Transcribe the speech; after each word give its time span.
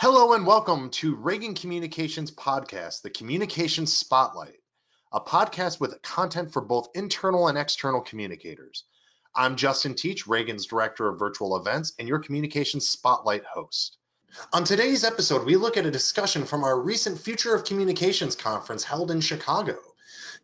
Hello 0.00 0.32
and 0.32 0.46
welcome 0.46 0.90
to 0.90 1.16
Ragan 1.16 1.60
Communications 1.60 2.30
Podcast, 2.30 3.02
the 3.02 3.10
Communications 3.10 3.92
Spotlight, 3.92 4.60
a 5.12 5.20
podcast 5.20 5.80
with 5.80 6.00
content 6.02 6.52
for 6.52 6.62
both 6.62 6.86
internal 6.94 7.48
and 7.48 7.58
external 7.58 8.00
communicators. 8.00 8.84
I'm 9.34 9.56
Justin 9.56 9.96
Teach, 9.96 10.26
Ragan's 10.26 10.66
Director 10.66 11.08
of 11.08 11.18
Virtual 11.18 11.56
Events 11.56 11.94
and 11.98 12.06
your 12.06 12.20
Communications 12.20 12.88
Spotlight 12.88 13.42
host. 13.44 13.98
On 14.52 14.62
today's 14.62 15.02
episode, 15.02 15.44
we 15.44 15.56
look 15.56 15.76
at 15.76 15.84
a 15.84 15.90
discussion 15.90 16.44
from 16.44 16.62
our 16.62 16.80
recent 16.80 17.18
Future 17.18 17.56
of 17.56 17.64
Communications 17.64 18.36
conference 18.36 18.84
held 18.84 19.10
in 19.10 19.20
Chicago. 19.20 19.78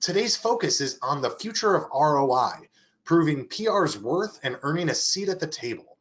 Today's 0.00 0.36
focus 0.36 0.80
is 0.80 0.98
on 1.00 1.22
the 1.22 1.30
future 1.30 1.76
of 1.76 1.88
ROI, 1.94 2.68
proving 3.04 3.46
PR's 3.46 3.96
worth 3.96 4.40
and 4.42 4.58
earning 4.62 4.88
a 4.88 4.96
seat 4.96 5.28
at 5.28 5.38
the 5.38 5.46
table. 5.46 5.93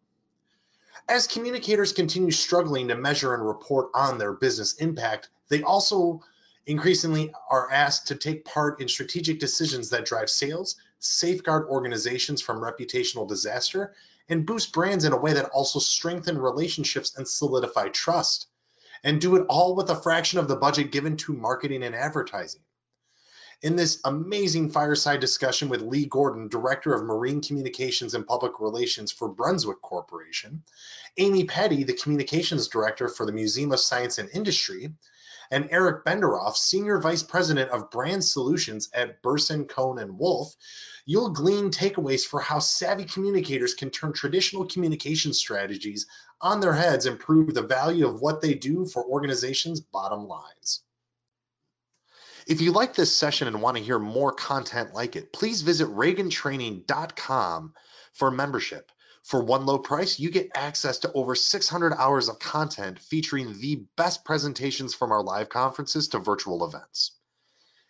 As 1.09 1.27
communicators 1.27 1.91
continue 1.91 2.31
struggling 2.31 2.87
to 2.87 2.95
measure 2.95 3.33
and 3.33 3.45
report 3.45 3.89
on 3.93 4.17
their 4.17 4.31
business 4.31 4.73
impact, 4.73 5.29
they 5.49 5.61
also 5.61 6.23
increasingly 6.65 7.33
are 7.49 7.69
asked 7.69 8.07
to 8.07 8.15
take 8.15 8.45
part 8.45 8.79
in 8.79 8.87
strategic 8.87 9.39
decisions 9.39 9.89
that 9.89 10.05
drive 10.05 10.29
sales, 10.29 10.77
safeguard 10.99 11.67
organizations 11.67 12.41
from 12.41 12.61
reputational 12.61 13.27
disaster, 13.27 13.93
and 14.29 14.45
boost 14.45 14.71
brands 14.71 15.03
in 15.03 15.11
a 15.11 15.17
way 15.17 15.33
that 15.33 15.49
also 15.49 15.79
strengthen 15.79 16.37
relationships 16.37 17.17
and 17.17 17.27
solidify 17.27 17.89
trust. 17.89 18.47
And 19.03 19.19
do 19.19 19.35
it 19.35 19.45
all 19.49 19.75
with 19.75 19.89
a 19.89 20.01
fraction 20.01 20.39
of 20.39 20.47
the 20.47 20.55
budget 20.55 20.91
given 20.91 21.17
to 21.17 21.33
marketing 21.33 21.83
and 21.83 21.93
advertising 21.93 22.61
in 23.63 23.77
this 23.77 24.01
amazing 24.03 24.69
fireside 24.69 25.21
discussion 25.21 25.69
with 25.69 25.81
Lee 25.81 26.05
Gordon, 26.05 26.49
Director 26.49 26.93
of 26.93 27.05
Marine 27.05 27.41
Communications 27.41 28.13
and 28.13 28.27
Public 28.27 28.59
Relations 28.59 29.09
for 29.09 29.29
Brunswick 29.29 29.81
Corporation, 29.81 30.63
Amy 31.17 31.45
Patti, 31.45 31.85
the 31.85 31.93
Communications 31.93 32.67
Director 32.67 33.07
for 33.07 33.25
the 33.25 33.31
Museum 33.31 33.71
of 33.71 33.79
Science 33.79 34.17
and 34.17 34.29
Industry, 34.33 34.93
and 35.49 35.69
Eric 35.71 36.03
Benderoff, 36.03 36.57
Senior 36.57 36.99
Vice 36.99 37.23
President 37.23 37.71
of 37.71 37.89
Brand 37.89 38.25
Solutions 38.25 38.89
at 38.93 39.21
Burson, 39.21 39.63
Cohn 39.63 39.97
and 39.97 40.17
Wolfe, 40.19 40.53
you'll 41.05 41.29
glean 41.29 41.71
takeaways 41.71 42.25
for 42.25 42.41
how 42.41 42.59
savvy 42.59 43.05
communicators 43.05 43.75
can 43.75 43.91
turn 43.91 44.11
traditional 44.11 44.65
communication 44.65 45.33
strategies 45.33 46.05
on 46.41 46.59
their 46.59 46.73
heads 46.73 47.05
and 47.05 47.17
prove 47.17 47.53
the 47.53 47.61
value 47.61 48.07
of 48.07 48.19
what 48.19 48.41
they 48.41 48.55
do 48.55 48.85
for 48.85 49.05
organizations' 49.05 49.79
bottom 49.79 50.27
lines. 50.27 50.81
If 52.45 52.59
you 52.59 52.71
like 52.71 52.93
this 52.93 53.15
session 53.15 53.47
and 53.47 53.61
want 53.61 53.77
to 53.77 53.83
hear 53.83 53.99
more 53.99 54.33
content 54.33 54.93
like 54.93 55.15
it, 55.15 55.31
please 55.31 55.61
visit 55.61 55.87
ragantraining.com 55.87 57.73
for 58.13 58.31
membership. 58.31 58.91
For 59.23 59.41
one 59.41 59.65
low 59.65 59.79
price, 59.79 60.19
you 60.19 60.29
get 60.29 60.51
access 60.53 60.97
to 60.99 61.11
over 61.13 61.35
600 61.35 61.93
hours 61.93 62.27
of 62.27 62.39
content 62.39 62.99
featuring 62.99 63.57
the 63.59 63.85
best 63.95 64.25
presentations 64.25 64.93
from 64.93 65.13
our 65.13 65.23
live 65.23 65.47
conferences 65.47 66.09
to 66.09 66.19
virtual 66.19 66.65
events. 66.65 67.11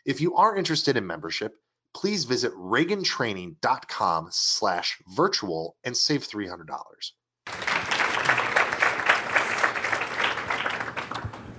If 0.06 0.22
you 0.22 0.36
are 0.36 0.56
interested 0.56 0.98
in 0.98 1.08
membership, 1.08 1.56
please 1.96 2.26
visit 2.26 2.54
ragantraining.com 2.54 4.28
slash 4.30 5.02
virtual 5.08 5.76
and 5.84 5.98
save 5.98 6.28
$300. 6.28 6.68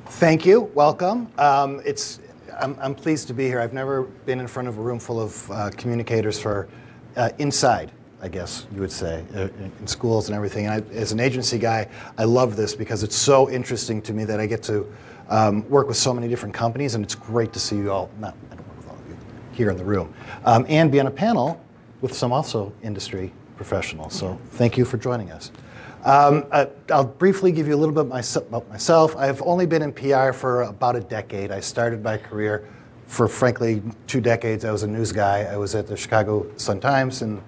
Thank 0.07 0.47
you. 0.47 0.61
Welcome. 0.61 1.33
Um, 1.39 1.83
it's 1.85 2.21
I'm, 2.61 2.77
I'm, 2.81 2.95
pleased 2.95 3.27
to 3.29 3.35
be 3.35 3.47
here. 3.47 3.61
I've 3.61 3.73
never 3.73 4.03
been 4.03 4.41
in 4.41 4.47
front 4.47 4.69
of 4.69 4.79
a 4.79 4.81
room 4.81 4.99
full 4.99 5.21
of 5.21 5.51
uh, 5.51 5.71
communicators 5.77 6.41
for 6.41 6.69
uh, 7.17 7.31
inside, 7.39 7.91
I 8.21 8.29
guess 8.29 8.67
you 8.73 8.81
would 8.81 8.93
say, 8.93 9.25
uh, 9.35 9.49
in 9.59 9.87
schools 9.87 10.29
and 10.29 10.37
everything. 10.37 10.67
And 10.67 10.85
I, 10.85 10.95
as 10.95 11.13
an 11.13 11.21
agency 11.21 11.59
guy, 11.59 11.89
I 12.19 12.25
love 12.25 12.57
this 12.57 12.75
because 12.75 13.03
it's 13.03 13.17
so 13.17 13.51
interesting 13.51 14.01
to 14.03 14.13
me 14.13 14.25
that 14.25 14.41
I 14.41 14.47
get 14.47 14.63
to 14.65 14.93
um, 15.29 15.69
work 15.69 15.89
with 15.89 15.97
so 15.97 16.13
many 16.13 16.29
different 16.29 16.55
companies, 16.55 16.95
and 16.95 17.05
it's 17.05 17.15
great 17.15 17.53
to 17.55 17.61
see 17.61 17.77
you 17.77 17.91
all, 17.91 18.11
not, 18.19 18.35
I 18.51 18.57
don't 18.57 18.69
work 18.69 18.77
with 18.77 18.89
all 18.89 18.97
of 18.97 19.09
you, 19.09 19.17
here 19.53 19.71
in 19.71 19.77
the 19.77 19.85
room, 19.85 20.13
um, 20.45 20.67
and 20.69 20.93
be 20.93 21.01
on 21.01 21.07
a 21.07 21.11
panel 21.11 21.61
with 22.01 22.15
some 22.15 22.33
also 22.33 22.73
industry 22.83 23.33
professionals. 23.57 24.15
So 24.15 24.39
thank 24.51 24.77
you 24.77 24.85
for 24.85 24.99
joining 24.99 25.31
us. 25.31 25.51
Um, 26.05 26.45
I, 26.53 26.69
will 26.91 27.05
briefly 27.05 27.51
give 27.51 27.67
you 27.67 27.75
a 27.75 27.81
little 27.81 27.95
bit 27.95 28.03
about 28.37 28.69
myself. 28.69 29.17
I've 29.17 29.41
only 29.43 29.65
been 29.65 29.81
in 29.81 29.93
PR 29.93 30.33
for 30.33 30.63
about 30.63 30.97
a 30.97 31.01
decade. 31.01 31.51
I 31.51 31.61
started 31.61 32.03
my 32.03 32.19
career 32.19 32.69
for, 33.07 33.27
frankly, 33.27 33.83
two 34.07 34.21
decades. 34.21 34.67
I 34.67 34.73
was 34.73 34.83
a 34.83 34.87
news 34.87 35.13
guy. 35.13 35.45
I 35.45 35.57
was 35.57 35.75
at 35.75 35.87
the 35.87 35.97
Chicago 35.97 36.47
Sun-Times 36.57 37.23
and 37.23 37.43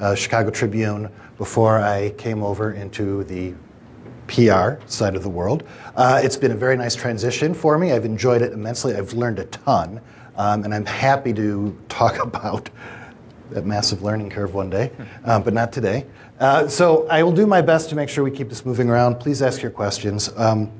uh, 0.00 0.16
Chicago 0.16 0.50
Tribune 0.50 1.08
before 1.38 1.78
I 1.78 2.10
came 2.10 2.42
over 2.42 2.72
into 2.72 3.22
the 3.24 3.54
PR 4.26 4.84
side 4.86 5.14
of 5.14 5.22
the 5.22 5.28
world. 5.28 5.62
Uh, 5.94 6.20
it's 6.22 6.36
been 6.36 6.52
a 6.52 6.56
very 6.56 6.76
nice 6.76 6.96
transition 6.96 7.54
for 7.54 7.78
me. 7.78 7.92
I've 7.92 8.04
enjoyed 8.04 8.42
it 8.42 8.52
immensely. 8.52 8.94
I've 8.94 9.12
learned 9.12 9.38
a 9.38 9.44
ton, 9.46 10.00
um, 10.36 10.64
and 10.64 10.74
I'm 10.74 10.86
happy 10.86 11.32
to 11.34 11.76
talk 11.88 12.18
about 12.22 12.70
that 13.50 13.66
massive 13.66 14.02
learning 14.02 14.30
curve 14.30 14.54
one 14.54 14.70
day, 14.70 14.90
uh, 15.24 15.40
but 15.40 15.52
not 15.52 15.72
today. 15.72 16.06
Uh, 16.40 16.66
so 16.66 17.06
I 17.08 17.22
will 17.22 17.32
do 17.32 17.46
my 17.46 17.60
best 17.60 17.90
to 17.90 17.94
make 17.94 18.08
sure 18.08 18.24
we 18.24 18.30
keep 18.30 18.48
this 18.48 18.64
moving 18.64 18.88
around. 18.88 19.16
Please 19.16 19.42
ask 19.42 19.60
your 19.60 19.70
questions. 19.70 20.30
Um, 20.36 20.72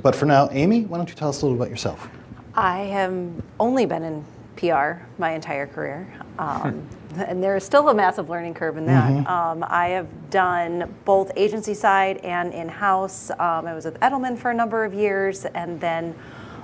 but 0.00 0.14
for 0.14 0.26
now, 0.26 0.48
Amy, 0.52 0.84
why 0.84 0.96
don't 0.96 1.08
you 1.08 1.16
tell 1.16 1.28
us 1.28 1.42
a 1.42 1.46
little 1.46 1.60
about 1.60 1.70
yourself? 1.70 2.08
I 2.54 2.82
have 2.82 3.14
only 3.58 3.84
been 3.84 4.04
in 4.04 4.24
PR 4.56 5.02
my 5.18 5.32
entire 5.32 5.66
career. 5.66 6.08
Um, 6.38 6.86
and 7.16 7.42
there 7.42 7.56
is 7.56 7.64
still 7.64 7.88
a 7.88 7.94
massive 7.94 8.28
learning 8.30 8.54
curve 8.54 8.76
in 8.76 8.86
that. 8.86 9.10
Mm-hmm. 9.10 9.26
Um, 9.26 9.64
I 9.68 9.88
have 9.88 10.30
done 10.30 10.94
both 11.04 11.32
agency 11.34 11.74
side 11.74 12.18
and 12.18 12.54
in 12.54 12.68
house. 12.68 13.30
Um, 13.30 13.66
I 13.66 13.74
was 13.74 13.86
with 13.86 13.98
Edelman 14.00 14.38
for 14.38 14.52
a 14.52 14.54
number 14.54 14.84
of 14.84 14.94
years 14.94 15.46
and 15.46 15.80
then 15.80 16.14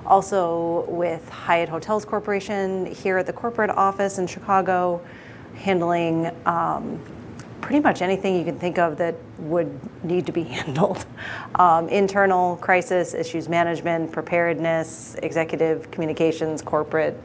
also 0.07 0.85
with 0.89 1.29
Hyatt 1.29 1.69
Hotels 1.69 2.05
Corporation 2.05 2.87
here 2.87 3.19
at 3.19 3.27
the 3.27 3.33
corporate 3.33 3.71
office 3.71 4.19
in 4.19 4.29
Chicago, 4.29 5.01
handling 5.57 6.31
um, 6.47 7.01
pretty 7.65 7.81
much 7.81 8.03
anything 8.03 8.37
you 8.37 8.45
can 8.45 8.59
think 8.59 8.77
of 8.79 8.99
that 8.99 9.15
would 9.39 9.71
need 10.05 10.27
to 10.27 10.33
be 10.33 10.43
handled. 10.59 11.07
Um, 11.55 11.89
internal 11.89 12.57
crisis, 12.57 13.15
issues 13.15 13.49
management, 13.49 14.13
preparedness, 14.13 15.17
executive 15.23 15.91
communications, 15.91 16.61
corporate, 16.61 17.19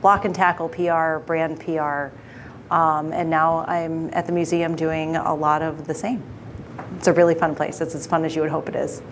block 0.00 0.24
and 0.24 0.32
tackle 0.32 0.68
PR, 0.68 1.18
brand 1.26 1.58
PR. 1.58 2.14
Um, 2.72 3.12
and 3.12 3.28
now 3.28 3.64
I'm 3.66 4.10
at 4.12 4.26
the 4.26 4.32
museum 4.32 4.76
doing 4.76 5.16
a 5.16 5.34
lot 5.34 5.60
of 5.60 5.88
the 5.88 5.94
same. 5.94 6.22
It's 6.96 7.08
a 7.08 7.12
really 7.12 7.34
fun 7.34 7.56
place. 7.56 7.80
It's 7.80 7.96
as 7.96 8.06
fun 8.06 8.24
as 8.24 8.36
you 8.36 8.42
would 8.42 8.50
hope 8.50 8.68
it 8.68 8.76
is. 8.76 9.02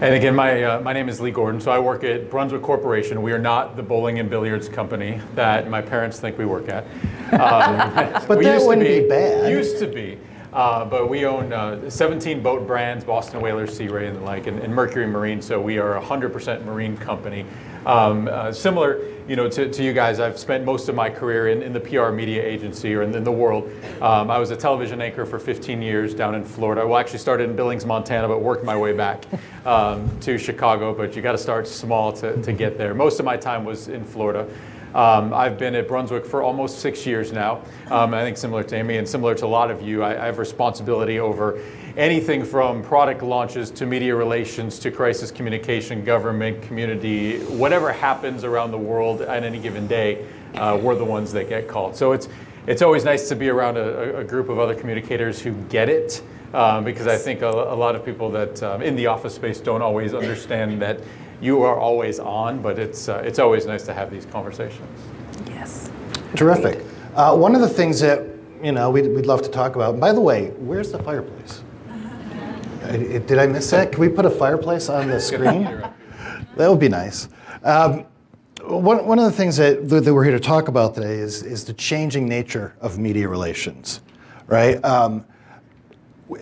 And 0.00 0.14
again, 0.14 0.36
my, 0.36 0.62
uh, 0.62 0.80
my 0.80 0.92
name 0.92 1.08
is 1.08 1.20
Lee 1.20 1.32
Gordon, 1.32 1.60
so 1.60 1.72
I 1.72 1.80
work 1.80 2.04
at 2.04 2.30
Brunswick 2.30 2.62
Corporation. 2.62 3.20
We 3.20 3.32
are 3.32 3.38
not 3.38 3.74
the 3.74 3.82
bowling 3.82 4.20
and 4.20 4.30
billiards 4.30 4.68
company 4.68 5.20
that 5.34 5.68
my 5.68 5.82
parents 5.82 6.20
think 6.20 6.38
we 6.38 6.44
work 6.44 6.68
at. 6.68 6.86
Um, 7.28 8.24
but 8.26 8.42
that 8.42 8.62
wouldn't 8.62 8.86
be, 8.86 9.00
be, 9.00 9.08
bad. 9.08 9.52
Used 9.52 9.78
to 9.80 9.86
be. 9.86 10.18
Uh, 10.50 10.86
but 10.86 11.10
we 11.10 11.26
own 11.26 11.52
uh, 11.52 11.90
17 11.90 12.42
boat 12.42 12.66
brands, 12.66 13.04
Boston 13.04 13.42
Whalers, 13.42 13.76
Sea 13.76 13.88
Ray, 13.88 14.06
and 14.06 14.16
the 14.16 14.20
like, 14.22 14.46
and, 14.46 14.58
and 14.60 14.74
Mercury 14.74 15.06
Marine, 15.06 15.42
so 15.42 15.60
we 15.60 15.76
are 15.78 15.98
a 15.98 16.00
100% 16.00 16.64
marine 16.64 16.96
company. 16.96 17.44
Um, 17.88 18.28
uh, 18.30 18.52
similar, 18.52 19.00
you 19.26 19.34
know, 19.34 19.48
to, 19.48 19.70
to, 19.70 19.82
you 19.82 19.94
guys, 19.94 20.20
I've 20.20 20.38
spent 20.38 20.62
most 20.62 20.90
of 20.90 20.94
my 20.94 21.08
career 21.08 21.48
in, 21.48 21.62
in 21.62 21.72
the 21.72 21.80
PR 21.80 22.10
media 22.10 22.44
agency 22.44 22.94
or 22.94 23.00
in, 23.00 23.14
in 23.14 23.24
the 23.24 23.32
world. 23.32 23.72
Um, 24.02 24.30
I 24.30 24.38
was 24.38 24.50
a 24.50 24.56
television 24.56 25.00
anchor 25.00 25.24
for 25.24 25.38
15 25.38 25.80
years 25.80 26.12
down 26.12 26.34
in 26.34 26.44
Florida. 26.44 26.86
Well, 26.86 26.98
actually 26.98 27.20
started 27.20 27.48
in 27.48 27.56
Billings, 27.56 27.86
Montana, 27.86 28.28
but 28.28 28.42
worked 28.42 28.62
my 28.62 28.76
way 28.76 28.92
back 28.92 29.24
um, 29.64 30.06
to 30.20 30.36
Chicago. 30.36 30.92
But 30.92 31.16
you 31.16 31.22
got 31.22 31.32
to 31.32 31.38
start 31.38 31.66
small 31.66 32.12
to, 32.12 32.40
to 32.42 32.52
get 32.52 32.76
there. 32.76 32.92
Most 32.92 33.20
of 33.20 33.24
my 33.24 33.38
time 33.38 33.64
was 33.64 33.88
in 33.88 34.04
Florida. 34.04 34.46
Um, 34.94 35.34
I've 35.34 35.58
been 35.58 35.74
at 35.74 35.86
Brunswick 35.86 36.24
for 36.24 36.42
almost 36.42 36.80
six 36.80 37.06
years 37.06 37.32
now. 37.32 37.62
Um, 37.90 38.14
I 38.14 38.22
think 38.22 38.36
similar 38.36 38.64
to 38.64 38.76
Amy 38.76 38.96
and 38.96 39.08
similar 39.08 39.34
to 39.34 39.44
a 39.44 39.48
lot 39.48 39.70
of 39.70 39.82
you, 39.82 40.02
I, 40.02 40.22
I, 40.22 40.26
have 40.26 40.38
responsibility 40.38 41.20
over 41.20 41.60
anything 41.96 42.44
from 42.44 42.82
product 42.82 43.22
launches 43.22 43.70
to 43.72 43.86
media 43.86 44.14
relations 44.14 44.78
to 44.80 44.90
crisis 44.90 45.30
communication, 45.30 46.04
government, 46.04 46.62
community, 46.62 47.38
whatever 47.44 47.92
happens 47.92 48.44
around 48.44 48.70
the 48.70 48.78
world 48.78 49.22
at 49.22 49.42
any 49.42 49.58
given 49.58 49.86
day, 49.86 50.26
uh, 50.54 50.78
we're 50.80 50.94
the 50.94 51.04
ones 51.04 51.32
that 51.32 51.48
get 51.48 51.68
called. 51.68 51.96
So 51.96 52.12
it's, 52.12 52.28
it's 52.66 52.82
always 52.82 53.04
nice 53.04 53.28
to 53.28 53.36
be 53.36 53.48
around 53.48 53.76
a, 53.76 54.18
a 54.18 54.24
group 54.24 54.48
of 54.48 54.58
other 54.58 54.74
communicators 54.74 55.40
who 55.40 55.52
get 55.64 55.88
it. 55.88 56.22
Um, 56.54 56.82
because 56.82 57.06
I 57.06 57.18
think 57.18 57.42
a, 57.42 57.50
a, 57.50 57.76
lot 57.76 57.94
of 57.94 58.06
people 58.06 58.30
that 58.30 58.62
um, 58.62 58.80
in 58.80 58.96
the 58.96 59.06
office 59.06 59.34
space 59.34 59.60
don't 59.60 59.82
always 59.82 60.14
understand 60.14 60.80
that 60.80 60.98
you 61.42 61.62
are 61.62 61.78
always 61.78 62.18
on, 62.18 62.62
but 62.62 62.78
it's, 62.78 63.06
uh, 63.06 63.22
it's 63.22 63.38
always 63.38 63.66
nice 63.66 63.82
to 63.84 63.92
have 63.92 64.10
these 64.10 64.24
conversations. 64.24 64.88
Yes. 65.46 65.90
Terrific. 66.36 66.82
Uh, 67.14 67.36
one 67.36 67.54
of 67.54 67.60
the 67.60 67.68
things 67.68 68.00
that 68.00 68.24
you 68.62 68.72
know 68.72 68.90
we'd, 68.90 69.08
we'd 69.08 69.26
love 69.26 69.42
to 69.42 69.48
talk 69.48 69.76
about. 69.76 69.98
By 70.00 70.12
the 70.12 70.20
way, 70.20 70.48
where's 70.58 70.92
the 70.92 71.02
fireplace? 71.02 71.62
Did 72.88 73.38
I 73.38 73.46
miss 73.46 73.70
that? 73.70 73.92
Can 73.92 74.00
we 74.00 74.08
put 74.08 74.24
a 74.24 74.30
fireplace 74.30 74.88
on 74.88 75.08
the 75.08 75.20
screen? 75.20 75.64
that 76.56 76.70
would 76.70 76.80
be 76.80 76.88
nice. 76.88 77.28
Um, 77.62 78.06
one, 78.64 79.06
one 79.06 79.18
of 79.18 79.24
the 79.24 79.32
things 79.32 79.56
that, 79.58 79.88
that 79.88 80.12
we're 80.12 80.24
here 80.24 80.32
to 80.32 80.40
talk 80.40 80.68
about 80.68 80.94
today 80.94 81.14
is, 81.14 81.42
is 81.42 81.64
the 81.64 81.72
changing 81.74 82.28
nature 82.28 82.74
of 82.80 82.98
media 82.98 83.28
relations, 83.28 84.02
right? 84.46 84.82
Um, 84.84 85.24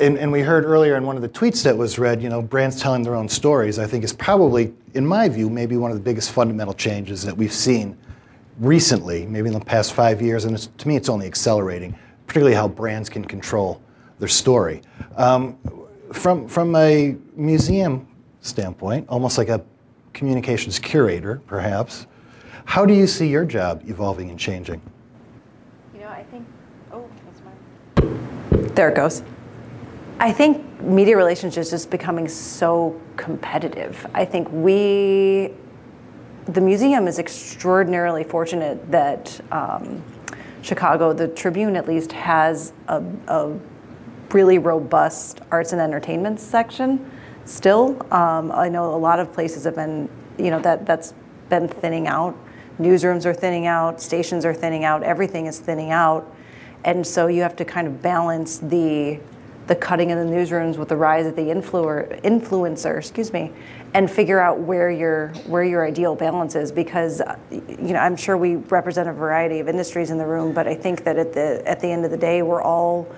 and, 0.00 0.18
and 0.18 0.32
we 0.32 0.40
heard 0.40 0.64
earlier 0.64 0.96
in 0.96 1.04
one 1.04 1.16
of 1.16 1.22
the 1.22 1.28
tweets 1.28 1.62
that 1.64 1.76
was 1.76 1.98
read, 1.98 2.22
you 2.22 2.28
know, 2.28 2.42
brands 2.42 2.80
telling 2.80 3.02
their 3.02 3.14
own 3.14 3.28
stories, 3.28 3.78
I 3.78 3.86
think 3.86 4.04
is 4.04 4.12
probably, 4.12 4.72
in 4.94 5.06
my 5.06 5.28
view, 5.28 5.48
maybe 5.48 5.76
one 5.76 5.90
of 5.90 5.96
the 5.96 6.02
biggest 6.02 6.32
fundamental 6.32 6.74
changes 6.74 7.22
that 7.22 7.36
we've 7.36 7.52
seen 7.52 7.96
recently, 8.58 9.26
maybe 9.26 9.48
in 9.48 9.54
the 9.54 9.64
past 9.64 9.92
five 9.92 10.22
years, 10.22 10.44
and 10.44 10.54
it's, 10.54 10.68
to 10.78 10.88
me 10.88 10.96
it's 10.96 11.08
only 11.08 11.26
accelerating, 11.26 11.96
particularly 12.26 12.54
how 12.54 12.66
brands 12.66 13.08
can 13.08 13.24
control 13.24 13.80
their 14.18 14.28
story. 14.28 14.82
Um, 15.16 15.58
from, 16.16 16.48
from 16.48 16.74
a 16.76 17.16
museum 17.34 18.08
standpoint, 18.40 19.08
almost 19.08 19.38
like 19.38 19.48
a 19.48 19.62
communications 20.12 20.78
curator, 20.78 21.40
perhaps, 21.46 22.06
how 22.64 22.84
do 22.84 22.94
you 22.94 23.06
see 23.06 23.28
your 23.28 23.44
job 23.44 23.82
evolving 23.86 24.30
and 24.30 24.38
changing? 24.38 24.80
You 25.94 26.00
know, 26.00 26.08
I 26.08 26.24
think, 26.24 26.46
oh, 26.92 27.08
that's 27.24 27.42
mine. 27.42 28.74
There 28.74 28.88
it 28.88 28.96
goes. 28.96 29.22
I 30.18 30.32
think 30.32 30.80
media 30.80 31.16
relations 31.16 31.56
is 31.58 31.70
just 31.70 31.90
becoming 31.90 32.26
so 32.26 32.98
competitive. 33.16 34.06
I 34.14 34.24
think 34.24 34.50
we, 34.50 35.52
the 36.46 36.60
museum 36.60 37.06
is 37.06 37.18
extraordinarily 37.18 38.24
fortunate 38.24 38.90
that 38.90 39.38
um, 39.52 40.02
Chicago, 40.62 41.12
the 41.12 41.28
Tribune 41.28 41.76
at 41.76 41.86
least, 41.86 42.10
has 42.12 42.72
a, 42.88 43.02
a, 43.28 43.52
really 44.32 44.58
robust 44.58 45.40
arts 45.50 45.72
and 45.72 45.80
entertainment 45.80 46.40
section 46.40 47.10
still. 47.44 47.96
Um, 48.12 48.52
I 48.52 48.68
know 48.68 48.94
a 48.94 48.96
lot 48.96 49.20
of 49.20 49.32
places 49.32 49.64
have 49.64 49.74
been, 49.74 50.08
you 50.38 50.50
know, 50.50 50.60
that, 50.60 50.86
that's 50.86 51.14
been 51.48 51.68
thinning 51.68 52.06
out. 52.06 52.36
Newsrooms 52.78 53.24
are 53.24 53.34
thinning 53.34 53.66
out, 53.66 54.02
stations 54.02 54.44
are 54.44 54.52
thinning 54.52 54.84
out, 54.84 55.02
everything 55.02 55.46
is 55.46 55.58
thinning 55.58 55.90
out. 55.90 56.30
And 56.84 57.06
so 57.06 57.26
you 57.26 57.42
have 57.42 57.56
to 57.56 57.64
kind 57.64 57.86
of 57.86 58.02
balance 58.02 58.58
the 58.58 59.18
the 59.66 59.74
cutting 59.74 60.10
in 60.10 60.18
the 60.18 60.32
newsrooms 60.32 60.76
with 60.76 60.88
the 60.88 60.96
rise 60.96 61.26
of 61.26 61.34
the 61.34 61.50
influer, 61.50 62.08
influencer, 62.22 62.98
excuse 62.98 63.32
me, 63.32 63.52
and 63.94 64.08
figure 64.08 64.38
out 64.38 64.60
where 64.60 64.90
your 64.90 65.28
where 65.46 65.64
your 65.64 65.84
ideal 65.84 66.14
balance 66.14 66.54
is. 66.54 66.70
Because 66.70 67.20
you 67.50 67.92
know, 67.92 67.98
I'm 67.98 68.16
sure 68.16 68.36
we 68.36 68.56
represent 68.56 69.08
a 69.08 69.12
variety 69.12 69.58
of 69.58 69.68
industries 69.68 70.10
in 70.10 70.18
the 70.18 70.26
room, 70.26 70.52
but 70.52 70.68
I 70.68 70.74
think 70.74 71.02
that 71.04 71.16
at 71.16 71.32
the 71.32 71.62
at 71.66 71.80
the 71.80 71.88
end 71.88 72.04
of 72.04 72.10
the 72.10 72.16
day, 72.16 72.42
we're 72.42 72.62
all 72.62 73.08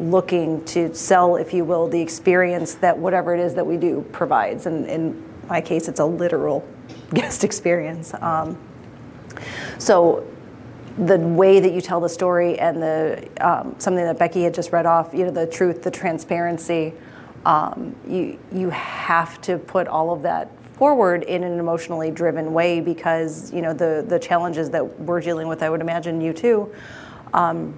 looking 0.00 0.64
to 0.66 0.94
sell, 0.94 1.36
if 1.36 1.54
you 1.54 1.64
will, 1.64 1.88
the 1.88 2.00
experience 2.00 2.74
that 2.74 2.96
whatever 2.96 3.34
it 3.34 3.40
is 3.40 3.54
that 3.54 3.66
we 3.66 3.76
do 3.76 4.04
provides. 4.12 4.66
And 4.66 4.86
in 4.86 5.22
my 5.48 5.60
case, 5.60 5.88
it's 5.88 6.00
a 6.00 6.04
literal 6.04 6.66
guest 7.14 7.44
experience. 7.44 8.12
Um, 8.14 8.58
so 9.78 10.26
the 10.98 11.18
way 11.18 11.60
that 11.60 11.72
you 11.72 11.80
tell 11.80 12.00
the 12.00 12.08
story 12.08 12.58
and 12.58 12.82
the 12.82 13.28
um, 13.40 13.74
something 13.78 14.04
that 14.04 14.18
Becky 14.18 14.42
had 14.42 14.54
just 14.54 14.72
read 14.72 14.86
off, 14.86 15.12
you 15.12 15.24
know, 15.24 15.30
the 15.30 15.46
truth, 15.46 15.82
the 15.82 15.90
transparency, 15.90 16.92
um, 17.44 17.94
you 18.06 18.38
you 18.52 18.70
have 18.70 19.40
to 19.42 19.58
put 19.58 19.86
all 19.88 20.12
of 20.12 20.22
that 20.22 20.50
forward 20.74 21.22
in 21.24 21.44
an 21.44 21.58
emotionally 21.58 22.10
driven 22.10 22.52
way 22.52 22.80
because 22.80 23.52
you 23.52 23.60
know 23.60 23.72
the 23.72 24.04
the 24.08 24.18
challenges 24.18 24.70
that 24.70 25.00
we're 25.00 25.20
dealing 25.20 25.48
with. 25.48 25.62
I 25.62 25.70
would 25.70 25.80
imagine 25.80 26.20
you 26.20 26.32
too. 26.32 26.72
Um, 27.32 27.74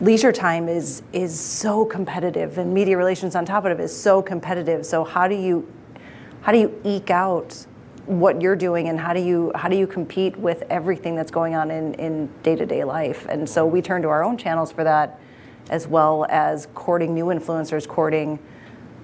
leisure 0.00 0.32
time 0.32 0.68
is 0.68 1.02
is 1.12 1.38
so 1.38 1.84
competitive, 1.84 2.58
and 2.58 2.72
media 2.72 2.96
relations 2.96 3.34
on 3.34 3.44
top 3.44 3.64
of 3.64 3.78
it 3.78 3.82
is 3.82 3.98
so 3.98 4.22
competitive. 4.22 4.84
So 4.84 5.04
how 5.04 5.28
do 5.28 5.34
you 5.34 5.66
how 6.42 6.52
do 6.52 6.58
you 6.58 6.80
eke 6.84 7.10
out 7.10 7.66
what 8.06 8.42
you're 8.42 8.56
doing 8.56 8.88
and 8.88 9.00
how 9.00 9.14
do 9.14 9.20
you 9.20 9.50
how 9.54 9.68
do 9.68 9.76
you 9.76 9.86
compete 9.86 10.36
with 10.36 10.62
everything 10.68 11.14
that's 11.14 11.30
going 11.30 11.54
on 11.54 11.70
in, 11.70 11.94
in 11.94 12.28
day-to-day 12.42 12.84
life 12.84 13.26
and 13.30 13.48
so 13.48 13.64
we 13.64 13.80
turn 13.80 14.02
to 14.02 14.08
our 14.08 14.22
own 14.22 14.36
channels 14.36 14.70
for 14.70 14.84
that 14.84 15.18
as 15.70 15.86
well 15.86 16.26
as 16.28 16.68
courting 16.74 17.14
new 17.14 17.26
influencers 17.26 17.88
courting 17.88 18.38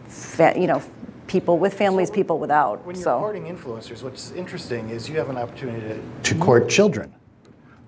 fa- 0.05 0.53
you 0.55 0.67
know 0.67 0.83
people 1.29 1.59
with 1.59 1.73
families 1.73 2.09
so 2.09 2.15
people 2.15 2.39
without 2.39 2.85
when 2.85 2.95
you're 2.95 3.05
so. 3.05 3.19
courting 3.19 3.45
influencers 3.45 4.03
what's 4.03 4.33
interesting 4.33 4.91
is 4.91 5.09
you 5.09 5.17
have 5.17 5.31
an 5.31 5.39
opportunity 5.39 5.81
to, 5.81 6.35
to 6.35 6.39
court 6.39 6.69
children 6.69 7.15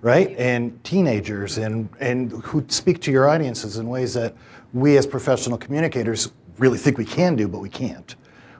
right 0.03 0.35
and 0.37 0.83
teenagers 0.83 1.57
and 1.57 1.89
and 1.99 2.31
who 2.43 2.63
speak 2.67 3.01
to 3.01 3.11
your 3.11 3.27
audiences 3.27 3.77
in 3.77 3.89
ways 3.89 4.13
that 4.13 4.35
we 4.73 4.97
as 4.97 5.07
professional 5.07 5.57
communicators 5.57 6.31
really 6.59 6.77
think 6.77 6.99
we 6.99 7.05
can 7.05 7.35
do 7.35 7.47
but 7.47 7.59
we 7.59 7.69
can't 7.69 8.15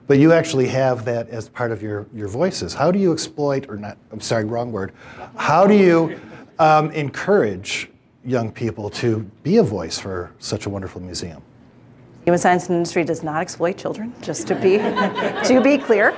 but 0.06 0.18
you 0.18 0.32
actually 0.32 0.68
have 0.68 1.04
that 1.06 1.28
as 1.30 1.48
part 1.48 1.72
of 1.72 1.82
your, 1.82 2.06
your 2.14 2.28
voices. 2.28 2.74
How 2.74 2.90
do 2.90 2.98
you 2.98 3.12
exploit, 3.12 3.68
or 3.70 3.76
not, 3.76 3.96
I'm 4.12 4.20
sorry, 4.20 4.44
wrong 4.44 4.70
word. 4.70 4.92
How 5.36 5.66
do 5.66 5.74
you 5.74 6.20
um, 6.58 6.90
encourage 6.90 7.90
young 8.24 8.52
people 8.52 8.90
to 8.90 9.20
be 9.42 9.58
a 9.58 9.62
voice 9.62 9.98
for 9.98 10.32
such 10.38 10.66
a 10.66 10.70
wonderful 10.70 11.00
museum? 11.00 11.42
Human 12.24 12.38
science 12.38 12.70
industry 12.70 13.04
does 13.04 13.22
not 13.22 13.40
exploit 13.40 13.76
children, 13.76 14.14
just 14.22 14.46
to 14.48 14.54
be, 14.54 14.78
to 15.48 15.60
be 15.62 15.78
clear. 15.78 16.10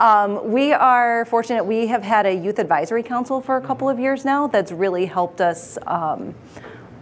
Um, 0.00 0.50
we 0.50 0.72
are 0.72 1.24
fortunate, 1.26 1.64
we 1.64 1.86
have 1.86 2.02
had 2.02 2.26
a 2.26 2.34
youth 2.34 2.58
advisory 2.58 3.02
council 3.02 3.40
for 3.40 3.56
a 3.56 3.60
couple 3.60 3.88
of 3.88 3.98
years 3.98 4.24
now 4.24 4.46
that's 4.46 4.72
really 4.72 5.06
helped 5.06 5.40
us 5.40 5.78
um, 5.86 6.34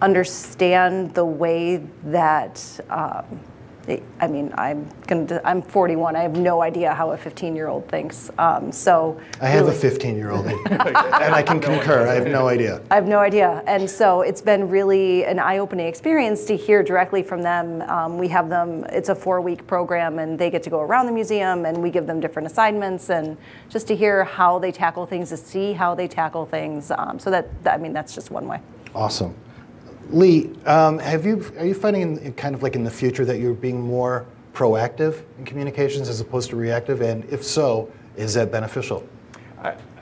understand 0.00 1.14
the 1.14 1.24
way 1.24 1.76
that 2.04 2.80
um, 2.90 3.24
I 3.88 4.28
mean, 4.28 4.52
I'm 4.56 4.88
going 5.08 5.26
to, 5.26 5.46
I'm 5.46 5.60
41. 5.60 6.14
I 6.14 6.22
have 6.22 6.36
no 6.36 6.62
idea 6.62 6.94
how 6.94 7.10
a 7.10 7.16
15 7.16 7.56
year 7.56 7.66
old 7.66 7.88
thinks. 7.88 8.30
Um, 8.38 8.70
so 8.70 9.20
I 9.40 9.48
have 9.48 9.66
really, 9.66 9.76
a 9.76 9.80
15 9.80 10.16
year 10.16 10.30
old, 10.30 10.46
and 10.46 10.64
I 10.70 11.42
can 11.42 11.60
concur. 11.60 12.06
I 12.06 12.14
have 12.14 12.28
no 12.28 12.46
idea. 12.48 12.80
I 12.90 12.94
have 12.94 13.08
no 13.08 13.18
idea, 13.18 13.62
and 13.66 13.90
so 13.90 14.20
it's 14.22 14.40
been 14.40 14.68
really 14.68 15.24
an 15.24 15.38
eye 15.38 15.58
opening 15.58 15.86
experience 15.86 16.44
to 16.44 16.56
hear 16.56 16.82
directly 16.82 17.22
from 17.22 17.42
them. 17.42 17.82
Um, 17.82 18.18
we 18.18 18.28
have 18.28 18.48
them. 18.48 18.84
It's 18.90 19.08
a 19.08 19.14
four 19.14 19.40
week 19.40 19.66
program, 19.66 20.20
and 20.20 20.38
they 20.38 20.50
get 20.50 20.62
to 20.64 20.70
go 20.70 20.80
around 20.80 21.06
the 21.06 21.12
museum, 21.12 21.66
and 21.66 21.82
we 21.82 21.90
give 21.90 22.06
them 22.06 22.20
different 22.20 22.46
assignments, 22.46 23.10
and 23.10 23.36
just 23.68 23.88
to 23.88 23.96
hear 23.96 24.24
how 24.24 24.58
they 24.58 24.70
tackle 24.70 25.06
things, 25.06 25.30
to 25.30 25.36
see 25.36 25.72
how 25.72 25.94
they 25.94 26.06
tackle 26.06 26.46
things. 26.46 26.92
Um, 26.92 27.18
so 27.18 27.30
that, 27.30 27.48
I 27.66 27.76
mean, 27.78 27.92
that's 27.92 28.14
just 28.14 28.30
one 28.30 28.46
way. 28.46 28.60
Awesome. 28.94 29.34
Lee, 30.10 30.50
um, 30.66 30.98
have 30.98 31.24
you 31.24 31.44
are 31.58 31.66
you 31.66 31.74
finding 31.74 32.02
in, 32.02 32.18
in 32.18 32.32
kind 32.34 32.54
of 32.54 32.62
like 32.62 32.74
in 32.74 32.84
the 32.84 32.90
future 32.90 33.24
that 33.24 33.38
you're 33.38 33.54
being 33.54 33.80
more 33.80 34.26
proactive 34.52 35.22
in 35.38 35.44
communications 35.44 36.08
as 36.08 36.20
opposed 36.20 36.50
to 36.50 36.56
reactive? 36.56 37.00
And 37.00 37.24
if 37.26 37.42
so, 37.42 37.90
is 38.16 38.34
that 38.34 38.50
beneficial? 38.50 39.06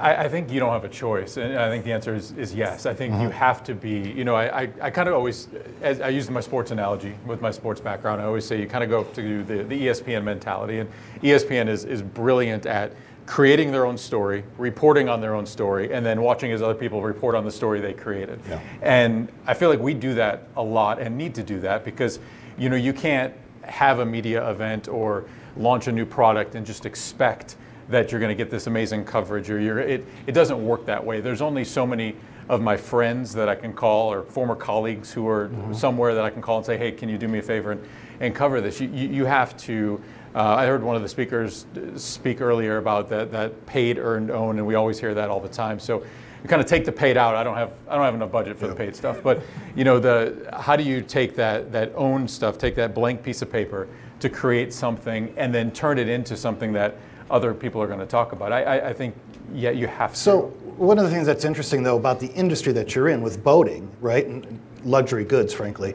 I, 0.00 0.24
I 0.24 0.28
think 0.28 0.50
you 0.50 0.58
don't 0.58 0.72
have 0.72 0.84
a 0.84 0.88
choice, 0.88 1.36
and 1.36 1.58
I 1.58 1.68
think 1.68 1.84
the 1.84 1.92
answer 1.92 2.14
is, 2.14 2.32
is 2.32 2.54
yes. 2.54 2.86
I 2.86 2.94
think 2.94 3.12
mm-hmm. 3.12 3.24
you 3.24 3.28
have 3.30 3.62
to 3.64 3.74
be. 3.74 4.10
You 4.16 4.24
know, 4.24 4.34
I, 4.34 4.62
I, 4.62 4.68
I 4.80 4.90
kind 4.90 5.06
of 5.06 5.14
always, 5.14 5.48
as 5.82 6.00
I 6.00 6.08
use 6.08 6.30
my 6.30 6.40
sports 6.40 6.70
analogy 6.70 7.14
with 7.26 7.42
my 7.42 7.50
sports 7.50 7.80
background, 7.80 8.22
I 8.22 8.24
always 8.24 8.46
say 8.46 8.58
you 8.58 8.66
kind 8.66 8.82
of 8.82 8.88
go 8.88 9.04
to 9.04 9.44
the, 9.44 9.62
the 9.64 9.86
ESPN 9.88 10.24
mentality, 10.24 10.78
and 10.78 10.90
ESPN 11.22 11.68
is, 11.68 11.84
is 11.84 12.00
brilliant 12.00 12.64
at 12.64 12.94
creating 13.30 13.70
their 13.70 13.86
own 13.86 13.96
story, 13.96 14.42
reporting 14.58 15.08
on 15.08 15.20
their 15.20 15.36
own 15.36 15.46
story, 15.46 15.92
and 15.92 16.04
then 16.04 16.20
watching 16.20 16.50
as 16.50 16.60
other 16.60 16.74
people 16.74 17.00
report 17.00 17.36
on 17.36 17.44
the 17.44 17.50
story 17.50 17.80
they 17.80 17.92
created. 17.92 18.40
Yeah. 18.48 18.60
And 18.82 19.30
I 19.46 19.54
feel 19.54 19.70
like 19.70 19.78
we 19.78 19.94
do 19.94 20.14
that 20.14 20.48
a 20.56 20.62
lot 20.62 21.00
and 21.00 21.16
need 21.16 21.36
to 21.36 21.44
do 21.44 21.60
that 21.60 21.84
because 21.84 22.18
you 22.58 22.68
know 22.68 22.74
you 22.74 22.92
can't 22.92 23.32
have 23.62 24.00
a 24.00 24.04
media 24.04 24.50
event 24.50 24.88
or 24.88 25.26
launch 25.56 25.86
a 25.86 25.92
new 25.92 26.04
product 26.04 26.56
and 26.56 26.66
just 26.66 26.86
expect 26.86 27.54
that 27.88 28.10
you're 28.10 28.18
going 28.20 28.36
to 28.36 28.44
get 28.44 28.50
this 28.50 28.66
amazing 28.66 29.04
coverage 29.04 29.48
or 29.48 29.60
you're 29.60 29.78
it, 29.78 30.04
it 30.26 30.32
doesn't 30.32 30.66
work 30.66 30.84
that 30.86 31.04
way. 31.04 31.20
There's 31.20 31.40
only 31.40 31.64
so 31.64 31.86
many 31.86 32.16
of 32.48 32.60
my 32.60 32.76
friends 32.76 33.32
that 33.34 33.48
I 33.48 33.54
can 33.54 33.72
call 33.72 34.12
or 34.12 34.24
former 34.24 34.56
colleagues 34.56 35.12
who 35.12 35.28
are 35.28 35.50
mm-hmm. 35.50 35.72
somewhere 35.72 36.16
that 36.16 36.24
I 36.24 36.30
can 36.30 36.42
call 36.42 36.56
and 36.56 36.66
say, 36.66 36.76
hey, 36.76 36.90
can 36.90 37.08
you 37.08 37.16
do 37.16 37.28
me 37.28 37.38
a 37.38 37.42
favor 37.42 37.70
and, 37.70 37.88
and 38.18 38.34
cover 38.34 38.60
this? 38.60 38.80
You, 38.80 38.88
you, 38.88 39.08
you 39.08 39.24
have 39.24 39.56
to 39.58 40.02
uh, 40.34 40.54
I 40.54 40.66
heard 40.66 40.82
one 40.82 40.96
of 40.96 41.02
the 41.02 41.08
speakers 41.08 41.66
speak 41.96 42.40
earlier 42.40 42.76
about 42.76 43.08
that, 43.08 43.32
that 43.32 43.66
paid, 43.66 43.98
earned, 43.98 44.30
own, 44.30 44.58
and 44.58 44.66
we 44.66 44.76
always 44.76 44.98
hear 45.00 45.12
that 45.14 45.28
all 45.28 45.40
the 45.40 45.48
time. 45.48 45.80
So 45.80 46.04
you 46.42 46.48
kind 46.48 46.62
of 46.62 46.68
take 46.68 46.84
the 46.84 46.92
paid 46.92 47.16
out. 47.16 47.34
I 47.34 47.42
don't 47.42 47.56
have 47.56 47.72
I 47.88 47.96
don't 47.96 48.04
have 48.04 48.14
enough 48.14 48.30
budget 48.30 48.58
for 48.58 48.66
the 48.66 48.74
paid 48.74 48.94
stuff, 48.96 49.22
but 49.22 49.42
you 49.74 49.84
know 49.84 49.98
the 49.98 50.48
how 50.52 50.76
do 50.76 50.84
you 50.84 51.02
take 51.02 51.34
that 51.36 51.72
that 51.72 51.92
owned 51.94 52.30
stuff, 52.30 52.58
take 52.58 52.74
that 52.76 52.94
blank 52.94 53.22
piece 53.22 53.42
of 53.42 53.50
paper 53.50 53.88
to 54.20 54.28
create 54.28 54.72
something, 54.72 55.34
and 55.36 55.54
then 55.54 55.70
turn 55.70 55.98
it 55.98 56.08
into 56.08 56.36
something 56.36 56.72
that 56.72 56.96
other 57.30 57.52
people 57.52 57.82
are 57.82 57.86
going 57.86 58.00
to 58.00 58.06
talk 58.06 58.32
about. 58.32 58.52
I, 58.52 58.62
I, 58.62 58.88
I 58.90 58.92
think 58.92 59.14
yeah, 59.52 59.70
you 59.70 59.86
have 59.86 60.12
to. 60.12 60.18
So 60.18 60.40
one 60.76 60.98
of 60.98 61.04
the 61.04 61.10
things 61.10 61.26
that's 61.26 61.44
interesting 61.44 61.82
though 61.82 61.96
about 61.96 62.20
the 62.20 62.32
industry 62.32 62.72
that 62.74 62.94
you're 62.94 63.08
in 63.08 63.20
with 63.20 63.42
boating, 63.42 63.90
right, 64.00 64.26
and 64.26 64.60
luxury 64.84 65.24
goods, 65.24 65.52
frankly. 65.52 65.94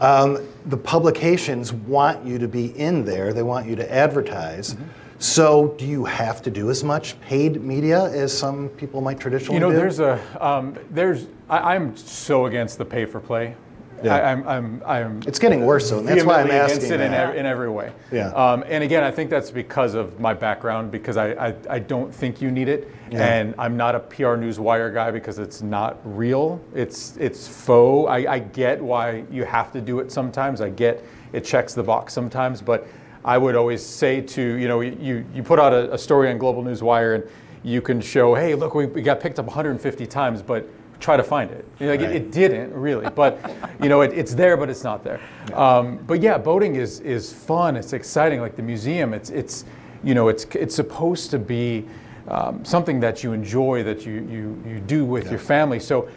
Um, 0.00 0.46
the 0.66 0.76
publications 0.76 1.72
want 1.72 2.24
you 2.24 2.38
to 2.38 2.48
be 2.48 2.78
in 2.78 3.04
there, 3.04 3.32
they 3.32 3.42
want 3.42 3.66
you 3.66 3.76
to 3.76 3.92
advertise. 3.92 4.74
Mm-hmm. 4.74 4.84
So, 5.18 5.74
do 5.76 5.84
you 5.84 6.06
have 6.06 6.40
to 6.42 6.50
do 6.50 6.70
as 6.70 6.82
much 6.82 7.20
paid 7.20 7.62
media 7.62 8.04
as 8.04 8.36
some 8.36 8.70
people 8.70 9.02
might 9.02 9.20
traditionally 9.20 9.60
do? 9.60 9.66
You 9.66 9.70
know, 9.70 9.70
do? 9.70 9.76
there's 9.76 10.00
a, 10.00 10.18
um, 10.40 10.78
there's, 10.90 11.26
I, 11.50 11.76
am 11.76 11.94
so 11.94 12.46
against 12.46 12.78
the 12.78 12.86
pay 12.86 13.04
for 13.04 13.20
play 13.20 13.54
Yeah. 14.02 14.14
I, 14.16 14.32
I'm, 14.32 14.48
I'm, 14.48 14.82
I'm 14.86 15.20
It's 15.26 15.38
getting 15.38 15.64
worse, 15.66 15.90
though, 15.90 16.00
that's 16.02 16.24
why 16.24 16.40
I'm 16.40 16.48
vehemently 16.48 16.56
asking 16.56 16.76
against 16.78 16.92
it 16.92 17.00
in, 17.00 17.10
that. 17.12 17.30
ev- 17.30 17.36
in 17.36 17.46
every 17.46 17.70
way. 17.70 17.92
Yeah. 18.10 18.28
Um, 18.28 18.64
and 18.66 18.82
again, 18.84 19.02
I 19.04 19.10
think 19.10 19.30
that's 19.30 19.50
because 19.50 19.94
of 19.94 20.18
my 20.20 20.34
background, 20.34 20.90
because 20.90 21.16
I, 21.16 21.48
I, 21.48 21.54
I 21.68 21.78
don't 21.78 22.14
think 22.14 22.40
you 22.40 22.50
need 22.50 22.68
it, 22.68 22.88
Yeah. 23.10 23.24
and 23.26 23.54
I'm 23.58 23.76
not 23.76 23.94
a 23.94 24.00
PR 24.00 24.36
news 24.36 24.58
wire 24.58 24.90
guy 24.90 25.10
because 25.10 25.38
it's 25.38 25.62
not 25.62 25.98
real. 26.04 26.60
It's 26.74 27.16
it's 27.18 27.46
faux. 27.48 28.10
I, 28.10 28.16
I 28.34 28.38
get 28.38 28.80
why 28.80 29.24
you 29.30 29.44
have 29.44 29.72
to 29.72 29.80
do 29.80 30.00
it 30.00 30.10
sometimes. 30.12 30.60
I 30.60 30.70
get 30.70 31.04
it 31.32 31.44
checks 31.44 31.74
the 31.74 31.82
box 31.82 32.12
sometimes, 32.12 32.62
but 32.62 32.86
I 33.24 33.36
would 33.36 33.54
always 33.56 33.84
say 33.84 34.20
to 34.20 34.42
you 34.42 34.66
know 34.68 34.80
you 34.80 35.24
you 35.34 35.42
put 35.42 35.58
out 35.58 35.72
a, 35.72 35.92
a 35.92 35.98
story 35.98 36.30
on 36.30 36.38
Global 36.38 36.62
News 36.62 36.82
Wire 36.82 37.14
and 37.16 37.24
you 37.62 37.82
can 37.82 38.00
show 38.00 38.34
hey 38.34 38.54
look 38.54 38.74
we, 38.74 38.86
we 38.86 39.02
got 39.02 39.20
picked 39.20 39.38
up 39.38 39.44
150 39.46 40.06
times, 40.06 40.40
but 40.40 40.66
try 41.00 41.16
to 41.16 41.22
find 41.24 41.50
it. 41.50 41.64
You 41.78 41.86
know, 41.86 41.92
like, 41.92 42.00
it- 42.00 42.06
Right. 42.06 42.16
it 42.16 42.30
didn't 42.30 42.72
really, 42.74 43.08
but 43.10 43.38
you 43.82 43.88
know, 43.88 44.02
it, 44.02 44.12
it's 44.12 44.34
there, 44.34 44.56
but 44.56 44.68
it's 44.70 44.84
not 44.84 45.02
there. 45.02 45.20
Um, 45.54 45.98
but 46.06 46.20
yeah, 46.20 46.38
boating 46.38 46.76
is 46.76 47.00
is 47.00 47.32
fun. 47.32 47.76
It's 47.76 47.92
exciting. 47.92 48.40
Like 48.40 48.56
the 48.56 48.62
museum, 48.62 49.14
it's 49.14 49.30
it's 49.30 49.64
you 50.04 50.14
know, 50.14 50.28
it's 50.28 50.44
it's 50.54 50.74
supposed 50.74 51.30
to 51.32 51.38
be 51.38 51.86
um, 52.28 52.64
something 52.64 53.00
that 53.00 53.24
you 53.24 53.32
enjoy, 53.32 53.82
that 53.82 54.06
you 54.06 54.12
you 54.30 54.62
you 54.66 54.80
do 54.80 55.04
with 55.04 55.30
your 55.30 55.38
family. 55.40 55.80
So 55.80 56.08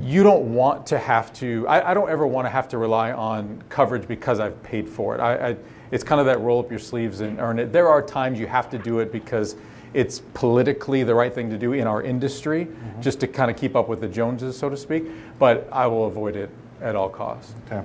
you 0.00 0.22
don't 0.22 0.54
want 0.54 0.86
to 0.86 0.98
have 0.98 1.32
to. 1.34 1.66
I, 1.68 1.90
I 1.90 1.94
don't 1.94 2.10
ever 2.10 2.26
want 2.26 2.46
to 2.46 2.50
have 2.50 2.68
to 2.68 2.78
rely 2.78 3.12
on 3.12 3.62
coverage 3.68 4.06
because 4.08 4.40
I've 4.40 4.60
paid 4.62 4.88
for 4.88 5.14
it. 5.14 5.20
I, 5.20 5.50
I 5.50 5.56
it's 5.90 6.02
kind 6.04 6.20
of 6.20 6.26
that 6.26 6.40
roll 6.40 6.58
up 6.60 6.70
your 6.70 6.78
sleeves 6.80 7.20
and 7.20 7.38
earn 7.38 7.58
it. 7.58 7.72
There 7.72 7.88
are 7.88 8.00
times 8.02 8.38
you 8.40 8.46
have 8.46 8.70
to 8.70 8.78
do 8.78 9.00
it 9.00 9.12
because 9.12 9.56
it's 9.94 10.22
politically 10.34 11.02
the 11.02 11.14
right 11.14 11.34
thing 11.34 11.50
to 11.50 11.58
do 11.58 11.72
in 11.72 11.86
our 11.86 12.02
industry, 12.02 12.68
just 13.00 13.20
to 13.20 13.26
kind 13.26 13.50
of 13.50 13.56
keep 13.56 13.76
up 13.76 13.88
with 13.88 14.00
the 14.00 14.08
Joneses, 14.08 14.56
so 14.56 14.68
to 14.68 14.76
speak. 14.76 15.04
But 15.38 15.68
I 15.70 15.86
will 15.86 16.06
avoid 16.06 16.36
it 16.36 16.50
at 16.80 16.96
all 16.96 17.08
costs. 17.08 17.54
Okay. 17.66 17.82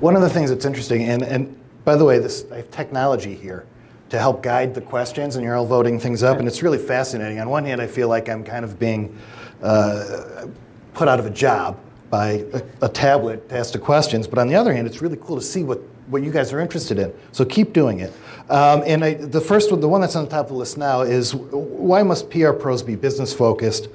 One 0.00 0.14
of 0.14 0.22
the 0.22 0.28
things 0.30 0.50
that's 0.50 0.64
interesting, 0.64 1.04
and, 1.04 1.22
and 1.22 1.58
by 1.84 1.96
the 1.96 2.04
way, 2.04 2.18
this 2.18 2.44
I 2.52 2.56
have 2.56 2.70
technology 2.70 3.34
here 3.34 3.64
to 4.10 4.18
help 4.18 4.42
guide 4.42 4.74
the 4.74 4.80
questions, 4.80 5.36
and 5.36 5.44
you're 5.44 5.56
all 5.56 5.66
voting 5.66 5.98
things 5.98 6.22
up, 6.22 6.38
and 6.38 6.46
it's 6.46 6.62
really 6.62 6.78
fascinating. 6.78 7.40
On 7.40 7.48
one 7.48 7.64
hand, 7.64 7.80
I 7.80 7.86
feel 7.86 8.08
like 8.08 8.28
I'm 8.28 8.44
kind 8.44 8.64
of 8.64 8.78
being 8.78 9.18
uh, 9.62 10.46
put 10.94 11.08
out 11.08 11.18
of 11.18 11.26
a 11.26 11.30
job 11.30 11.78
by 12.10 12.44
a, 12.52 12.62
a 12.82 12.88
tablet 12.88 13.48
to 13.48 13.58
ask 13.58 13.72
the 13.72 13.78
questions, 13.78 14.28
but 14.28 14.38
on 14.38 14.46
the 14.46 14.54
other 14.54 14.72
hand, 14.72 14.86
it's 14.86 15.02
really 15.02 15.16
cool 15.16 15.36
to 15.36 15.42
see 15.42 15.64
what, 15.64 15.80
what 16.08 16.22
you 16.22 16.30
guys 16.30 16.52
are 16.52 16.60
interested 16.60 16.98
in. 16.98 17.12
So 17.32 17.44
keep 17.44 17.72
doing 17.72 18.00
it. 18.00 18.12
Um, 18.48 18.82
and 18.86 19.04
I, 19.04 19.14
the 19.14 19.40
first 19.40 19.70
one, 19.70 19.80
the 19.80 19.88
one 19.88 20.00
that's 20.00 20.16
on 20.16 20.24
the 20.24 20.30
top 20.30 20.46
of 20.46 20.52
the 20.52 20.54
list 20.54 20.78
now 20.78 21.02
is 21.02 21.34
why 21.34 22.02
must 22.02 22.30
PR 22.30 22.52
pros 22.52 22.82
be 22.82 22.94
business 22.94 23.34
focused 23.34 23.88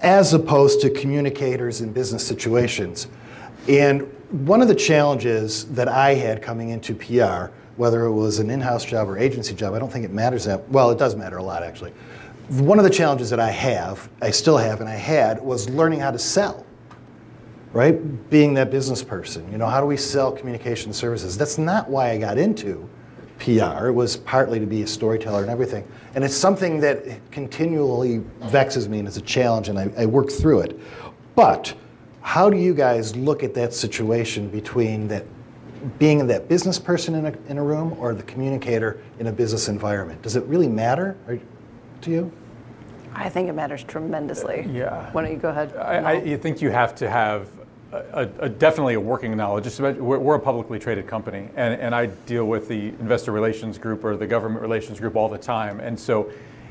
as 0.00 0.32
opposed 0.32 0.80
to 0.80 0.90
communicators 0.90 1.80
in 1.80 1.92
business 1.92 2.26
situations? 2.26 3.08
And 3.68 4.02
one 4.30 4.62
of 4.62 4.68
the 4.68 4.74
challenges 4.74 5.66
that 5.72 5.88
I 5.88 6.14
had 6.14 6.40
coming 6.40 6.70
into 6.70 6.94
PR, 6.94 7.52
whether 7.76 8.04
it 8.04 8.12
was 8.12 8.38
an 8.38 8.48
in-house 8.48 8.84
job 8.84 9.08
or 9.08 9.18
agency 9.18 9.54
job, 9.54 9.74
I 9.74 9.78
don't 9.78 9.92
think 9.92 10.04
it 10.04 10.12
matters 10.12 10.44
that 10.44 10.68
well. 10.70 10.90
It 10.90 10.98
does 10.98 11.14
matter 11.16 11.36
a 11.36 11.42
lot 11.42 11.62
actually. 11.62 11.92
One 12.48 12.78
of 12.78 12.84
the 12.84 12.90
challenges 12.90 13.30
that 13.30 13.38
I 13.38 13.50
have, 13.50 14.08
I 14.20 14.30
still 14.30 14.56
have, 14.56 14.80
and 14.80 14.88
I 14.88 14.96
had, 14.96 15.40
was 15.40 15.68
learning 15.70 16.00
how 16.00 16.10
to 16.10 16.18
sell. 16.18 16.66
Right, 17.72 18.30
being 18.30 18.54
that 18.54 18.72
business 18.72 19.00
person. 19.02 19.50
You 19.52 19.58
know, 19.58 19.66
how 19.66 19.80
do 19.80 19.86
we 19.86 19.96
sell 19.96 20.32
communication 20.32 20.92
services? 20.92 21.38
That's 21.38 21.56
not 21.56 21.88
why 21.88 22.10
I 22.10 22.18
got 22.18 22.36
into 22.36 22.88
PR. 23.38 23.86
It 23.86 23.94
was 23.94 24.16
partly 24.16 24.58
to 24.58 24.66
be 24.66 24.82
a 24.82 24.86
storyteller 24.88 25.42
and 25.42 25.50
everything. 25.50 25.86
And 26.16 26.24
it's 26.24 26.36
something 26.36 26.80
that 26.80 27.30
continually 27.30 28.24
vexes 28.40 28.88
me 28.88 28.98
and 28.98 29.06
it's 29.06 29.18
a 29.18 29.22
challenge, 29.22 29.68
and 29.68 29.78
I, 29.78 29.90
I 29.96 30.06
work 30.06 30.30
through 30.30 30.60
it. 30.60 30.80
But 31.36 31.72
how 32.22 32.50
do 32.50 32.56
you 32.56 32.74
guys 32.74 33.14
look 33.14 33.44
at 33.44 33.54
that 33.54 33.72
situation 33.72 34.48
between 34.48 35.06
that 35.08 35.24
being 35.98 36.26
that 36.26 36.48
business 36.48 36.78
person 36.78 37.14
in 37.14 37.26
a, 37.26 37.34
in 37.48 37.56
a 37.56 37.62
room 37.62 37.94
or 37.98 38.14
the 38.14 38.22
communicator 38.24 39.00
in 39.20 39.28
a 39.28 39.32
business 39.32 39.68
environment? 39.68 40.20
Does 40.22 40.34
it 40.34 40.44
really 40.44 40.68
matter 40.68 41.16
to 42.02 42.10
you? 42.10 42.32
I 43.14 43.28
think 43.28 43.48
it 43.48 43.54
matters 43.54 43.82
tremendously. 43.84 44.68
Yeah. 44.70 45.10
Why 45.12 45.22
don't 45.22 45.32
you 45.32 45.38
go 45.38 45.48
ahead? 45.48 45.74
I, 45.76 45.96
I 45.96 46.12
you 46.22 46.36
think 46.36 46.60
you 46.60 46.70
have 46.70 46.94
to 46.96 47.08
have 47.08 47.48
a, 47.92 48.28
a, 48.38 48.48
definitely 48.48 48.94
a 48.94 49.00
working 49.00 49.36
knowledge. 49.36 49.78
We're 49.78 50.34
a 50.34 50.40
publicly 50.40 50.78
traded 50.78 51.06
company, 51.06 51.48
and, 51.56 51.80
and 51.80 51.94
I 51.94 52.06
deal 52.06 52.46
with 52.46 52.68
the 52.68 52.88
investor 52.88 53.32
relations 53.32 53.78
group 53.78 54.04
or 54.04 54.16
the 54.16 54.26
government 54.26 54.62
relations 54.62 55.00
group 55.00 55.16
all 55.16 55.28
the 55.28 55.38
time. 55.38 55.80
And 55.80 55.98
so, 55.98 56.30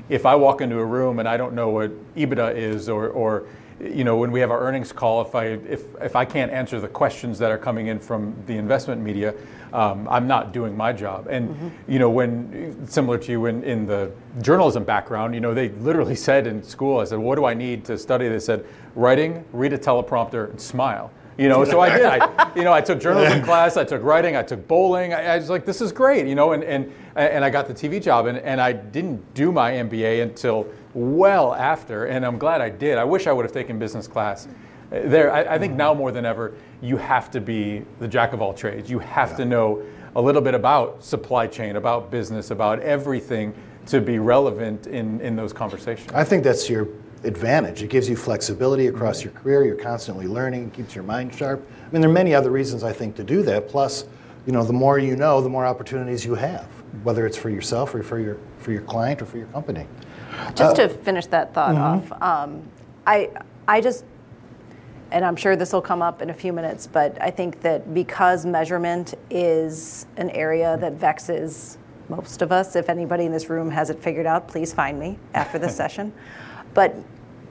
if 0.09 0.25
I 0.25 0.35
walk 0.35 0.61
into 0.61 0.79
a 0.79 0.85
room 0.85 1.19
and 1.19 1.27
I 1.27 1.37
don't 1.37 1.53
know 1.53 1.69
what 1.69 1.91
EBITDA 2.15 2.55
is, 2.55 2.89
or, 2.89 3.09
or 3.09 3.45
you 3.79 4.03
know, 4.03 4.17
when 4.17 4.31
we 4.31 4.39
have 4.41 4.51
our 4.51 4.59
earnings 4.59 4.91
call, 4.91 5.21
if 5.21 5.35
I 5.35 5.45
if 5.45 5.83
if 6.01 6.15
I 6.15 6.25
can't 6.25 6.51
answer 6.51 6.79
the 6.81 6.87
questions 6.87 7.39
that 7.39 7.51
are 7.51 7.57
coming 7.57 7.87
in 7.87 7.99
from 7.99 8.35
the 8.45 8.57
investment 8.57 9.01
media, 9.01 9.33
um, 9.71 10.07
I'm 10.09 10.27
not 10.27 10.51
doing 10.51 10.75
my 10.75 10.91
job. 10.91 11.27
And 11.29 11.71
you 11.87 11.99
know, 11.99 12.09
when 12.09 12.85
similar 12.87 13.17
to 13.19 13.31
you 13.31 13.45
in, 13.45 13.63
in 13.63 13.85
the 13.85 14.11
journalism 14.41 14.83
background, 14.83 15.33
you 15.33 15.39
know, 15.39 15.53
they 15.53 15.69
literally 15.69 16.15
said 16.29 16.47
in 16.47 16.61
school, 16.61 16.99
I 16.99 17.05
said, 17.05 17.19
"What 17.19 17.35
do 17.35 17.45
I 17.45 17.53
need 17.53 17.85
to 17.85 17.97
study?" 17.97 18.27
They 18.27 18.39
said, 18.39 18.65
"Writing, 18.95 19.45
read 19.53 19.73
a 19.73 19.77
teleprompter, 19.77 20.49
and 20.49 20.59
smile." 20.59 21.11
You 21.37 21.47
know, 21.47 21.63
so 21.63 21.79
I 21.79 21.97
did. 21.97 22.05
I, 22.05 22.51
you 22.55 22.65
know, 22.65 22.73
I 22.73 22.81
took 22.81 22.99
journalism 22.99 23.41
class, 23.41 23.77
I 23.77 23.85
took 23.85 24.03
writing, 24.03 24.35
I 24.35 24.43
took 24.43 24.67
bowling. 24.67 25.13
I, 25.13 25.35
I 25.35 25.37
was 25.37 25.49
like, 25.49 25.65
this 25.65 25.79
is 25.79 25.93
great, 25.93 26.27
you 26.27 26.35
know, 26.35 26.51
and, 26.51 26.65
and, 26.65 26.91
and 27.21 27.43
I 27.43 27.49
got 27.49 27.67
the 27.67 27.73
TV 27.73 28.01
job, 28.01 28.25
and, 28.25 28.38
and 28.39 28.61
I 28.61 28.71
didn't 28.71 29.33
do 29.33 29.51
my 29.51 29.71
MBA 29.73 30.21
until 30.23 30.67
well 30.93 31.53
after, 31.53 32.05
and 32.05 32.25
I'm 32.25 32.38
glad 32.38 32.61
I 32.61 32.69
did. 32.69 32.97
I 32.97 33.03
wish 33.03 33.27
I 33.27 33.31
would 33.31 33.45
have 33.45 33.51
taken 33.51 33.77
business 33.79 34.07
class. 34.07 34.47
Uh, 34.91 35.01
There, 35.05 35.31
I, 35.31 35.55
I 35.55 35.59
think 35.59 35.75
now 35.75 35.93
more 35.93 36.11
than 36.11 36.25
ever, 36.25 36.53
you 36.81 36.97
have 36.97 37.29
to 37.31 37.41
be 37.41 37.83
the 37.99 38.07
jack 38.07 38.33
of 38.33 38.41
all 38.41 38.53
trades. 38.53 38.89
You 38.89 38.99
have 38.99 39.35
to 39.38 39.45
know 39.45 39.83
a 40.15 40.21
little 40.21 40.41
bit 40.41 40.55
about 40.55 41.03
supply 41.03 41.47
chain, 41.47 41.75
about 41.75 42.09
business, 42.09 42.51
about 42.51 42.79
everything 42.79 43.53
to 43.88 44.01
be 44.01 44.19
relevant 44.19 44.88
in, 44.88 45.19
in 45.21 45.35
those 45.35 45.53
conversations. 45.53 46.11
I 46.13 46.23
think 46.23 46.43
that's 46.43 46.69
your 46.69 46.88
advantage. 47.23 47.83
It 47.83 47.89
gives 47.89 48.07
you 48.09 48.15
flexibility 48.15 48.88
across 48.88 49.23
your 49.23 49.33
career. 49.33 49.65
You're 49.65 49.75
constantly 49.75 50.27
learning, 50.27 50.67
it 50.67 50.73
keeps 50.73 50.95
your 50.95 51.03
mind 51.03 51.35
sharp. 51.35 51.59
I 51.88 51.91
mean, 51.91 52.01
there 52.01 52.09
are 52.09 52.13
many 52.13 52.33
other 52.33 52.49
reasons 52.51 52.83
I 52.83 52.93
think 52.93 53.15
to 53.17 53.23
do 53.23 53.43
that. 53.43 53.67
Plus, 53.67 54.05
you 54.45 54.53
know, 54.53 54.63
the 54.63 54.73
more 54.73 54.99
you 54.99 55.15
know, 55.15 55.41
the 55.41 55.49
more 55.49 55.65
opportunities 55.65 56.23
you 56.25 56.35
have, 56.35 56.67
whether 57.03 57.25
it's 57.25 57.38
for 57.38 57.50
yourself 57.50 57.93
or 57.96 58.03
for 58.03 58.19
your 58.19 58.38
for 58.58 58.72
your 58.72 58.81
client 58.81 59.22
or 59.22 59.25
for 59.25 59.38
your 59.38 59.48
company. 59.48 59.88
just 60.55 60.75
to 60.75 60.89
finish 60.89 61.25
that 61.27 61.53
thought 61.53 61.75
off, 61.75 62.12
um, 62.22 62.62
I, 63.10 63.31
I 63.67 63.81
just, 63.81 64.05
and 65.12 65.25
I'm 65.25 65.36
sure 65.36 65.55
this 65.55 65.74
will 65.74 65.81
come 65.81 66.01
up 66.01 66.22
in 66.22 66.29
a 66.29 66.34
few 66.34 66.53
minutes, 66.53 66.86
but 66.86 67.19
I 67.22 67.31
think 67.31 67.62
that 67.62 67.93
because 67.93 68.46
measurement 68.46 69.15
is 69.31 70.05
an 70.17 70.29
area 70.29 70.77
that 70.77 70.93
vexes 70.93 71.77
most 72.10 72.41
of 72.41 72.51
us, 72.51 72.75
if 72.75 72.89
anybody 72.89 73.25
in 73.25 73.31
this 73.31 73.50
room 73.50 73.72
has 73.72 73.89
it 73.89 74.01
figured 74.01 74.25
out, 74.25 74.48
please 74.48 74.74
find 74.74 75.00
me 75.00 75.17
after 75.34 75.58
this 75.58 75.75
session. 75.84 76.13
But 76.74 76.96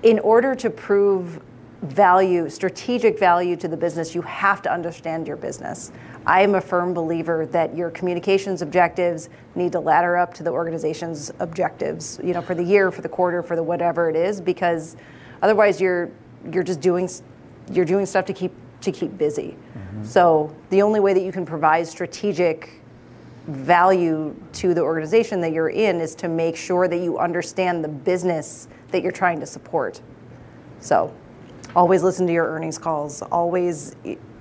in 0.02 0.18
order 0.20 0.54
to 0.54 0.70
prove 0.70 1.40
value, 1.82 2.48
strategic 2.48 3.18
value 3.18 3.56
to 3.56 3.68
the 3.68 3.76
business, 3.76 4.14
you 4.14 4.22
have 4.22 4.62
to 4.62 4.72
understand 4.72 5.26
your 5.26 5.36
business. 5.36 5.92
I 6.26 6.42
am 6.42 6.56
a 6.56 6.60
firm 6.60 6.92
believer 6.92 7.46
that 7.46 7.76
your 7.76 7.90
communications 7.90 8.62
objectives 8.62 9.28
need 9.54 9.72
to 9.72 9.80
ladder 9.80 10.16
up 10.16 10.34
to 10.34 10.42
the 10.42 10.50
organization's 10.50 11.30
objectives, 11.38 12.20
you 12.22 12.34
know, 12.34 12.42
for 12.42 12.54
the 12.54 12.64
year, 12.64 12.90
for 12.90 13.02
the 13.02 13.08
quarter, 13.08 13.42
for 13.42 13.56
the 13.56 13.62
whatever 13.62 14.10
it 14.10 14.16
is, 14.16 14.40
because 14.40 14.96
otherwise 15.42 15.80
you're 15.80 16.10
you're 16.52 16.62
just 16.62 16.80
doing 16.80 17.08
you're 17.72 17.84
doing 17.84 18.06
stuff 18.06 18.24
to 18.26 18.32
keep 18.32 18.52
to 18.80 18.92
keep 18.92 19.16
busy. 19.16 19.56
Mm-hmm. 19.76 20.04
So 20.04 20.54
the 20.70 20.82
only 20.82 21.00
way 21.00 21.14
that 21.14 21.22
you 21.22 21.32
can 21.32 21.46
provide 21.46 21.86
strategic 21.86 22.80
value 23.46 24.34
to 24.52 24.74
the 24.74 24.82
organization 24.82 25.40
that 25.40 25.52
you're 25.52 25.70
in 25.70 26.00
is 26.00 26.14
to 26.16 26.28
make 26.28 26.56
sure 26.56 26.86
that 26.86 26.98
you 26.98 27.18
understand 27.18 27.82
the 27.82 27.88
business 27.88 28.68
that 28.90 29.02
you're 29.02 29.12
trying 29.12 29.40
to 29.40 29.46
support. 29.46 30.00
So, 30.80 31.14
always 31.76 32.02
listen 32.02 32.26
to 32.26 32.32
your 32.32 32.46
earnings 32.46 32.78
calls, 32.78 33.22
always 33.22 33.94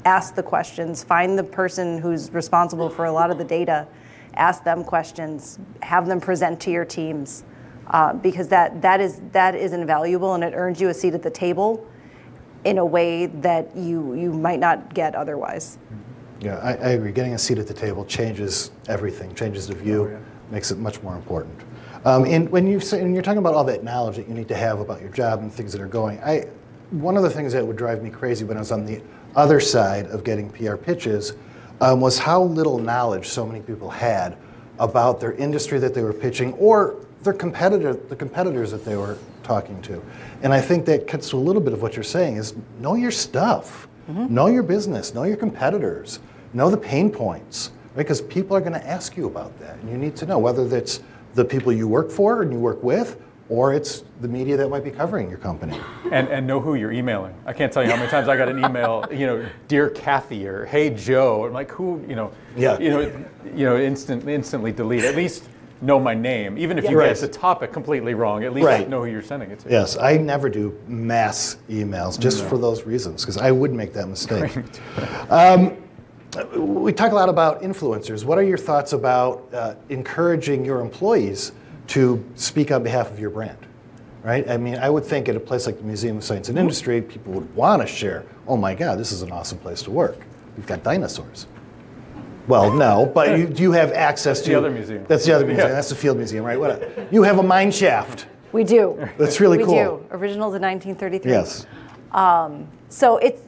ask 0.05 0.36
the 0.36 0.43
questions, 0.43 1.03
find 1.03 1.38
the 1.38 1.43
person 1.43 1.98
who's 1.98 2.31
responsible 2.31 2.89
for 2.89 3.05
a 3.05 3.12
lot 3.12 3.29
of 3.29 3.38
the 3.38 3.43
data, 3.43 3.88
ask 4.36 4.63
them 4.63 4.84
questions, 4.84 5.60
have 5.81 6.07
them 6.07 6.22
present 6.22 6.60
to 6.62 6.72
your 6.72 6.86
teams. 6.86 7.43
Uh, 7.88 8.13
because 8.13 8.50
that, 8.50 8.81
that 8.81 9.00
is 9.00 9.22
that 9.31 9.55
is 9.55 9.72
invaluable 9.72 10.34
and 10.34 10.43
it 10.43 10.51
earns 10.53 10.81
you 10.81 10.89
a 10.89 10.93
seat 10.93 11.13
at 11.13 11.24
the 11.24 11.29
table 11.29 11.88
in 12.65 12.79
a 12.79 12.86
way 12.86 13.27
that 13.27 13.74
you 13.77 14.13
you 14.13 14.34
might 14.34 14.60
not 14.60 14.93
get 14.93 15.15
otherwise. 15.15 15.77
Yeah, 16.41 16.57
I, 16.57 16.74
I 16.74 16.89
agree. 16.89 17.13
Getting 17.13 17.34
a 17.34 17.38
seat 17.38 17.57
at 17.57 17.67
the 17.67 17.74
table 17.74 18.03
changes 18.03 18.72
everything, 18.89 19.34
changes 19.36 19.67
the 19.67 19.75
view, 19.75 20.19
makes 20.51 20.69
it 20.69 20.77
much 20.77 21.01
more 21.01 21.15
important. 21.15 21.62
Um, 22.05 22.25
and 22.25 22.50
when 22.50 22.67
you 22.67 22.79
say, 22.79 23.01
and 23.01 23.13
you're 23.13 23.24
talking 23.24 23.39
about 23.39 23.53
all 23.53 23.63
that 23.63 23.84
knowledge 23.84 24.17
that 24.17 24.27
you 24.27 24.34
need 24.34 24.48
to 24.50 24.55
have 24.55 24.79
about 24.79 25.01
your 25.01 25.10
job 25.10 25.39
and 25.39 25.51
things 25.51 25.72
that 25.72 25.81
are 25.81 25.88
going, 25.88 26.19
I, 26.19 26.48
one 26.91 27.17
of 27.17 27.24
the 27.24 27.29
things 27.29 27.53
that 27.53 27.65
would 27.65 27.75
drive 27.75 28.03
me 28.03 28.10
crazy 28.10 28.46
when 28.46 28.58
I 28.58 28.62
was 28.62 28.72
on 28.72 28.86
the 28.86 29.01
other 29.36 29.60
side 29.60 30.08
of 30.08 30.24
getting 30.24 30.50
PR 30.50 30.75
pitches 30.75 31.34
um, 31.82 32.01
was 32.01 32.17
how 32.17 32.41
little 32.44 32.79
knowledge 32.79 33.27
so 33.27 33.46
many 33.46 33.62
people 33.62 33.89
had 33.89 34.38
about 34.79 35.20
their 35.20 35.34
industry 35.34 35.79
that 35.79 35.94
they 35.94 36.01
were 36.01 36.13
pitching 36.13 36.53
or 36.53 36.96
their 37.24 37.34
competitor, 37.34 37.94
the 37.94 38.15
competitors 38.15 38.72
that 38.72 38.86
they 38.86 38.96
were 38.96 39.17
talking 39.44 39.82
to. 39.82 40.03
And 40.44 40.53
I 40.53 40.62
think 40.62 40.86
that 40.86 41.08
cuts 41.08 41.29
to 41.32 41.38
a 41.38 41.39
little 41.39 41.62
bit 41.62 41.74
of 41.74 41.82
what 41.82 41.96
you're 41.96 42.03
saying 42.03 42.38
is 42.38 42.56
know 42.79 42.96
your 42.96 43.12
stuff. 43.12 43.88
Know 44.34 44.48
your 44.48 44.63
business, 44.63 45.13
know 45.13 45.24
your 45.24 45.36
competitors, 45.36 46.20
know 46.53 46.70
the 46.70 46.77
pain 46.77 47.12
points, 47.12 47.72
right? 47.94 47.98
Because 47.98 48.22
people 48.22 48.56
are 48.56 48.62
going 48.62 48.72
to 48.72 48.88
ask 48.88 49.17
you 49.17 49.27
about 49.27 49.60
that, 49.60 49.75
and 49.79 49.89
you 49.89 49.98
need 49.98 50.15
to 50.15 50.25
know 50.25 50.39
whether 50.39 50.65
that's 50.65 51.01
the 51.34 51.44
people 51.44 51.74
you 51.74 51.89
work 51.89 52.10
for 52.10 52.41
and 52.41 52.53
you 52.53 52.58
work 52.58 52.82
with, 52.82 53.22
or 53.50 53.74
it's 53.74 54.04
the 54.22 54.27
media 54.27 54.58
that 54.58 54.70
might 54.70 54.84
be 54.84 54.92
covering 54.92 55.30
your 55.30 55.38
company. 55.39 55.80
And, 56.12 56.27
and 56.27 56.46
know 56.46 56.60
who 56.60 56.75
you're 56.75 56.92
emailing. 56.92 57.34
I 57.46 57.54
can't 57.54 57.72
tell 57.72 57.84
you 57.84 57.89
how 57.89 57.98
many 57.98 58.10
times 58.10 58.27
I 58.27 58.36
got 58.38 58.50
an 58.50 58.63
email, 58.63 59.06
you 59.12 59.25
know, 59.25 59.46
dear 59.68 59.89
Kathy 59.89 60.48
or 60.48 60.66
hey 60.66 60.89
Joe. 60.89 61.46
I'm 61.46 61.54
like, 61.54 61.72
who, 61.72 62.04
you 62.08 62.16
know, 62.16 62.32
Yeah. 62.56 62.77
you 62.80 62.89
know, 62.89 63.00
you 63.56 63.66
know, 63.66 63.77
instant, 63.77 64.27
instantly 64.27 64.72
delete. 64.72 65.04
At 65.04 65.16
least 65.16 65.46
know 65.82 66.00
my 66.00 66.13
name, 66.13 66.58
even 66.58 66.77
if 66.77 66.89
you 66.89 66.98
Right. 66.98 67.10
get 67.10 67.18
the 67.20 67.27
topic 67.27 67.72
completely 67.72 68.13
wrong. 68.16 68.44
At 68.44 68.54
least 68.54 68.66
Right. 68.66 68.89
know 68.89 69.04
who 69.04 69.12
you're 69.12 69.22
sending 69.22 69.51
it 69.51 69.60
to. 69.60 69.70
Yes, 69.70 69.98
I 69.98 70.18
never 70.18 70.50
do 70.50 70.77
mass 70.88 71.58
emails 71.70 72.20
just 72.20 72.44
for 72.46 72.58
those 72.58 72.86
reasons 72.86 73.24
because 73.24 73.38
I 73.38 73.51
would 73.51 73.74
make 73.74 73.94
that 73.94 74.08
mistake. 74.08 74.51
um, 75.30 75.74
we 76.56 76.94
talk 76.94 77.12
a 77.12 77.16
lot 77.16 77.30
about 77.30 77.62
influencers. 77.62 78.25
What 78.25 78.38
are 78.38 78.44
your 78.44 78.58
thoughts 78.58 78.94
about 78.94 79.48
uh, 79.54 79.75
encouraging 79.89 80.66
your 80.66 80.82
employees 80.82 81.51
to 81.88 82.24
speak 82.36 82.72
on 82.72 82.84
behalf 82.84 83.12
of 83.12 83.20
your 83.20 83.29
brand? 83.29 83.58
Right? 84.24 84.50
I 84.50 84.58
mean, 84.58 84.75
I 84.75 84.89
would 84.89 85.06
think 85.06 85.29
at 85.29 85.36
a 85.36 85.39
place 85.39 85.65
like 85.65 85.77
the 85.77 85.84
Museum 85.84 86.17
of 86.17 86.24
Science 86.24 86.50
and 86.50 86.58
Industry, 86.58 87.01
people 87.01 87.32
would 87.34 87.56
want 87.56 87.82
to 87.82 87.88
share. 87.88 88.25
Oh 88.46 88.58
my 88.58 88.75
God, 88.75 89.00
this 89.00 89.12
is 89.12 89.22
an 89.22 89.32
awesome 89.32 89.58
place 89.58 89.82
to 89.84 89.91
work. 89.91 90.20
We've 90.58 90.65
got 90.65 90.84
dinosaurs. 90.84 91.48
Well, 92.48 92.72
no, 92.72 93.06
but 93.13 93.38
you, 93.38 93.53
you 93.56 93.72
have 93.74 93.91
access 93.91 94.41
to 94.41 94.50
the 94.50 94.58
other 94.58 94.72
museum. 94.72 95.06
That's 95.08 95.25
the 95.25 95.34
other 95.34 95.46
museum. 95.46 95.67
Yeah. 95.67 95.74
That's 95.74 95.89
the 95.89 95.96
Field 95.96 96.17
Museum, 96.17 96.46
right? 96.46 96.60
What? 96.60 97.12
You 97.12 97.24
have 97.24 97.39
a 97.39 97.44
mine 97.44 97.72
shaft. 97.72 98.27
We 98.53 98.63
do. 98.63 99.10
That's 99.17 99.41
really 99.41 99.58
we 99.58 99.65
cool. 99.65 99.74
We 99.74 99.82
do. 99.82 100.06
Originals 100.12 100.56
in 100.56 100.62
1933. 100.62 101.29
Yes. 101.29 101.65
Um, 102.12 102.67
so 102.89 103.17
it's 103.17 103.41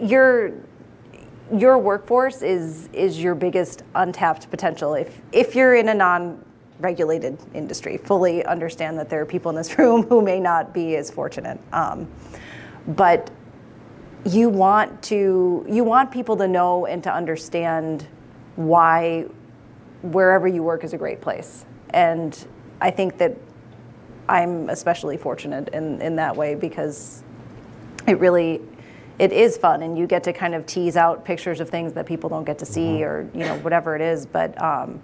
your 0.00 0.52
your 1.54 1.76
workforce 1.76 2.40
is 2.40 2.88
is 2.94 3.22
your 3.22 3.34
biggest 3.34 3.82
untapped 3.94 4.50
potential. 4.50 4.94
If 4.94 5.20
if 5.32 5.54
you're 5.54 5.74
in 5.74 5.90
a 5.90 5.94
non-regulated 6.82 7.38
industry, 7.54 7.96
fully 7.96 8.44
understand 8.44 8.98
that 8.98 9.08
there 9.08 9.20
are 9.20 9.26
people 9.26 9.50
in 9.50 9.56
this 9.56 9.78
room 9.78 10.02
who 10.04 10.22
may 10.22 10.40
not 10.40 10.72
be 10.72 10.96
as 10.96 11.10
fortunate. 11.10 11.58
Um, 11.72 12.08
but 12.88 13.30
you 14.24 14.48
want 14.48 15.02
to 15.02 15.66
you 15.68 15.82
want 15.82 16.10
people 16.10 16.36
to 16.36 16.46
know 16.46 16.86
and 16.86 17.02
to 17.02 17.12
understand 17.12 18.06
why 18.54 19.26
wherever 20.02 20.46
you 20.46 20.62
work 20.62 20.84
is 20.84 20.92
a 20.92 20.98
great 20.98 21.20
place. 21.20 21.64
And 21.90 22.46
I 22.80 22.90
think 22.90 23.18
that 23.18 23.36
I'm 24.28 24.68
especially 24.70 25.16
fortunate 25.16 25.68
in, 25.68 26.00
in 26.00 26.16
that 26.16 26.36
way 26.36 26.54
because 26.54 27.22
it 28.06 28.18
really 28.18 28.60
it 29.18 29.32
is 29.32 29.56
fun 29.56 29.82
and 29.82 29.98
you 29.98 30.06
get 30.06 30.24
to 30.24 30.32
kind 30.32 30.54
of 30.54 30.66
tease 30.66 30.96
out 30.96 31.24
pictures 31.24 31.60
of 31.60 31.68
things 31.68 31.92
that 31.92 32.06
people 32.06 32.30
don't 32.30 32.44
get 32.44 32.58
to 32.58 32.66
see 32.66 33.04
or 33.04 33.28
you 33.34 33.40
know 33.40 33.58
whatever 33.58 33.94
it 33.94 34.02
is 34.02 34.24
but 34.24 34.60
um, 34.62 35.00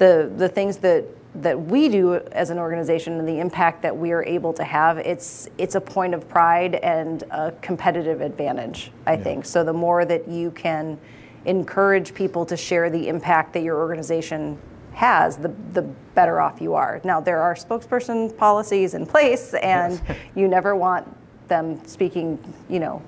the 0.00 0.32
the 0.36 0.48
things 0.48 0.78
that 0.78 1.04
that 1.42 1.60
we 1.60 1.88
do 1.88 2.14
as 2.32 2.50
an 2.50 2.58
organization 2.58 3.20
and 3.20 3.28
the 3.28 3.38
impact 3.38 3.82
that 3.82 3.96
we 3.96 4.10
are 4.10 4.24
able 4.24 4.52
to 4.52 4.64
have 4.64 4.98
it's 4.98 5.48
it's 5.58 5.76
a 5.76 5.80
point 5.80 6.12
of 6.12 6.28
pride 6.28 6.74
and 6.76 7.22
a 7.30 7.52
competitive 7.60 8.20
advantage 8.20 8.90
i 9.06 9.16
think. 9.16 9.44
So 9.44 9.62
the 9.62 9.72
more 9.72 10.04
that 10.04 10.26
you 10.26 10.50
can 10.52 10.98
encourage 11.44 12.14
people 12.14 12.44
to 12.46 12.56
share 12.56 12.90
the 12.90 13.08
impact 13.08 13.52
that 13.52 13.62
your 13.62 13.78
organization 13.78 14.58
has 14.92 15.36
the 15.36 15.54
the 15.72 15.82
better 16.14 16.40
off 16.40 16.60
you 16.60 16.74
are. 16.74 17.00
Now 17.04 17.20
there 17.20 17.40
are 17.40 17.54
spokesperson 17.54 18.36
policies 18.36 18.94
in 18.94 19.06
place 19.06 19.54
and 19.54 20.00
you 20.34 20.48
never 20.48 20.74
want 20.74 21.06
them 21.48 21.86
speaking 21.86 22.38
you 22.70 22.80
know 22.80 23.02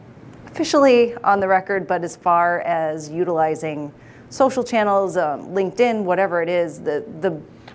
officially 0.46 1.14
on 1.24 1.40
the 1.40 1.48
record, 1.48 1.86
but 1.86 2.04
as 2.04 2.14
far 2.14 2.60
as 2.60 3.08
utilizing 3.08 3.90
social 4.32 4.64
channels, 4.64 5.16
um, 5.16 5.48
LinkedIn, 5.48 6.04
whatever 6.04 6.42
it 6.42 6.48
is, 6.48 6.80
the, 6.80 7.04
the 7.20 7.30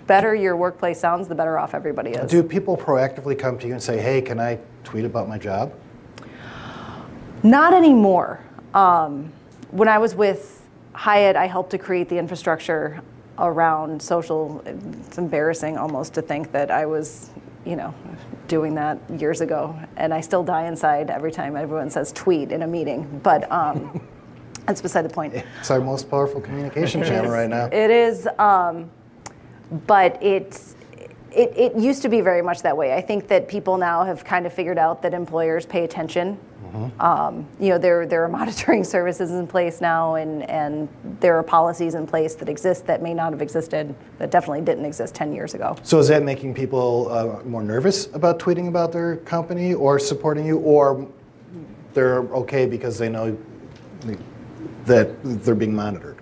better 0.08 0.34
your 0.34 0.56
workplace 0.56 0.98
sounds, 0.98 1.28
the 1.28 1.34
better 1.34 1.56
off 1.56 1.72
everybody 1.72 2.10
is. 2.10 2.28
Do 2.30 2.42
people 2.42 2.76
proactively 2.76 3.38
come 3.38 3.58
to 3.60 3.66
you 3.66 3.74
and 3.74 3.82
say, 3.82 4.00
hey, 4.00 4.20
can 4.20 4.40
I 4.40 4.58
tweet 4.82 5.04
about 5.04 5.28
my 5.28 5.38
job? 5.38 5.72
Not 7.44 7.72
anymore. 7.72 8.40
Um, 8.74 9.32
when 9.70 9.88
I 9.88 9.98
was 9.98 10.16
with 10.16 10.66
Hyatt, 10.94 11.36
I 11.36 11.46
helped 11.46 11.70
to 11.70 11.78
create 11.78 12.08
the 12.08 12.18
infrastructure 12.18 13.00
around 13.38 14.02
social. 14.02 14.60
It's 14.66 15.18
embarrassing 15.18 15.78
almost 15.78 16.14
to 16.14 16.22
think 16.22 16.50
that 16.50 16.72
I 16.72 16.86
was, 16.86 17.30
you 17.64 17.76
know, 17.76 17.94
doing 18.48 18.74
that 18.74 18.98
years 19.10 19.40
ago, 19.40 19.78
and 19.96 20.12
I 20.12 20.20
still 20.20 20.42
die 20.42 20.66
inside 20.66 21.10
every 21.10 21.30
time 21.30 21.54
everyone 21.54 21.90
says 21.90 22.10
tweet 22.10 22.50
in 22.50 22.62
a 22.62 22.66
meeting. 22.66 23.20
But 23.22 23.50
um, 23.52 24.00
that's 24.68 24.82
beside 24.82 25.02
the 25.02 25.08
point. 25.08 25.34
It's 25.60 25.70
our 25.70 25.80
most 25.80 26.08
powerful 26.10 26.40
communication 26.40 27.02
channel 27.10 27.30
right 27.30 27.48
now. 27.48 27.66
It 27.66 27.90
is, 27.90 28.28
um, 28.38 28.90
but 29.86 30.22
it's. 30.22 30.76
It, 31.30 31.52
it 31.56 31.76
used 31.76 32.00
to 32.02 32.08
be 32.08 32.22
very 32.22 32.40
much 32.40 32.62
that 32.62 32.74
way. 32.74 32.94
I 32.94 33.02
think 33.02 33.28
that 33.28 33.48
people 33.48 33.76
now 33.76 34.02
have 34.02 34.24
kind 34.24 34.46
of 34.46 34.52
figured 34.52 34.78
out 34.78 35.02
that 35.02 35.12
employers 35.12 35.66
pay 35.66 35.84
attention. 35.84 36.38
Um, 37.00 37.46
you 37.60 37.68
know, 37.68 37.78
there 37.78 38.06
there 38.06 38.24
are 38.24 38.28
monitoring 38.40 38.82
services 38.82 39.30
in 39.30 39.46
place 39.46 39.80
now, 39.80 40.14
and 40.14 40.48
and 40.48 40.88
there 41.20 41.36
are 41.36 41.42
policies 41.42 41.94
in 41.94 42.06
place 42.06 42.34
that 42.36 42.48
exist 42.48 42.86
that 42.86 43.02
may 43.02 43.12
not 43.12 43.32
have 43.32 43.42
existed, 43.42 43.94
that 44.18 44.30
definitely 44.30 44.62
didn't 44.62 44.86
exist 44.86 45.14
10 45.14 45.34
years 45.34 45.54
ago. 45.54 45.76
So 45.82 45.98
is 45.98 46.08
that 46.08 46.22
making 46.22 46.54
people 46.54 47.08
uh, 47.10 47.42
more 47.44 47.62
nervous 47.62 48.06
about 48.14 48.38
tweeting 48.38 48.68
about 48.68 48.92
their 48.92 49.16
company 49.16 49.74
or 49.74 49.98
supporting 49.98 50.46
you, 50.46 50.58
or 50.58 51.06
they're 51.92 52.20
okay 52.20 52.64
because 52.64 52.98
they 52.98 53.10
know 53.10 53.36
that 54.88 55.10
they're 55.22 55.54
being 55.54 55.74
monitored? 55.74 56.16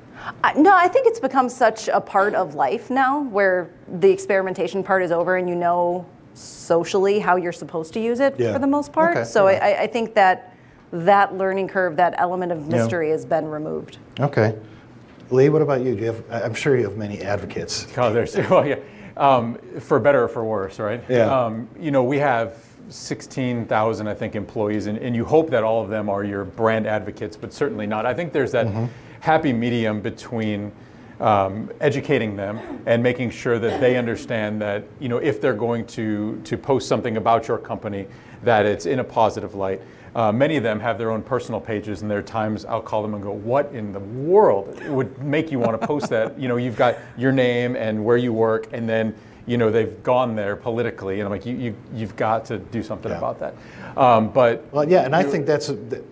I- 0.44 0.52
No, 0.54 0.74
I 0.74 0.88
think 0.88 1.06
it's 1.06 1.20
become 1.20 1.48
such 1.48 1.88
a 1.88 2.00
part 2.00 2.34
of 2.34 2.54
life 2.54 2.90
now 2.90 3.22
where 3.22 3.70
the 4.00 4.10
experimentation 4.10 4.82
part 4.82 5.02
is 5.02 5.10
over 5.12 5.36
and 5.36 5.48
you 5.48 5.54
know 5.54 6.04
socially 6.34 7.18
how 7.18 7.36
you're 7.36 7.52
supposed 7.52 7.94
to 7.94 8.00
use 8.00 8.20
it 8.20 8.34
Yeah. 8.38 8.52
for 8.52 8.58
the 8.58 8.66
most 8.66 8.92
part. 8.92 9.16
Okay, 9.16 9.24
So 9.24 9.48
yeah. 9.48 9.64
I, 9.64 9.82
I 9.82 9.86
think 9.86 10.14
that 10.14 10.52
that 10.92 11.34
learning 11.36 11.68
curve, 11.68 11.96
that 11.96 12.14
element 12.18 12.52
of 12.52 12.60
Yeah. 12.66 12.76
mystery 12.76 13.10
has 13.10 13.24
been 13.24 13.46
removed. 13.48 13.98
Okay. 14.20 14.54
Lee, 15.30 15.48
what 15.48 15.62
about 15.62 15.80
you? 15.80 15.94
Do 15.94 16.00
you 16.02 16.06
have? 16.06 16.22
I- 16.30 16.42
I'm 16.42 16.54
sure 16.54 16.76
you 16.76 16.84
have 16.84 16.96
many 16.96 17.20
advocates. 17.22 17.86
Oh, 17.96 18.12
there's, 18.12 18.36
well, 18.50 18.66
yeah, 18.66 18.76
um, 19.16 19.56
for 19.80 19.98
better 19.98 20.22
or 20.24 20.28
for 20.28 20.44
worse, 20.44 20.78
right? 20.78 21.02
Yeah. 21.08 21.26
Um, 21.32 21.68
you 21.80 21.90
know, 21.90 22.04
we 22.04 22.18
have 22.18 22.54
16,000, 22.88 24.06
I 24.06 24.14
think, 24.14 24.34
employees, 24.34 24.86
and, 24.86 24.98
and 24.98 25.14
you 25.14 25.24
hope 25.24 25.50
that 25.50 25.64
all 25.64 25.82
of 25.82 25.88
them 25.88 26.08
are 26.08 26.24
your 26.24 26.44
brand 26.44 26.86
advocates, 26.86 27.36
but 27.36 27.52
certainly 27.52 27.86
not. 27.86 28.06
I 28.06 28.14
think 28.14 28.32
there's 28.32 28.52
that 28.52 28.66
happy 29.20 29.52
medium 29.52 30.00
between 30.00 30.72
um, 31.20 31.70
educating 31.80 32.36
them 32.36 32.82
and 32.86 33.02
making 33.02 33.30
sure 33.30 33.58
that 33.58 33.80
they 33.80 33.96
understand 33.96 34.60
that, 34.60 34.84
you 35.00 35.08
know, 35.08 35.18
if 35.18 35.40
they're 35.40 35.54
going 35.54 35.86
to, 35.86 36.40
to 36.44 36.58
post 36.58 36.88
something 36.88 37.16
about 37.16 37.48
your 37.48 37.58
company, 37.58 38.06
that 38.42 38.66
it's 38.66 38.86
in 38.86 38.98
a 38.98 39.04
positive 39.04 39.54
light. 39.54 39.80
Uh, 40.14 40.32
many 40.32 40.56
of 40.56 40.62
them 40.62 40.80
have 40.80 40.96
their 40.96 41.10
own 41.10 41.22
personal 41.22 41.60
pages, 41.60 42.00
and 42.00 42.10
there 42.10 42.18
are 42.18 42.22
times 42.22 42.64
I'll 42.64 42.80
call 42.80 43.02
them 43.02 43.12
and 43.12 43.22
go, 43.22 43.32
"What 43.32 43.70
in 43.72 43.92
the 43.92 44.00
world 44.00 44.82
would 44.88 45.22
make 45.22 45.50
you 45.50 45.58
want 45.58 45.78
to 45.78 45.86
post 45.86 46.08
that?" 46.08 46.38
You 46.40 46.48
know, 46.48 46.56
you've 46.56 46.76
got 46.76 46.96
your 47.18 47.32
name 47.32 47.76
and 47.76 48.02
where 48.02 48.16
you 48.16 48.32
work, 48.32 48.68
and 48.72 48.88
then 48.88 49.14
you 49.46 49.56
know 49.56 49.70
they've 49.70 50.02
gone 50.02 50.34
there 50.36 50.56
politically, 50.56 51.20
and 51.20 51.24
I'm 51.24 51.30
like, 51.30 51.46
"You, 51.46 51.56
you 51.56 51.74
you've 51.94 52.16
got 52.16 52.44
to 52.46 52.58
do 52.58 52.82
something 52.82 53.10
Yeah. 53.10 53.18
about 53.18 53.38
that." 53.40 53.54
Um, 53.96 54.28
but 54.30 54.64
Well, 54.72 54.88
yeah, 54.88 55.04
and 55.04 55.14
I 55.14 55.22
think 55.22 55.46
that's. 55.46 55.68
th- 55.68 56.02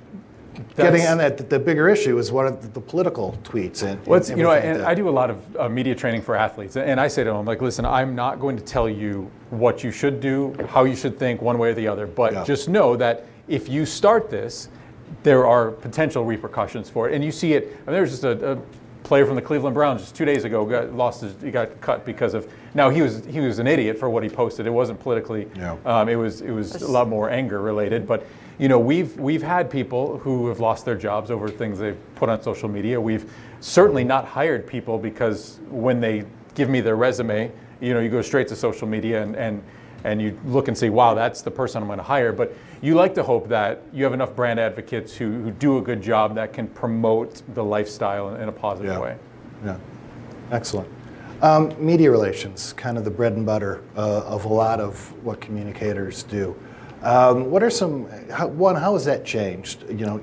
Getting 0.77 0.93
That's- 1.03 1.11
on 1.11 1.19
that, 1.19 1.51
the 1.51 1.59
bigger 1.59 1.89
issue 1.89 2.17
is 2.19 2.31
what 2.31 2.47
are 2.47 2.53
the, 2.53 2.69
the 2.69 2.81
political 2.81 3.37
tweets 3.43 3.83
and, 3.83 4.05
Well, 4.07 4.21
and 4.21 4.29
you 4.39 4.45
know, 4.45 4.53
and 4.53 4.79
like 4.81 4.87
I 4.89 4.95
do 4.95 5.09
a 5.09 5.11
lot 5.11 5.29
of 5.31 5.57
uh, 5.57 5.69
media 5.69 5.97
training 5.97 6.23
for 6.23 6.37
athletes, 6.37 6.77
and 6.77 7.01
I 7.01 7.09
say 7.09 7.25
to 7.25 7.31
them, 7.31 7.45
like, 7.45 7.61
listen, 7.61 7.85
I'm 7.85 8.15
not 8.15 8.39
going 8.39 8.57
to 8.57 8.63
tell 8.63 8.89
you 8.89 9.29
what 9.51 9.83
you 9.83 9.91
should 9.91 10.21
do, 10.21 10.55
how 10.69 10.85
you 10.85 10.95
should 10.95 11.19
think, 11.19 11.43
one 11.43 11.59
way 11.59 11.71
or 11.71 11.75
the 11.75 11.89
other, 11.89 12.07
but 12.07 12.33
Yeah. 12.33 12.45
just 12.45 12.69
know 12.69 12.95
that 12.97 13.25
if 13.49 13.69
you 13.69 13.85
start 13.85 14.31
this, 14.31 14.69
there 15.25 15.45
are 15.45 15.73
potential 15.73 16.25
repercussions 16.25 16.89
for 16.89 17.09
it, 17.09 17.15
and 17.17 17.25
you 17.25 17.33
see 17.33 17.55
it. 17.55 17.65
I 17.65 17.91
mean, 17.91 17.97
there's 17.97 18.11
just 18.13 18.23
a, 18.25 18.53
a 18.53 18.59
player 19.05 19.27
from 19.27 19.37
the 19.37 19.43
Cleveland 19.43 19.75
Browns 19.75 20.01
just 20.01 20.17
two 20.17 20.25
days 20.25 20.45
ago 20.45 20.65
got 20.65 20.93
lost 20.93 21.21
his, 21.21 21.35
he 21.41 21.51
got 21.51 21.81
cut 21.81 22.05
because 22.05 22.35
of. 22.35 22.51
Now 22.75 22.91
he 22.91 23.03
was 23.03 23.25
he 23.27 23.39
was 23.39 23.61
an 23.61 23.69
idiot 23.69 23.99
for 23.99 24.11
what 24.11 24.25
he 24.25 24.29
posted. 24.29 24.67
It 24.67 24.71
wasn't 24.71 24.99
politically. 24.99 25.49
Yeah. 25.55 25.77
Um, 25.85 26.09
it 26.09 26.17
was 26.17 26.41
it 26.41 26.51
was 26.51 26.83
a 26.83 26.91
lot 26.91 27.09
more 27.09 27.31
anger 27.31 27.61
related, 27.61 28.07
but 28.07 28.27
you 28.59 28.69
know 28.69 28.79
we've 28.79 29.17
we've 29.19 29.43
had 29.43 29.71
people 29.71 30.19
who 30.19 30.49
have 30.49 30.59
lost 30.59 30.85
their 30.85 30.97
jobs 30.97 31.31
over 31.31 31.49
things 31.49 31.79
they've 31.79 31.99
put 32.17 32.29
on 32.29 32.43
social 32.43 32.69
media. 32.69 33.01
We've 33.01 33.31
certainly 33.61 34.05
not 34.05 34.25
hired 34.25 34.67
people 34.67 34.99
because 34.99 35.61
when 35.69 36.01
they 36.01 36.25
give 36.55 36.69
me 36.69 36.81
their 36.81 36.97
resume, 36.97 37.53
you 37.81 37.95
know, 37.95 38.01
you 38.01 38.09
go 38.09 38.23
straight 38.23 38.49
to 38.49 38.57
social 38.57 38.89
media 38.89 39.23
and 39.23 39.37
and 39.37 39.63
and 40.05 40.21
you 40.21 40.39
look 40.45 40.69
and 40.69 40.77
say, 40.77 40.91
wow, 40.91 41.15
that's 41.15 41.41
the 41.43 41.51
person 41.51 41.83
I'm 41.83 41.89
going 41.89 41.99
to 41.99 42.05
hire. 42.05 42.33
But 42.33 42.55
you 42.83 42.95
like 42.95 43.15
to 43.15 43.23
hope 43.23 43.49
that 43.49 43.83
you 43.93 44.05
have 44.05 44.13
enough 44.13 44.37
brand 44.37 44.61
advocates 44.61 45.15
who, 45.17 45.33
who 45.43 45.51
do 45.51 45.79
a 45.79 45.83
good 45.83 46.03
job 46.03 46.35
that 46.35 46.53
can 46.53 46.69
promote 46.69 47.43
the 47.55 47.65
lifestyle 47.65 48.35
in, 48.37 48.49
a 48.49 48.53
positive 48.53 48.93
Yeah. 48.93 49.01
way. 49.01 49.17
Yeah, 49.65 49.77
excellent. 50.53 50.89
Um, 51.41 51.75
media 51.85 52.11
relations, 52.11 52.75
kind 52.75 52.97
of 52.99 53.05
the 53.05 53.11
bread 53.11 53.33
and 53.33 53.45
butter 53.45 53.83
uh, 53.97 54.21
of 54.25 54.45
a 54.45 54.49
lot 54.49 54.79
of 54.81 55.11
what 55.25 55.41
communicators 55.41 56.23
do. 56.23 56.55
Um, 57.03 57.51
what 57.51 57.63
are 57.63 57.71
some? 57.71 58.09
How, 58.31 58.47
one, 58.47 58.77
how 58.77 58.93
has 58.95 59.05
that 59.07 59.25
changed? 59.25 59.85
You 59.91 60.07
know, 60.07 60.23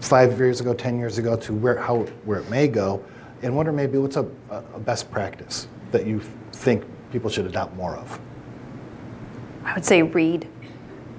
five 0.00 0.38
years 0.38 0.60
ago, 0.60 0.72
10 0.72 0.98
years 0.98 1.18
ago 1.18 1.36
to 1.36 1.52
where, 1.52 1.76
how, 1.76 2.00
where 2.24 2.38
it 2.38 2.48
may 2.50 2.68
go? 2.68 3.04
And 3.42 3.54
what 3.56 3.66
are 3.66 3.72
maybe 3.72 3.98
what's 3.98 4.16
a, 4.16 4.26
a 4.50 4.78
best 4.80 5.10
practice 5.10 5.68
that 5.92 6.06
you 6.06 6.20
think 6.52 6.84
people 7.12 7.28
should 7.30 7.46
adopt 7.46 7.74
more 7.74 7.96
of? 7.96 8.18
I 9.64 9.74
would 9.74 9.84
say 9.84 10.02
read, 10.02 10.48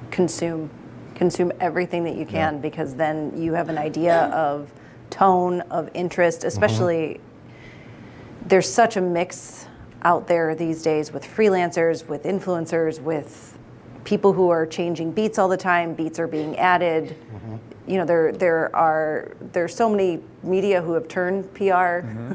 consume, 0.09 0.69
consume 1.15 1.51
everything 1.59 2.03
that 2.05 2.15
you 2.15 2.25
can 2.25 2.55
yeah. 2.55 2.59
because 2.59 2.95
then 2.95 3.39
you 3.41 3.53
have 3.53 3.69
an 3.69 3.77
idea 3.77 4.25
of 4.27 4.71
tone, 5.09 5.61
of 5.61 5.89
interest, 5.93 6.43
especially 6.43 7.19
mm-hmm. 7.19 8.47
there's 8.47 8.71
such 8.71 8.97
a 8.97 9.01
mix 9.01 9.67
out 10.03 10.27
there 10.27 10.55
these 10.55 10.81
days 10.81 11.11
with 11.11 11.23
freelancers, 11.23 12.07
with 12.07 12.23
influencers, 12.23 12.99
with 12.99 13.57
people 14.03 14.33
who 14.33 14.49
are 14.49 14.65
changing 14.65 15.11
beats 15.11 15.37
all 15.37 15.47
the 15.47 15.57
time. 15.57 15.93
Beats 15.93 16.19
are 16.19 16.27
being 16.27 16.57
added. 16.57 17.09
Mm-hmm. 17.09 17.55
You 17.87 17.97
know, 17.97 18.05
there 18.05 18.31
there 18.31 18.75
are 18.75 19.35
there's 19.51 19.75
so 19.75 19.89
many 19.89 20.21
media 20.43 20.81
who 20.81 20.93
have 20.93 21.07
turned 21.07 21.53
PR. 21.53 22.01
Mm-hmm. 22.01 22.33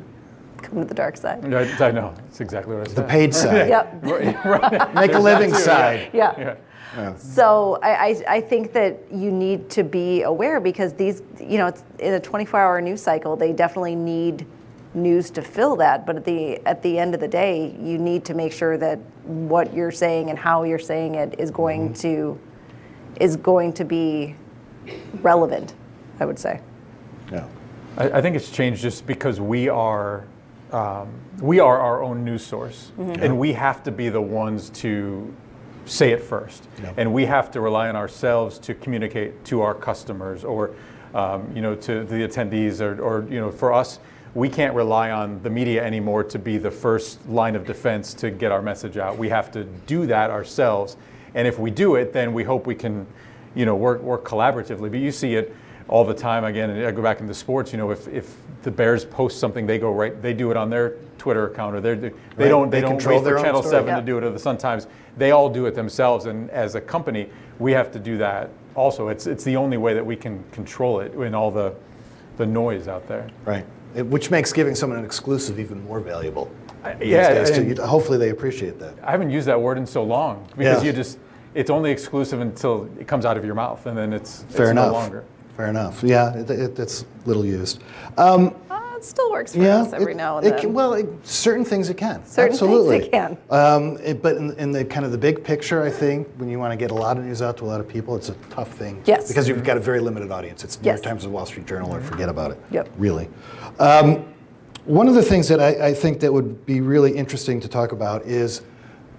Come 0.67 0.81
to 0.81 0.85
the 0.85 0.95
dark 0.95 1.17
side. 1.17 1.55
I, 1.55 1.87
I 1.87 1.91
know. 1.93 2.13
It's 2.27 2.41
exactly 2.41 2.75
what 2.75 2.89
I 2.89 2.93
said. 2.93 2.97
The 2.97 3.09
paid 3.09 3.33
side. 3.33 3.69
yep. 3.69 4.03
Make 4.95 5.13
a 5.13 5.19
living 5.19 5.55
side. 5.55 6.11
yeah. 6.13 6.35
yeah. 6.37 6.57
Yeah. 6.97 7.15
So 7.17 7.79
I, 7.83 7.91
I, 7.91 8.23
I, 8.29 8.41
think 8.41 8.73
that 8.73 8.99
you 9.13 9.31
need 9.31 9.69
to 9.71 9.85
be 9.85 10.23
aware 10.23 10.61
because 10.61 10.95
these, 10.95 11.21
you 11.39 11.59
know, 11.59 11.71
in 11.99 12.15
a 12.15 12.21
24-hour 12.21 12.81
news 12.81 13.03
cycle, 13.03 13.37
they 13.37 13.53
definitely 13.53 13.97
need 13.97 14.47
news 14.95 15.31
to 15.33 15.43
fill 15.43 15.77
that. 15.77 16.07
But 16.07 16.17
at 16.17 16.25
the 16.25 16.57
at 16.67 16.83
the 16.83 16.99
end 16.99 17.15
of 17.15 17.21
the 17.21 17.29
day, 17.29 17.77
you 17.79 17.99
need 17.99 18.25
to 18.25 18.35
make 18.35 18.51
sure 18.51 18.79
that 18.79 18.99
what 19.25 19.75
you're 19.75 19.91
saying 19.91 20.31
and 20.31 20.39
how 20.39 20.63
you're 20.63 20.79
saying 20.79 21.17
it 21.17 21.39
is 21.39 21.51
going 21.51 21.91
mm-hmm. 21.91 22.01
to 22.01 22.39
is 23.21 23.37
going 23.37 23.75
to 23.75 23.85
be 23.85 24.35
relevant. 25.21 25.75
I 26.19 26.25
would 26.25 26.39
say. 26.39 26.61
Yeah. 27.31 27.47
I, 27.99 28.11
I 28.11 28.23
think 28.23 28.37
it's 28.37 28.51
changed 28.51 28.81
just 28.81 29.07
because 29.07 29.39
we 29.39 29.69
are. 29.69 30.25
Um, 30.73 31.09
we 31.41 31.61
are 31.61 31.79
our 31.79 32.03
own 32.03 32.25
news 32.25 32.45
source, 32.45 32.91
mm-hmm. 32.99 33.23
and 33.23 33.39
we 33.39 33.53
have 33.53 33.83
to 33.85 33.93
be 33.93 34.09
the 34.09 34.21
ones 34.21 34.71
to 34.71 35.33
say 35.85 36.11
it 36.11 36.23
first. 36.23 36.67
Yep. 36.83 36.95
And 36.97 37.15
we 37.15 37.25
have 37.27 37.51
to 37.53 37.61
rely 37.61 37.89
on 37.89 37.97
ourselves 37.97 38.59
to 38.61 38.75
communicate 38.75 39.45
to 39.47 39.63
our 39.63 39.75
customers 39.75 40.45
or, 40.45 40.75
um, 41.15 41.51
you 41.55 41.63
know, 41.63 41.75
to 41.77 42.05
the 42.05 42.17
attendees 42.17 42.81
or, 42.81 43.01
or, 43.01 43.27
you 43.31 43.39
know, 43.39 43.51
for 43.51 43.73
us, 43.73 44.01
we 44.35 44.49
can't 44.49 44.75
rely 44.75 45.13
on 45.13 45.41
the 45.43 45.51
media 45.51 45.83
anymore 45.83 46.23
to 46.25 46.39
be 46.39 46.59
the 46.59 46.71
first 46.71 47.27
line 47.29 47.57
of 47.57 47.65
defense 47.65 48.13
to 48.15 48.31
get 48.31 48.53
our 48.53 48.61
message 48.61 48.99
out. 48.99 49.17
We 49.17 49.29
have 49.31 49.51
to 49.53 49.65
do 49.65 50.07
that 50.07 50.31
ourselves. 50.31 50.97
And 51.35 51.47
if 51.49 51.59
we 51.59 51.71
do 51.71 51.95
it, 51.95 52.13
then 52.13 52.35
we 52.35 52.45
hope 52.45 52.67
we 52.67 52.75
can, 52.75 53.07
you 53.55 53.65
know, 53.65 53.77
work, 53.77 54.03
work 54.03 54.25
collaboratively. 54.25 54.91
But 54.91 55.01
you 55.01 55.13
see 55.13 55.37
it 55.37 55.55
all 55.89 56.05
the 56.05 56.15
time 56.15 56.45
again, 56.45 56.71
and 56.71 56.85
I 56.85 56.91
go 56.91 57.03
back 57.03 57.21
into 57.21 57.35
sports, 57.35 57.73
you 57.73 57.79
know, 57.79 57.91
if, 57.91 58.09
if 58.09 58.37
the 58.63 58.71
Bears 58.71 59.05
post 59.05 59.39
something, 59.39 59.67
they 59.67 59.79
go 59.79 59.93
right, 59.93 60.21
they 60.21 60.33
do 60.33 60.51
it 60.51 60.57
on 60.57 60.69
their 60.69 60.97
Twitter 61.19 61.47
account 61.47 61.77
or 61.77 61.81
they 61.81 61.95
they 61.95 62.09
right. 62.09 62.49
don't, 62.49 62.71
they, 62.71 62.81
they 62.81 62.87
don't 62.87 63.05
wait 63.05 63.23
for 63.23 63.39
Channel 63.41 63.63
7 63.63 63.87
yeah. 63.87 63.97
to 63.97 64.03
do 64.05 64.19
it 64.19 64.25
or 64.25 64.31
the 64.31 64.39
Sun 64.39 64.59
Times. 64.59 64.87
They 65.17 65.31
all 65.31 65.49
do 65.49 65.67
it 65.67 65.75
themselves. 65.75 66.27
And 66.27 66.51
as 66.51 66.75
a 66.75 66.81
company, 66.81 67.29
we 67.59 67.73
have 67.73 67.91
to 67.93 67.99
do 67.99 68.19
that 68.19 68.51
also. 68.75 69.09
It's, 69.09 69.27
it's 69.27 69.45
the 69.45 69.57
only 69.57 69.77
way 69.77 69.95
that 69.95 70.05
we 70.05 70.17
can 70.17 70.45
control 70.51 71.01
it 71.01 71.15
in 71.15 71.35
all 71.35 71.51
the, 71.51 71.75
the 72.37 72.47
noise 72.47 72.89
out 72.89 73.07
there. 73.07 73.31
Right 73.45 73.65
it, 73.97 74.07
which 74.07 74.31
makes 74.31 74.53
giving 74.53 74.75
someone 74.75 74.99
an 74.99 75.05
exclusive 75.05 75.59
even 75.59 75.83
more 75.85 76.01
valuable. 76.01 76.51
yeah, 77.01 77.45
hopefully 77.85 78.19
they 78.19 78.31
appreciate 78.31 78.79
that. 78.79 78.95
I 79.03 79.11
haven't 79.11 79.31
used 79.31 79.47
that 79.49 79.61
word 79.61 79.79
in 79.79 79.87
so 79.87 80.05
long 80.05 80.47
because 80.57 80.83
yeah. 80.83 80.91
you 80.91 80.93
just 80.93 81.19
it's 81.55 81.71
only 81.71 81.91
exclusive 81.91 82.41
until 82.41 82.89
it 83.01 83.09
comes 83.09 83.25
out 83.25 83.39
of 83.39 83.45
your 83.45 83.55
mouth, 83.55 83.87
and 83.87 83.97
then 83.97 84.13
it's, 84.13 84.43
Fair 84.43 84.67
it's 84.67 84.71
enough. 84.73 84.89
no 84.89 84.93
longer. 84.93 85.25
Fair 85.57 85.69
enough. 85.69 86.03
Yeah, 86.03 86.37
it, 86.37 86.51
it, 86.51 86.79
it's 86.79 87.07
little 87.25 87.45
used. 87.45 87.83
Um, 88.19 88.55
it 88.97 89.05
still 89.05 89.31
works 89.31 89.53
for 89.53 89.61
yeah, 89.61 89.83
us 89.83 89.93
every 89.93 90.13
it, 90.13 90.17
now 90.17 90.39
and 90.39 90.47
then. 90.47 90.59
Can, 90.59 90.73
well, 90.73 91.07
certain 91.23 91.65
things 91.65 91.91
it 91.91 91.97
can. 91.97 92.25
Certain 92.27 92.53
Absolutely. 92.53 92.99
things 93.01 93.09
it 93.09 93.13
can. 93.13 93.39
Um, 93.51 93.95
but 94.21 94.37
in, 94.37 94.53
in, 94.59 94.73
the 94.73 94.85
kind 94.85 95.05
of 95.05 95.13
the 95.13 95.19
big 95.19 95.45
picture, 95.45 95.83
I 95.83 95.91
think 95.91 96.29
when 96.37 96.49
you 96.49 96.59
want 96.59 96.73
to 96.73 96.77
get 96.77 96.91
a 96.91 96.95
lot 96.95 97.19
of 97.19 97.25
news 97.25 97.43
out 97.43 97.57
to 97.59 97.65
a 97.65 97.67
lot 97.67 97.81
of 97.81 97.89
people, 97.89 98.17
it's 98.17 98.31
a 98.31 98.35
tough 98.51 98.73
thing. 98.73 99.03
Yes. 99.05 99.29
Because 99.29 99.49
you've 99.49 99.65
got 99.65 99.77
a 99.77 99.81
very 99.81 100.01
limited 100.01 100.31
audience. 100.31 100.65
It's 100.65 100.81
New 100.81 100.87
yes. 100.87 100.97
York 100.97 101.05
Times 101.05 101.25
and 101.25 101.33
Wall 101.33 101.47
Street 101.47 101.67
Journal, 101.67 101.95
or 101.95 102.01
forget 102.01 102.29
about 102.29 102.53
it. 102.53 102.59
Yep. 102.71 102.89
Really. 102.97 103.29
Um, 103.79 104.25
one 104.85 105.09
of 105.09 105.15
the 105.15 105.23
things 105.23 105.49
that 105.49 105.61
I, 105.61 105.89
I 105.89 105.95
think 105.95 106.21
that 106.21 106.33
would 106.33 106.65
be 106.65 106.81
really 106.81 107.15
interesting 107.15 107.61
to 107.61 107.69
talk 107.69 107.93
about 107.93 108.25
is 108.25 108.63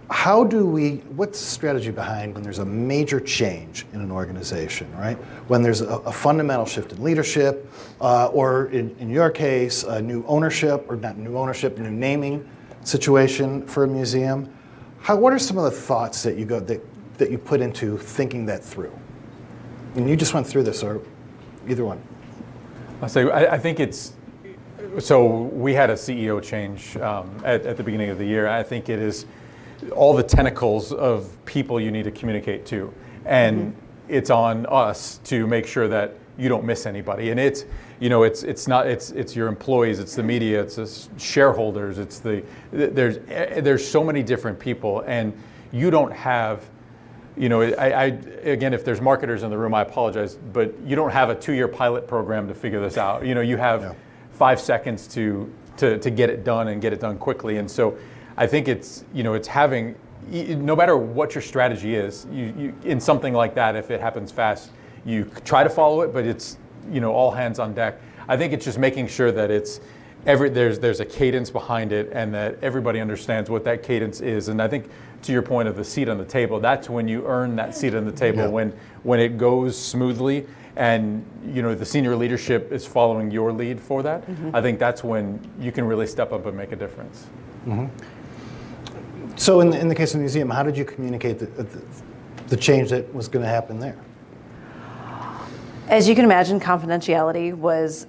how 0.10 0.44
do 0.44 0.66
we 0.66 0.98
what's 1.16 1.40
the 1.40 1.46
strategy 1.46 1.92
behind 1.92 2.34
when 2.34 2.44
there's 2.44 2.60
a 2.60 2.66
major 2.66 3.20
change 3.20 3.86
in 3.94 4.02
an 4.02 4.12
organization 4.12 4.90
right? 4.98 5.18
When 5.50 5.62
there's 5.62 5.82
a, 5.82 5.98
a 6.00 6.12
fundamental 6.12 6.66
shift 6.66 6.92
in 6.94 7.04
leadership 7.04 7.72
uh, 8.00 8.28
or 8.28 8.68
in, 8.68 8.96
in 9.00 9.10
your 9.10 9.30
case 9.30 9.84
a 9.84 10.02
new 10.02 10.24
ownership 10.26 10.86
or 10.90 10.96
not 10.96 11.18
new 11.18 11.38
ownership 11.38 11.78
new 11.78 11.92
naming 11.92 12.48
situation 12.84 13.68
for 13.68 13.84
a 13.84 13.88
museum 13.88 14.54
how, 15.08 15.16
what 15.16 15.32
are 15.32 15.40
some 15.40 15.58
of 15.58 15.64
the 15.64 15.72
thoughts 15.72 16.24
that 16.24 16.38
you 16.38 16.44
go 16.44 16.60
that, 16.60 16.82
that 17.18 17.32
you 17.32 17.38
put 17.38 17.62
into 17.62 17.98
thinking 17.98 18.46
that 18.48 18.62
through? 18.62 18.92
And 19.96 20.10
you 20.10 20.18
just 20.18 20.34
went 20.34 20.46
through 20.46 20.64
this 20.64 20.84
or 20.84 21.02
either 21.68 21.86
one. 21.86 22.02
I 23.02 23.08
say 23.08 23.30
I, 23.30 23.54
I 23.54 23.58
think 23.58 23.80
it's 23.80 24.14
so 25.00 25.44
we 25.44 25.74
had 25.74 25.90
a 25.90 25.94
ceo 25.94 26.42
change 26.42 26.98
um, 26.98 27.34
at, 27.46 27.66
at 27.66 27.78
the 27.78 27.84
beginning 27.84 28.10
of 28.10 28.18
the 28.18 28.26
year. 28.26 28.48
I 28.48 28.64
think 28.64 28.90
it 28.90 29.00
is 29.00 29.26
all 29.96 30.14
the 30.14 30.24
tentacles 30.24 30.92
of 30.92 31.30
people 31.46 31.80
you 31.80 31.92
need 31.92 32.04
to 32.04 32.12
communicate 32.12 32.66
to. 32.68 32.94
And 33.26 33.74
mm-hmm. 33.74 33.80
it's 34.10 34.30
on 34.30 34.66
us 34.68 35.20
to 35.26 35.48
make 35.48 35.68
sure 35.68 35.88
that 35.88 36.16
you 36.38 36.50
don't 36.50 36.64
miss 36.64 36.86
anybody. 36.86 37.32
And 37.32 37.40
it's, 37.40 37.66
you 38.00 38.10
know, 38.10 38.24
it's 38.24 38.44
it's 38.44 38.68
not 38.68 38.88
it's 38.88 39.12
it's 39.12 39.36
your 39.36 39.48
employees, 39.48 40.00
it's 40.00 40.16
the 40.16 40.24
media, 40.24 40.62
it's 40.62 40.76
the 40.76 41.08
shareholders, 41.18 41.98
it's 41.98 42.20
the 42.20 42.44
there's 42.72 43.18
there's 43.64 43.88
so 43.88 44.04
many 44.04 44.22
different 44.22 44.60
people, 44.60 45.02
and 45.08 45.34
you 45.72 45.90
don't 45.90 46.14
have, 46.14 46.64
you 47.36 47.50
know, 47.50 47.64
I, 47.64 47.90
I 47.90 48.04
again, 48.44 48.74
if 48.74 48.86
there's 48.86 49.02
marketers 49.02 49.42
in 49.42 49.50
the 49.50 49.58
room, 49.58 49.74
I 49.74 49.82
apologize, 49.82 50.36
but 50.54 50.76
you 50.86 50.96
don't 50.96 51.12
have 51.12 51.30
a 51.30 51.36
two-year 51.36 51.68
pilot 51.68 52.08
program 52.08 52.48
to 52.48 52.54
figure 52.54 52.80
this 52.80 52.98
out. 52.98 53.26
You 53.26 53.34
know, 53.34 53.42
you 53.42 53.58
have 53.58 53.82
yeah. 53.82 53.94
five 54.32 54.60
seconds 54.62 55.08
to 55.10 55.52
to 55.78 55.98
to 55.98 56.12
get 56.12 56.30
it 56.30 56.44
done 56.44 56.68
and 56.68 56.82
get 56.82 56.94
it 56.94 57.00
done 57.00 57.18
quickly, 57.18 57.58
and 57.58 57.70
so 57.70 57.98
I 58.38 58.48
think 58.48 58.68
it's 58.68 59.04
you 59.14 59.24
know 59.24 59.34
it's 59.34 59.48
having 59.48 59.96
no 60.30 60.76
matter 60.76 60.98
what 60.98 61.34
your 61.36 61.42
strategy 61.42 61.96
is, 61.96 62.28
you, 62.32 62.54
you, 62.58 62.76
in 62.84 63.00
something 63.00 63.34
like 63.34 63.56
that, 63.56 63.76
if 63.76 63.90
it 63.92 64.02
happens 64.02 64.32
fast, 64.32 64.72
you 65.06 65.32
try 65.46 65.64
to 65.64 65.70
follow 65.70 66.02
it, 66.02 66.14
but 66.14 66.26
it's 66.26 66.58
you 66.92 67.00
know 67.00 67.14
all 67.14 67.32
hands 67.32 67.60
on 67.60 67.74
deck. 67.74 68.00
I 68.28 68.36
think 68.38 68.54
it's 68.54 68.66
just 68.66 68.78
making 68.78 69.08
sure 69.08 69.32
that 69.32 69.50
it's 69.50 69.80
every 70.26 70.50
there's 70.50 70.80
there's 70.80 71.00
a 71.00 71.06
cadence 71.06 71.50
behind 71.50 71.92
it, 71.92 72.10
and 72.12 72.34
that 72.34 72.58
everybody 72.62 73.00
understands 73.00 73.50
what 73.50 73.64
that 73.64 73.84
cadence 73.84 74.22
is. 74.22 74.50
And 74.50 74.62
I 74.62 74.68
think 74.68 74.90
to 75.24 75.32
your 75.32 75.42
point 75.42 75.68
of 75.68 75.76
the 75.76 75.84
seat 75.84 76.10
on 76.10 76.18
the 76.18 76.26
table, 76.26 76.60
that's 76.60 76.90
when 76.90 77.08
you 77.08 77.26
earn 77.26 77.56
that 77.56 77.76
seat 77.76 77.96
on 77.96 78.06
the 78.06 78.12
table 78.12 78.44
yeah. 78.44 78.48
when 78.48 78.74
when 79.04 79.20
it 79.20 79.38
goes 79.38 79.80
smoothly 79.80 80.46
and 80.76 81.26
you 81.46 81.62
know 81.62 81.74
the 81.74 81.86
senior 81.86 82.16
leadership 82.16 82.72
is 82.72 82.86
following 82.86 83.32
your 83.32 83.52
lead 83.52 83.80
for 83.80 84.04
that. 84.04 84.28
Mm-hmm. 84.28 84.56
I 84.56 84.62
think 84.62 84.78
that's 84.78 85.04
when 85.04 85.40
you 85.60 85.72
can 85.72 85.86
really 85.86 86.06
step 86.06 86.34
up 86.34 86.46
and 86.46 86.56
make 86.56 86.72
a 86.72 86.76
difference. 86.76 87.28
Mm-hmm. 87.66 87.88
So 89.38 89.62
in 89.62 89.70
the, 89.70 89.80
in 89.80 89.88
the 89.88 89.96
case 89.96 90.10
of 90.10 90.14
the 90.14 90.24
museum, 90.24 90.50
how 90.50 90.64
did 90.64 90.76
you 90.76 90.84
communicate 90.84 91.38
the, 91.40 91.46
the, 91.46 91.82
the 92.48 92.58
change 92.58 92.90
that 92.90 93.14
was 93.14 93.28
going 93.28 93.44
to 93.44 93.50
happen 93.50 93.80
there? 93.80 93.98
As 95.88 96.10
you 96.10 96.16
can 96.16 96.26
imagine, 96.26 96.60
confidentiality 96.60 97.54
was. 97.54 98.08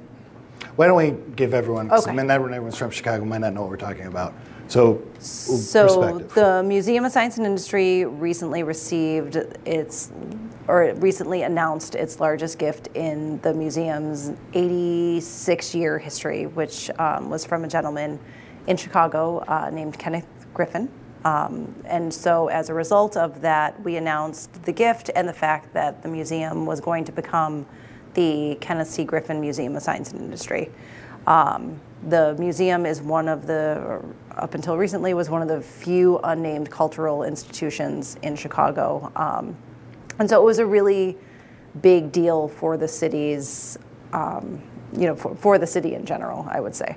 Why 0.76 0.86
don't 0.86 0.96
we 0.96 1.14
give 1.36 1.54
everyone, 1.54 1.90
okay. 1.92 2.12
not 2.12 2.30
everyone's 2.30 2.76
from 2.76 2.90
Chicago 2.90 3.24
might 3.24 3.38
not 3.38 3.52
know 3.52 3.60
what 3.60 3.70
we're 3.70 3.76
talking 3.76 4.06
about. 4.06 4.32
So, 4.68 5.02
so 5.18 6.18
the 6.34 6.62
Museum 6.62 7.04
of 7.04 7.12
Science 7.12 7.36
and 7.36 7.46
Industry 7.46 8.04
recently 8.04 8.62
received 8.62 9.36
its, 9.64 10.12
or 10.66 10.92
recently 10.96 11.42
announced 11.42 11.94
its 11.94 12.20
largest 12.20 12.58
gift 12.58 12.88
in 12.94 13.40
the 13.40 13.54
museum's 13.54 14.32
86 14.54 15.74
year 15.74 15.98
history, 15.98 16.46
which 16.46 16.90
um, 16.98 17.30
was 17.30 17.44
from 17.44 17.64
a 17.64 17.68
gentleman 17.68 18.20
in 18.66 18.76
Chicago 18.76 19.38
uh, 19.48 19.70
named 19.72 19.98
Kenneth 19.98 20.26
Griffin. 20.52 20.88
Um, 21.24 21.74
and 21.84 22.12
so, 22.12 22.48
as 22.48 22.68
a 22.68 22.74
result 22.74 23.16
of 23.16 23.40
that, 23.40 23.80
we 23.82 23.96
announced 23.96 24.62
the 24.64 24.72
gift 24.72 25.10
and 25.14 25.28
the 25.28 25.32
fact 25.32 25.72
that 25.74 26.02
the 26.02 26.08
museum 26.08 26.64
was 26.64 26.80
going 26.80 27.04
to 27.06 27.12
become 27.12 27.66
the 28.14 28.56
Kenneth 28.60 28.88
C. 28.88 29.04
Griffin 29.04 29.40
Museum 29.40 29.76
of 29.76 29.82
Science 29.82 30.12
and 30.12 30.20
Industry. 30.20 30.70
Um, 31.26 31.80
the 32.08 32.36
museum 32.38 32.86
is 32.86 33.02
one 33.02 33.28
of 33.28 33.46
the, 33.46 34.02
up 34.36 34.54
until 34.54 34.76
recently, 34.76 35.12
was 35.14 35.28
one 35.28 35.42
of 35.42 35.48
the 35.48 35.60
few 35.60 36.18
unnamed 36.18 36.70
cultural 36.70 37.24
institutions 37.24 38.16
in 38.22 38.36
Chicago. 38.36 39.12
Um, 39.16 39.56
and 40.18 40.28
so 40.28 40.40
it 40.40 40.44
was 40.44 40.58
a 40.58 40.66
really 40.66 41.16
big 41.82 42.12
deal 42.12 42.48
for 42.48 42.76
the 42.76 42.88
city's, 42.88 43.78
um, 44.12 44.62
you 44.92 45.06
know, 45.06 45.16
for, 45.16 45.34
for 45.34 45.58
the 45.58 45.66
city 45.66 45.94
in 45.94 46.06
general, 46.06 46.46
I 46.50 46.60
would 46.60 46.74
say. 46.74 46.96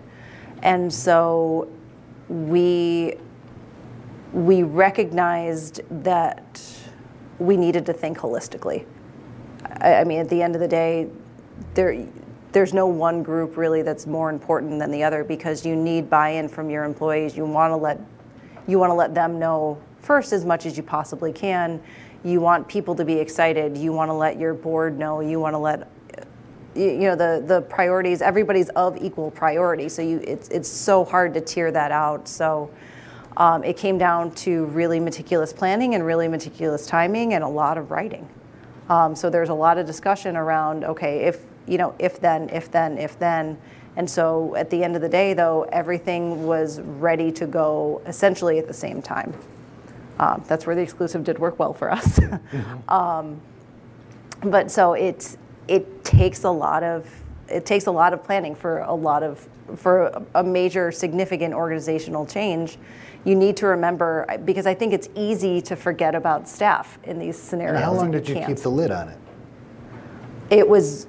And 0.62 0.93
so 0.93 1.67
we 2.29 3.15
we 4.34 4.63
recognized 4.63 5.82
that 6.04 6.62
we 7.39 7.58
needed 7.58 7.86
to 7.88 7.94
think 7.94 8.17
holistically. 8.17 8.86
I, 9.82 9.96
I, 9.96 10.04
mean, 10.04 10.20
at 10.20 10.30
the 10.30 10.41
end 10.41 10.56
of 10.56 10.62
the 10.62 10.67
day, 10.67 11.10
there 11.74 12.08
there's 12.52 12.74
no 12.74 12.86
one 12.86 13.24
group 13.24 13.56
really 13.56 13.82
that's 13.82 14.06
more 14.06 14.30
important 14.30 14.78
than 14.80 14.91
the 14.91 15.04
other 15.04 15.24
because 15.24 15.65
you 15.65 15.76
need 15.76 16.10
buy-in 16.10 16.50
from 16.50 16.70
your 16.70 16.84
employees. 16.84 17.36
You 17.36 17.46
want 17.46 17.72
to 17.72 17.78
let 17.78 18.00
you 18.67 18.78
want 18.78 18.89
to 18.89 18.96
let 18.96 19.15
them 19.15 19.39
know 19.39 19.82
first 20.02 20.34
as 20.34 20.46
much 20.46 20.65
as 20.65 20.76
you 20.78 20.84
possibly 20.84 21.32
can. 21.32 21.82
You 22.24 22.41
want 22.41 22.67
people 22.67 22.94
to 22.96 23.06
be 23.06 23.13
excited. 23.13 23.78
You 23.78 23.94
want 23.94 24.10
to 24.10 24.13
let 24.13 24.38
your 24.38 24.54
board 24.54 25.00
know. 25.00 25.22
You 25.22 25.39
want 25.39 25.54
to 25.54 25.58
let 25.58 25.89
you 26.76 27.00
know 27.00 27.15
the 27.15 27.44
the 27.46 27.62
priorities. 27.63 28.22
Everybody's 28.22 28.70
of 28.70 28.98
equal 29.02 29.32
priority, 29.32 29.89
so 29.89 30.02
you 30.02 30.22
it's 30.26 30.50
it's 30.50 30.70
so 30.70 31.04
hard 31.04 31.34
to 31.34 31.41
tear 31.41 31.72
that 31.72 31.91
out. 31.91 32.28
So. 32.28 32.70
Um, 33.38 33.63
it 33.63 33.78
came 33.78 33.98
down 33.98 34.32
to 34.36 34.65
really 34.65 35.00
meticulous 35.00 35.54
planning 35.54 35.96
and 35.96 36.06
really 36.06 36.28
meticulous 36.28 36.86
timing 36.86 37.34
and 37.34 37.44
a 37.44 37.48
lot 37.48 37.78
of 37.78 37.91
writing. 37.91 38.28
Um, 38.89 39.15
so 39.15 39.30
there's 39.30 39.50
a 39.50 39.54
lot 39.54 39.78
of 39.78 39.86
discussion 39.86 40.36
around 40.36 40.84
okay, 40.84 41.20
if 41.20 41.39
you 41.67 41.78
know, 41.78 41.96
if 42.00 42.20
then, 42.20 42.50
if 42.50 42.72
then, 42.72 42.98
if 42.98 43.17
then. 43.20 43.58
And 43.96 44.10
so 44.10 44.56
at 44.56 44.70
the 44.70 44.84
end 44.84 44.96
of 44.96 45.02
the 45.02 45.10
day, 45.10 45.34
though, 45.34 45.63
everything 45.72 46.46
was 46.46 46.82
ready 46.82 47.32
to 47.34 47.46
go 47.46 48.02
essentially 48.06 48.58
at 48.58 48.67
the 48.67 48.74
same 48.74 49.02
time. 49.02 49.34
Um, 50.20 50.44
that's 50.48 50.65
where 50.65 50.76
the 50.76 50.82
exclusive 50.82 51.24
did 51.24 51.39
work 51.39 51.60
well 51.60 51.74
for 51.74 51.91
us. 51.91 52.20
mm-hmm. 52.20 52.89
um, 52.89 53.41
but 54.44 54.72
so 54.72 54.94
it 54.94 55.38
it 55.67 56.04
takes 56.04 56.44
a 56.44 56.50
lot 56.50 56.84
of 56.84 57.08
it 57.51 57.65
takes 57.65 57.87
a 57.87 57.91
lot 57.91 58.13
of 58.13 58.23
planning 58.23 58.55
for 58.55 58.79
a 58.79 58.93
lot 58.93 59.23
of 59.23 59.47
for 59.75 60.25
a 60.35 60.43
major 60.43 60.91
significant 60.91 61.53
organizational 61.53 62.25
change 62.25 62.77
you 63.23 63.35
need 63.35 63.55
to 63.55 63.67
remember 63.67 64.25
because 64.45 64.65
i 64.65 64.73
think 64.73 64.93
it's 64.93 65.09
easy 65.15 65.61
to 65.61 65.75
forget 65.75 66.15
about 66.15 66.47
staff 66.47 66.97
in 67.03 67.19
these 67.19 67.37
scenarios 67.37 67.75
and 67.75 67.83
how 67.83 67.93
long 67.93 68.11
did 68.11 68.27
you, 68.27 68.35
you 68.35 68.45
keep 68.45 68.57
the 68.57 68.69
lid 68.69 68.91
on 68.91 69.07
it 69.09 69.17
it 70.49 70.67
was 70.67 71.07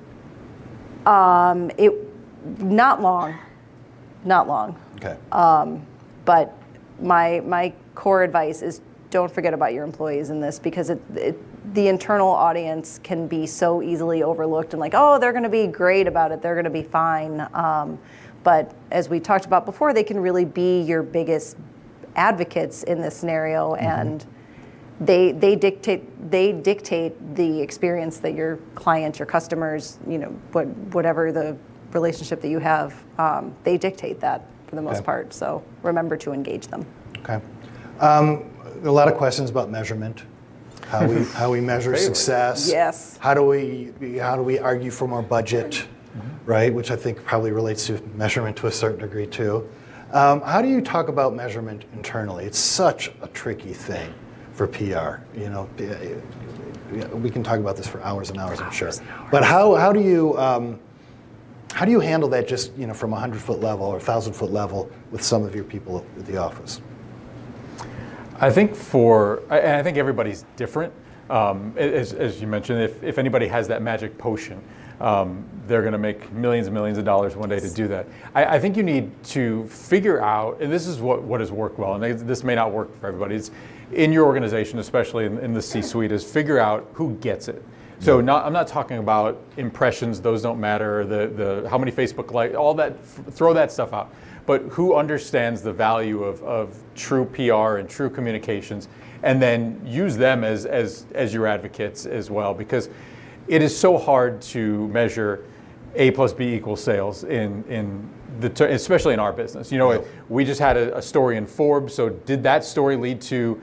um, 1.04 1.70
it 1.76 1.92
not 2.58 3.02
long, 3.02 3.36
not 4.24 4.48
long. 4.48 4.80
Okay. 4.96 5.16
Um, 5.32 5.84
but 6.24 6.56
my 7.00 7.40
my 7.40 7.72
core 7.94 8.22
advice 8.22 8.62
is 8.62 8.80
don't 9.10 9.32
forget 9.32 9.52
about 9.52 9.74
your 9.74 9.84
employees 9.84 10.30
in 10.30 10.40
this 10.40 10.58
because 10.58 10.90
it, 10.90 11.02
it, 11.14 11.38
the 11.72 11.88
internal 11.88 12.28
audience 12.28 12.98
can 13.02 13.28
be 13.28 13.46
so 13.46 13.82
easily 13.82 14.22
overlooked 14.22 14.72
and 14.72 14.80
like 14.80 14.94
oh 14.94 15.18
they're 15.18 15.32
going 15.32 15.44
to 15.44 15.48
be 15.48 15.66
great 15.66 16.06
about 16.06 16.32
it 16.32 16.42
they're 16.42 16.54
going 16.54 16.64
to 16.64 16.70
be 16.70 16.82
fine 16.82 17.46
um, 17.54 17.98
but 18.42 18.74
as 18.90 19.08
we 19.08 19.20
talked 19.20 19.44
about 19.44 19.64
before 19.64 19.94
they 19.94 20.02
can 20.02 20.18
really 20.18 20.44
be 20.44 20.82
your 20.82 21.02
biggest 21.02 21.56
advocates 22.16 22.82
in 22.82 23.00
this 23.00 23.16
scenario 23.16 23.74
mm-hmm. 23.74 23.84
and 23.84 24.26
they 25.00 25.32
they 25.32 25.56
dictate 25.56 26.30
they 26.30 26.52
dictate 26.52 27.34
the 27.34 27.60
experience 27.60 28.18
that 28.18 28.34
your 28.34 28.58
client, 28.74 29.18
your 29.18 29.26
customers, 29.26 29.98
you 30.06 30.18
know, 30.18 30.28
what 30.52 30.66
whatever 30.94 31.32
the 31.32 31.56
relationship 31.92 32.40
that 32.40 32.48
you 32.48 32.58
have, 32.58 33.02
um, 33.18 33.54
they 33.64 33.76
dictate 33.76 34.20
that 34.20 34.46
for 34.66 34.76
the 34.76 34.82
most 34.82 34.98
okay. 34.98 35.04
part. 35.04 35.34
So 35.34 35.62
remember 35.82 36.16
to 36.18 36.32
engage 36.32 36.68
them. 36.68 36.86
Okay. 37.18 37.40
Um, 38.00 38.50
a 38.84 38.90
lot 38.90 39.08
of 39.08 39.14
questions 39.16 39.50
about 39.50 39.70
measurement. 39.70 40.22
How 40.92 41.06
we 41.06 41.24
how 41.40 41.50
we 41.50 41.60
measure 41.62 41.96
success. 41.96 42.68
Yes. 42.68 43.16
How 43.16 43.32
do 43.32 43.42
we 43.42 43.92
how 44.18 44.36
do 44.36 44.42
we 44.42 44.58
argue 44.58 44.90
for 44.90 45.08
more 45.08 45.22
budget, 45.22 45.72
mm-hmm. 45.72 46.28
right? 46.44 46.72
Which 46.72 46.90
I 46.90 46.96
think 46.96 47.24
probably 47.24 47.50
relates 47.50 47.86
to 47.86 47.98
measurement 48.14 48.58
to 48.58 48.66
a 48.66 48.72
certain 48.72 49.00
degree 49.00 49.26
too. 49.26 49.66
Um, 50.12 50.42
how 50.42 50.60
do 50.60 50.68
you 50.68 50.82
talk 50.82 51.08
about 51.08 51.34
measurement 51.34 51.86
internally? 51.94 52.44
It's 52.44 52.58
such 52.58 53.10
a 53.22 53.28
tricky 53.28 53.72
thing 53.72 54.12
for 54.52 54.66
PR. 54.66 55.24
You 55.34 55.48
know, 55.48 55.66
we 57.14 57.30
can 57.30 57.42
talk 57.42 57.58
about 57.58 57.78
this 57.78 57.86
for 57.86 58.02
hours 58.02 58.28
and 58.28 58.38
hours, 58.38 58.60
I'm 58.60 58.70
sure. 58.70 58.88
Hours. 58.88 59.00
But 59.30 59.44
how, 59.44 59.74
how 59.76 59.94
do 59.94 60.00
you 60.00 60.36
um, 60.38 60.78
how 61.72 61.86
do 61.86 61.90
you 61.90 62.00
handle 62.00 62.28
that 62.28 62.46
just 62.46 62.76
you 62.76 62.86
know 62.86 62.92
from 62.92 63.14
a 63.14 63.18
hundred 63.18 63.40
foot 63.40 63.60
level 63.60 63.86
or 63.86 63.98
thousand 63.98 64.34
foot 64.34 64.52
level 64.52 64.90
with 65.10 65.22
some 65.22 65.42
of 65.42 65.54
your 65.54 65.64
people 65.64 66.04
at 66.18 66.26
the 66.26 66.36
office? 66.36 66.82
I 68.42 68.50
think 68.50 68.74
for 68.74 69.40
and 69.50 69.76
I 69.76 69.82
think 69.84 69.96
everybody's 69.96 70.44
different. 70.56 70.92
Um, 71.30 71.72
as, 71.76 72.12
as 72.12 72.40
you 72.40 72.48
mentioned, 72.48 72.82
if, 72.82 73.02
if 73.02 73.16
anybody 73.16 73.46
has 73.46 73.68
that 73.68 73.80
magic 73.80 74.18
potion, 74.18 74.60
um, 75.00 75.44
they're 75.66 75.80
going 75.80 75.92
to 75.92 75.98
make 75.98 76.30
millions 76.32 76.66
and 76.66 76.74
millions 76.74 76.98
of 76.98 77.04
dollars 77.04 77.36
one 77.36 77.48
day 77.48 77.60
to 77.60 77.70
do 77.70 77.86
that. 77.88 78.06
I, 78.34 78.56
I, 78.56 78.58
think 78.58 78.76
you 78.76 78.82
need 78.82 79.10
to 79.24 79.66
figure 79.68 80.20
out, 80.20 80.60
and 80.60 80.70
this 80.70 80.86
is 80.86 81.00
what, 81.00 81.22
what 81.22 81.40
has 81.40 81.50
worked 81.50 81.78
well, 81.78 81.94
and 81.94 82.18
this 82.20 82.44
may 82.44 82.54
not 82.54 82.72
work 82.72 83.00
for 83.00 83.06
everybody. 83.06 83.36
It's, 83.36 83.52
in 83.92 84.12
your 84.12 84.26
organization, 84.26 84.80
especially 84.80 85.24
in, 85.24 85.38
in 85.38 85.54
the 85.54 85.62
C-suite, 85.62 86.12
is 86.12 86.24
figure 86.24 86.58
out 86.58 86.88
who 86.94 87.14
gets 87.16 87.48
it. 87.48 87.62
So 88.02 88.20
not, 88.20 88.44
I'm 88.44 88.52
not 88.52 88.66
talking 88.66 88.98
about 88.98 89.40
impressions; 89.56 90.20
those 90.20 90.42
don't 90.42 90.58
matter. 90.58 91.04
The 91.04 91.28
the 91.28 91.68
how 91.68 91.78
many 91.78 91.92
Facebook 91.92 92.32
likes, 92.32 92.56
all 92.56 92.74
that. 92.74 93.00
throw 93.30 93.54
that 93.54 93.70
stuff 93.70 93.92
out. 93.92 94.12
But 94.46 94.62
who 94.62 94.94
understands 94.94 95.62
the 95.62 95.72
value 95.72 96.24
of, 96.24 96.42
of 96.42 96.82
true 96.94 97.24
PR 97.26 97.76
and 97.76 97.88
true 97.88 98.10
communications, 98.10 98.88
and 99.22 99.40
then 99.40 99.80
use 99.84 100.16
them 100.16 100.42
as 100.44 100.66
as 100.66 101.06
as 101.14 101.32
your 101.32 101.46
advocates 101.46 102.06
as 102.06 102.30
well, 102.30 102.52
because 102.54 102.88
it 103.48 103.62
is 103.62 103.76
so 103.76 103.96
hard 103.96 104.40
to 104.42 104.88
measure 104.88 105.44
A 105.94 106.10
plus 106.10 106.32
B 106.32 106.54
equals 106.54 106.82
sales 106.82 107.24
in 107.24 107.64
in 107.64 108.08
the 108.40 108.68
especially 108.70 109.14
in 109.14 109.20
our 109.20 109.32
business. 109.32 109.70
You 109.70 109.78
know, 109.78 110.04
we 110.28 110.44
just 110.44 110.60
had 110.60 110.76
a, 110.76 110.96
a 110.98 111.02
story 111.02 111.36
in 111.36 111.46
Forbes. 111.46 111.94
So 111.94 112.08
did 112.08 112.42
that 112.42 112.64
story 112.64 112.96
lead 112.96 113.20
to 113.22 113.60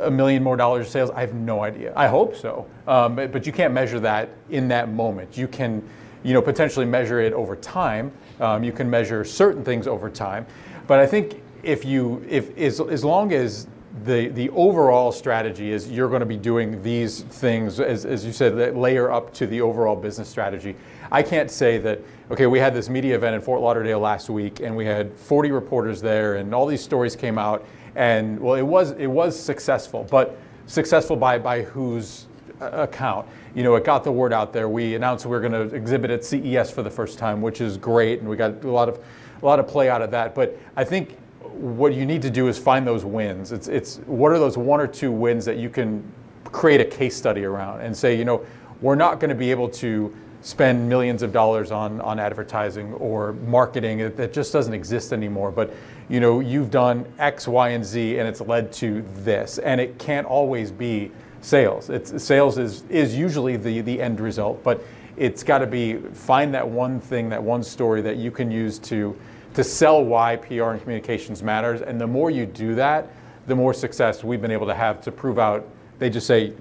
a 0.00 0.10
million 0.10 0.42
more 0.42 0.56
dollars 0.56 0.86
of 0.86 0.92
sales? 0.92 1.10
I 1.10 1.20
have 1.20 1.34
no 1.34 1.62
idea. 1.62 1.92
I 1.96 2.06
hope 2.08 2.36
so, 2.36 2.66
um, 2.86 3.16
but, 3.16 3.46
you 3.46 3.52
can't 3.52 3.72
measure 3.72 4.00
that 4.00 4.30
in 4.50 4.68
that 4.68 4.90
moment. 4.90 5.36
You 5.36 5.48
can, 5.48 5.82
you 6.26 6.34
know, 6.34 6.42
potentially 6.42 6.84
measure 6.84 7.20
it 7.20 7.32
over 7.32 7.54
time. 7.54 8.10
Um, 8.40 8.64
you 8.64 8.72
can 8.72 8.90
measure 8.90 9.24
certain 9.24 9.64
things 9.64 9.86
over 9.86 10.10
time, 10.10 10.44
but 10.86 10.98
I 10.98 11.06
think 11.06 11.42
if 11.62 11.84
you, 11.84 12.24
if 12.28 12.56
as, 12.58 12.80
as 12.80 13.04
long 13.04 13.32
as 13.32 13.68
the 14.04 14.28
the 14.28 14.50
overall 14.50 15.10
strategy 15.10 15.72
is 15.72 15.90
you're 15.90 16.08
going 16.10 16.20
to 16.20 16.26
be 16.26 16.36
doing 16.36 16.82
these 16.82 17.22
things 17.22 17.80
as, 17.80 18.04
as 18.04 18.26
you 18.26 18.32
said 18.32 18.54
that 18.58 18.76
layer 18.76 19.10
up 19.10 19.32
to 19.32 19.46
the 19.46 19.62
overall 19.62 19.96
business 19.96 20.28
strategy. 20.28 20.76
I 21.10 21.22
can't 21.22 21.50
say 21.50 21.78
that 21.78 22.00
okay 22.30 22.46
we 22.46 22.58
had 22.58 22.74
this 22.74 22.90
media 22.90 23.14
event 23.14 23.36
in 23.36 23.40
Fort 23.40 23.62
Lauderdale 23.62 23.98
last 23.98 24.28
week 24.28 24.60
and 24.60 24.76
we 24.76 24.84
had 24.84 25.16
40 25.16 25.50
reporters 25.50 26.02
there 26.02 26.34
and 26.34 26.54
all 26.54 26.66
these 26.66 26.82
stories 26.82 27.16
came 27.16 27.38
out 27.38 27.64
and 27.94 28.38
well, 28.38 28.54
it 28.54 28.62
was 28.62 28.90
it 28.92 29.06
was 29.06 29.38
successful, 29.38 30.06
but 30.10 30.36
successful 30.66 31.16
by 31.16 31.38
by 31.38 31.62
whose 31.62 32.26
account? 32.60 33.26
You 33.54 33.62
know, 33.62 33.74
it 33.76 33.84
got 33.84 34.04
the 34.04 34.12
word 34.12 34.32
out 34.32 34.52
there. 34.52 34.68
We 34.68 34.94
announced 34.94 35.26
we 35.26 35.30
were 35.30 35.40
going 35.40 35.52
to 35.52 35.74
exhibit 35.74 36.10
at 36.10 36.24
CES 36.24 36.70
for 36.70 36.82
the 36.82 36.90
first 36.90 37.18
time, 37.18 37.42
which 37.42 37.60
is 37.60 37.76
great, 37.76 38.20
and 38.20 38.28
we 38.28 38.36
got 38.36 38.64
a 38.64 38.70
lot 38.70 38.88
of 38.88 39.02
a 39.42 39.44
lot 39.44 39.58
of 39.58 39.68
play 39.68 39.88
out 39.90 40.02
of 40.02 40.10
that. 40.12 40.34
But 40.34 40.58
I 40.76 40.84
think 40.84 41.18
what 41.40 41.94
you 41.94 42.06
need 42.06 42.22
to 42.22 42.30
do 42.30 42.48
is 42.48 42.58
find 42.58 42.86
those 42.86 43.04
wins. 43.04 43.52
It's 43.52 43.68
it's 43.68 43.96
what 44.06 44.32
are 44.32 44.38
those 44.38 44.56
one 44.56 44.80
or 44.80 44.86
two 44.86 45.12
wins 45.12 45.44
that 45.44 45.56
you 45.56 45.70
can 45.70 46.04
create 46.44 46.80
a 46.80 46.84
case 46.84 47.16
study 47.16 47.44
around 47.44 47.80
and 47.80 47.96
say, 47.96 48.16
you 48.16 48.24
know, 48.24 48.44
we're 48.80 48.94
not 48.94 49.20
going 49.20 49.30
to 49.30 49.34
be 49.34 49.50
able 49.50 49.68
to 49.68 50.14
spend 50.42 50.88
millions 50.88 51.22
of 51.22 51.32
dollars 51.32 51.72
on, 51.72 52.00
on 52.02 52.20
advertising 52.20 52.92
or 52.94 53.32
marketing 53.32 54.14
that 54.14 54.32
just 54.32 54.52
doesn't 54.52 54.74
exist 54.74 55.12
anymore. 55.12 55.50
But 55.50 55.74
you 56.08 56.20
know, 56.20 56.38
you've 56.38 56.70
done 56.70 57.04
X, 57.18 57.48
Y, 57.48 57.70
and 57.70 57.84
Z, 57.84 58.18
and 58.18 58.28
it's 58.28 58.40
led 58.40 58.72
to 58.74 59.02
this. 59.16 59.58
And 59.58 59.80
it 59.80 59.98
can't 59.98 60.26
always 60.26 60.70
be 60.70 61.10
sales. 61.46 61.90
It's 61.90 62.22
sales 62.22 62.58
is 62.58 62.82
is 62.88 63.14
usually 63.14 63.56
the 63.56 63.80
the 63.80 64.00
end 64.02 64.20
result, 64.20 64.62
but 64.64 64.82
it's 65.16 65.42
got 65.42 65.58
to 65.58 65.66
be 65.66 65.94
find 65.96 66.52
that 66.54 66.68
one 66.68 67.00
thing, 67.00 67.28
that 67.28 67.42
one 67.42 67.62
story 67.62 68.02
that 68.02 68.16
you 68.16 68.30
can 68.30 68.50
use 68.50 68.78
to 68.80 69.16
to 69.54 69.64
sell 69.64 70.04
why 70.04 70.36
PR 70.36 70.64
and 70.72 70.82
communications 70.82 71.42
matters. 71.42 71.80
And 71.80 72.00
the 72.00 72.06
more 72.06 72.30
you 72.30 72.44
do 72.44 72.74
that, 72.74 73.08
the 73.46 73.54
more 73.54 73.72
success 73.72 74.22
we've 74.22 74.42
been 74.42 74.50
able 74.50 74.66
to 74.66 74.74
have 74.74 75.00
to 75.02 75.12
prove 75.12 75.38
out. 75.38 75.66
They 75.98 76.10
just 76.10 76.26
say, 76.26 76.52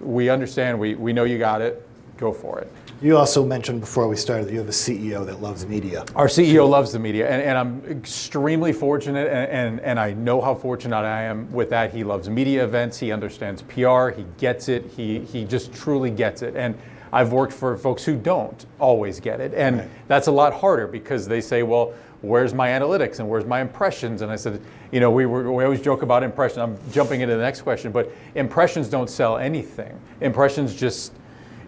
we 0.00 0.28
understand, 0.28 0.78
we, 0.78 0.94
we 0.94 1.14
know 1.14 1.24
you 1.24 1.38
got 1.38 1.62
it, 1.62 1.88
go 2.18 2.30
for 2.30 2.58
it. 2.58 2.70
You 3.02 3.18
also 3.18 3.44
mentioned 3.44 3.80
before 3.80 4.06
we 4.06 4.14
started 4.14 4.46
that 4.46 4.52
you 4.52 4.60
have 4.60 4.68
a 4.68 4.70
CEO 4.70 5.26
that 5.26 5.42
loves 5.42 5.66
media. 5.66 6.04
Our 6.14 6.28
CEO 6.28 6.68
loves 6.68 6.92
the 6.92 7.00
media, 7.00 7.28
and, 7.28 7.42
and 7.42 7.58
I'm 7.58 7.84
extremely 7.90 8.72
fortunate, 8.72 9.26
and, 9.26 9.50
and, 9.50 9.80
and 9.80 9.98
I 9.98 10.12
know 10.12 10.40
how 10.40 10.54
fortunate 10.54 10.98
I 10.98 11.22
am 11.22 11.50
with 11.50 11.68
that. 11.70 11.92
He 11.92 12.04
loves 12.04 12.30
media 12.30 12.62
events, 12.62 13.00
he 13.00 13.10
understands 13.10 13.62
PR, 13.62 14.10
he 14.10 14.24
gets 14.38 14.68
it, 14.68 14.86
he, 14.86 15.18
he 15.18 15.44
just 15.44 15.74
truly 15.74 16.12
gets 16.12 16.42
it. 16.42 16.54
And 16.54 16.78
I've 17.12 17.32
worked 17.32 17.52
for 17.52 17.76
folks 17.76 18.04
who 18.04 18.16
don't 18.16 18.64
always 18.78 19.18
get 19.18 19.40
it, 19.40 19.52
and 19.52 19.78
right. 19.78 19.88
that's 20.06 20.28
a 20.28 20.32
lot 20.32 20.52
harder 20.52 20.86
because 20.86 21.26
they 21.26 21.40
say, 21.40 21.64
well, 21.64 21.94
where's 22.20 22.54
my 22.54 22.68
analytics 22.68 23.18
and 23.18 23.28
where's 23.28 23.44
my 23.44 23.60
impressions? 23.60 24.22
And 24.22 24.30
I 24.30 24.36
said, 24.36 24.62
you 24.92 25.00
know, 25.00 25.10
we, 25.10 25.26
were, 25.26 25.50
we 25.50 25.64
always 25.64 25.80
joke 25.80 26.02
about 26.02 26.22
impressions. 26.22 26.58
I'm 26.58 26.78
jumping 26.92 27.20
into 27.20 27.34
the 27.34 27.42
next 27.42 27.62
question, 27.62 27.90
but 27.90 28.12
impressions 28.36 28.88
don't 28.88 29.10
sell 29.10 29.38
anything. 29.38 30.00
Impressions 30.20 30.72
just 30.72 31.12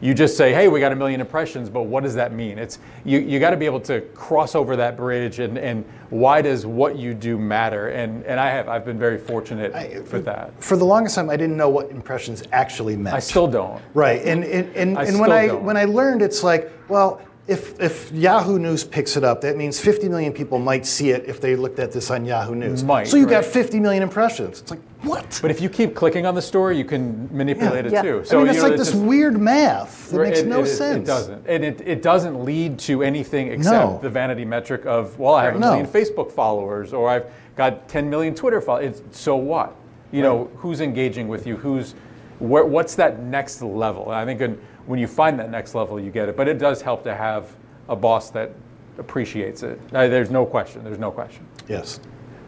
you 0.00 0.14
just 0.14 0.37
say, 0.37 0.52
hey, 0.52 0.68
we 0.68 0.80
got 0.80 0.92
a 0.92 0.96
million 0.96 1.20
impressions, 1.20 1.68
but 1.68 1.83
what 1.83 2.02
does 2.02 2.14
that 2.14 2.33
mean? 2.33 2.59
It's 2.59 2.78
you, 3.04 3.18
you 3.18 3.40
got 3.40 3.50
to 3.50 3.57
be 3.57 3.66
able 3.66 3.80
to 3.80 4.00
cross 4.14 4.54
over 4.54 4.76
that 4.76 4.96
bridge 4.96 5.38
and, 5.38 5.59
and 5.59 5.85
why 6.11 6.42
does 6.42 6.66
what 6.66 6.96
you 6.96 7.14
do 7.14 7.38
matter? 7.38 7.88
And 7.88 8.24
and 8.24 8.38
I 8.38 8.50
have 8.50 8.68
I've 8.68 8.85
been 8.85 8.98
very 8.98 9.18
fortunate 9.18 9.74
I, 9.74 10.02
for 10.02 10.20
that. 10.20 10.62
For 10.62 10.76
the 10.76 10.85
longest 10.85 11.16
time 11.16 11.30
I 11.30 11.37
didn't 11.37 11.57
know 11.57 11.68
what 11.68 11.90
impressions 11.90 12.42
actually 12.52 12.96
meant. 12.96 13.16
I 13.16 13.20
still 13.20 13.48
don't. 13.48 13.83
Right. 13.94 14.22
And 14.24 14.44
and, 14.44 14.74
and, 14.76 14.98
and 14.98 15.18
when 15.18 15.33
I 15.33 15.48
don't. 15.48 15.64
when 15.64 15.76
I 15.76 15.85
learned 15.85 16.22
it's 16.22 16.42
like, 16.42 16.70
well, 16.88 17.20
if, 17.46 17.78
if 17.78 18.11
Yahoo 18.11 18.59
News 18.59 18.85
picks 18.85 19.18
it 19.18 19.24
up, 19.24 19.42
that 19.42 19.57
means 19.57 19.78
50 19.78 20.09
million 20.09 20.33
people 20.33 20.59
might 20.59 20.87
see 20.87 21.11
it 21.11 21.26
if 21.26 21.42
they 21.42 21.57
looked 21.57 21.78
at 21.78 21.92
this 21.92 22.11
on 22.11 22.24
Yahoo 22.24 22.54
News. 22.54 22.83
Might, 22.83 23.07
so 23.07 23.18
you 23.18 23.26
got 23.26 23.44
50 23.44 23.80
million 23.80 24.02
impressions. 24.02 24.61
It's 24.62 24.70
like, 24.70 24.80
what? 25.02 25.40
But 25.42 25.50
if 25.50 25.61
you 25.61 25.68
keep 25.68 25.94
clicking 25.94 26.24
on 26.24 26.35
the 26.35 26.40
story, 26.40 26.78
you 26.78 26.87
can 26.87 27.28
manipulate 27.37 27.85
it 27.85 27.92
Yeah. 27.92 28.00
too. 28.00 28.24
I 28.30 28.35
mean, 28.37 28.46
you 28.46 28.50
it's 28.52 28.62
know, 28.62 28.68
like 28.68 28.78
this 28.78 28.92
just- 28.92 29.02
weird 29.02 29.38
math 29.38 30.09
that 30.11 30.18
Right, 30.18 30.28
makes 30.28 30.38
it- 30.40 30.46
no 30.46 30.61
it 30.61 30.62
is- 30.62 30.78
sense. 30.78 31.02
It 31.02 31.07
doesn't, 31.07 31.46
and 31.46 31.64
it, 31.64 31.83
it 31.85 32.02
doesn't 32.02 32.42
lead 32.44 32.78
to 32.80 33.02
anything 33.02 33.48
except 33.48 33.90
No. 33.90 33.98
the 34.00 34.09
vanity 34.09 34.46
metric 34.46 34.87
of 34.87 35.18
well, 35.18 35.35
I 35.35 35.44
have 35.44 35.57
a 35.57 35.59
No. 35.59 35.70
million 35.72 35.87
Facebook 35.87 36.33
followers, 36.33 36.94
or 36.94 37.11
I've 37.11 37.26
got 37.57 37.88
10 37.88 38.09
million 38.09 38.35
Twitter 38.35 38.62
followers. 38.62 39.00
It's, 39.07 39.20
so 39.20 39.37
what? 39.37 39.74
You 40.12 40.22
know, 40.22 40.48
who's 40.57 40.80
engaging 40.80 41.28
with 41.28 41.46
you? 41.46 41.57
Who's 41.57 41.94
where, 42.38 42.64
what's 42.64 42.94
that 42.96 43.22
next 43.22 43.61
level? 43.62 44.04
And 44.07 44.14
I 44.14 44.24
think 44.24 44.40
when, 44.40 44.59
when 44.87 44.99
you 44.99 45.07
find 45.07 45.38
that 45.38 45.51
next 45.51 45.75
level, 45.75 45.99
you 45.99 46.11
get 46.11 46.29
it. 46.29 46.37
But 46.37 46.49
it 46.49 46.59
does 46.59 46.83
help 46.83 47.05
to 47.05 47.14
have 47.14 47.55
a 47.88 47.97
boss 47.97 48.31
that 48.31 48.53
appreciates 48.99 49.62
it. 49.62 49.81
There's 49.90 50.31
no 50.31 50.47
question. 50.47 50.85
There's 50.85 50.99
no 50.99 51.11
question. 51.11 51.47
Yes. 51.68 52.01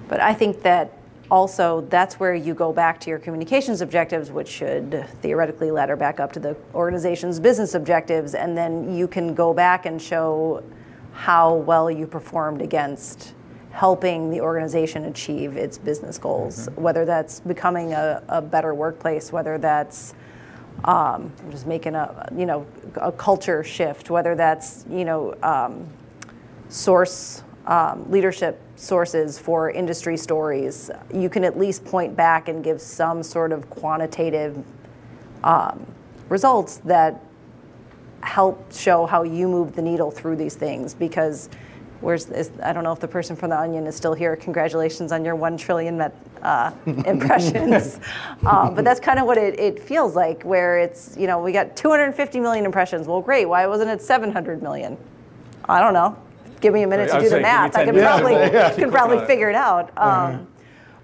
But 0.09 0.21
I 0.21 0.35
think 0.35 0.63
that 0.63 0.93
also 1.31 1.81
that's 1.89 2.21
where 2.21 2.35
you 2.35 2.55
go 2.55 2.73
back 2.73 3.01
to 3.01 3.11
your 3.11 3.19
communications 3.19 3.81
objectives, 3.81 4.31
which 4.31 4.49
should 4.49 5.07
theoretically 5.23 5.71
ladder 5.71 5.97
back 5.97 6.21
up 6.21 6.33
to 6.33 6.41
the 6.41 6.57
organization's 6.75 7.41
business 7.41 7.75
objectives, 7.75 8.35
and 8.35 8.57
then 8.57 8.95
you 8.95 9.09
can 9.09 9.35
go 9.35 9.53
back 9.53 9.87
and 9.87 10.01
show 10.01 10.63
how 11.13 11.55
well 11.55 11.91
you 11.91 12.07
performed 12.07 12.63
against 12.63 13.35
helping 13.73 14.31
the 14.31 14.41
organization 14.41 15.05
achieve 15.07 15.57
its 15.57 15.77
business 15.77 16.17
goals, 16.17 16.69
mm-hmm. 16.69 16.81
whether 16.81 17.05
that's 17.05 17.41
becoming 17.41 17.93
a, 17.93 18.23
a 18.29 18.41
better 18.41 18.75
workplace, 18.75 19.33
whether 19.33 19.59
that's 19.59 20.15
um, 20.87 21.33
just 21.51 21.67
making 21.67 21.95
a 21.95 22.29
you 22.37 22.47
know 22.47 22.67
a 22.97 23.13
culture 23.13 23.63
shift, 23.65 24.11
whether 24.11 24.35
that's 24.35 24.85
you 24.89 25.05
know 25.05 25.35
um, 25.43 25.87
source 26.69 27.43
um, 27.67 28.11
leadership 28.11 28.61
sources 28.77 29.39
for 29.39 29.71
industry 29.71 30.17
stories, 30.17 30.91
you 31.13 31.29
can 31.29 31.45
at 31.45 31.59
least 31.59 31.85
point 31.85 32.15
back 32.17 32.49
and 32.49 32.63
give 32.63 32.81
some 32.81 33.23
sort 33.23 33.53
of 33.53 33.69
quantitative 33.71 34.63
um, 35.43 35.85
results 36.29 36.79
that 36.79 37.23
help 38.23 38.73
show 38.73 39.07
how 39.07 39.23
you 39.23 39.49
move 39.49 39.75
the 39.75 39.83
needle 39.83 40.11
through 40.11 40.37
these 40.37 40.55
things. 40.55 40.95
Because 40.95 41.49
where's 42.01 42.27
is, 42.27 42.51
I 42.63 42.73
don't 42.73 42.85
know 42.85 42.93
if 42.93 43.01
the 43.01 43.09
person 43.09 43.35
from 43.35 43.51
the 43.51 43.59
Onion 43.59 43.87
is 43.87 43.97
still 43.97 44.15
here. 44.15 44.37
Congratulations 44.37 45.13
on 45.13 45.25
your 45.25 45.35
one 45.35 45.57
trillion 45.57 45.97
met, 45.97 46.15
uh, 46.47 46.71
impressions. 47.07 47.99
um, 48.47 48.75
but 48.75 48.85
that's 48.85 49.01
kind 49.01 49.19
of 49.19 49.27
what 49.27 49.37
it, 49.37 49.59
it 49.59 49.83
feels 49.83 50.15
like, 50.15 50.43
where 50.45 50.79
it's 50.79 51.17
you 51.19 51.27
know 51.27 51.43
we 51.43 51.53
got 51.53 51.77
250 51.77 52.41
million 52.41 52.65
impressions. 52.65 53.07
Well, 53.07 53.21
great. 53.21 53.47
Why 53.47 53.67
wasn't 53.67 53.91
it 53.91 54.01
700 54.01 54.63
million? 54.63 54.97
I 55.69 55.81
don't 55.81 55.93
know. 55.93 56.17
Give 56.61 56.73
me 56.73 56.83
a 56.85 56.87
minute 56.87 57.11
I 57.11 57.19
to 57.19 57.25
was 57.25 57.25
do 57.25 57.37
the 57.37 57.43
saying, 57.43 57.43
give 57.43 57.49
me 57.49 57.53
math. 57.53 57.77
I 57.77 57.85
10 57.85 57.95
can 57.95 58.03
probably 58.03 58.35
and 58.35 58.53
we'll 58.53 58.75
can 58.77 58.91
probably 58.91 59.27
figure 59.27 59.51
it 59.51 59.57
out. 59.57 59.91
Um, 59.99 60.47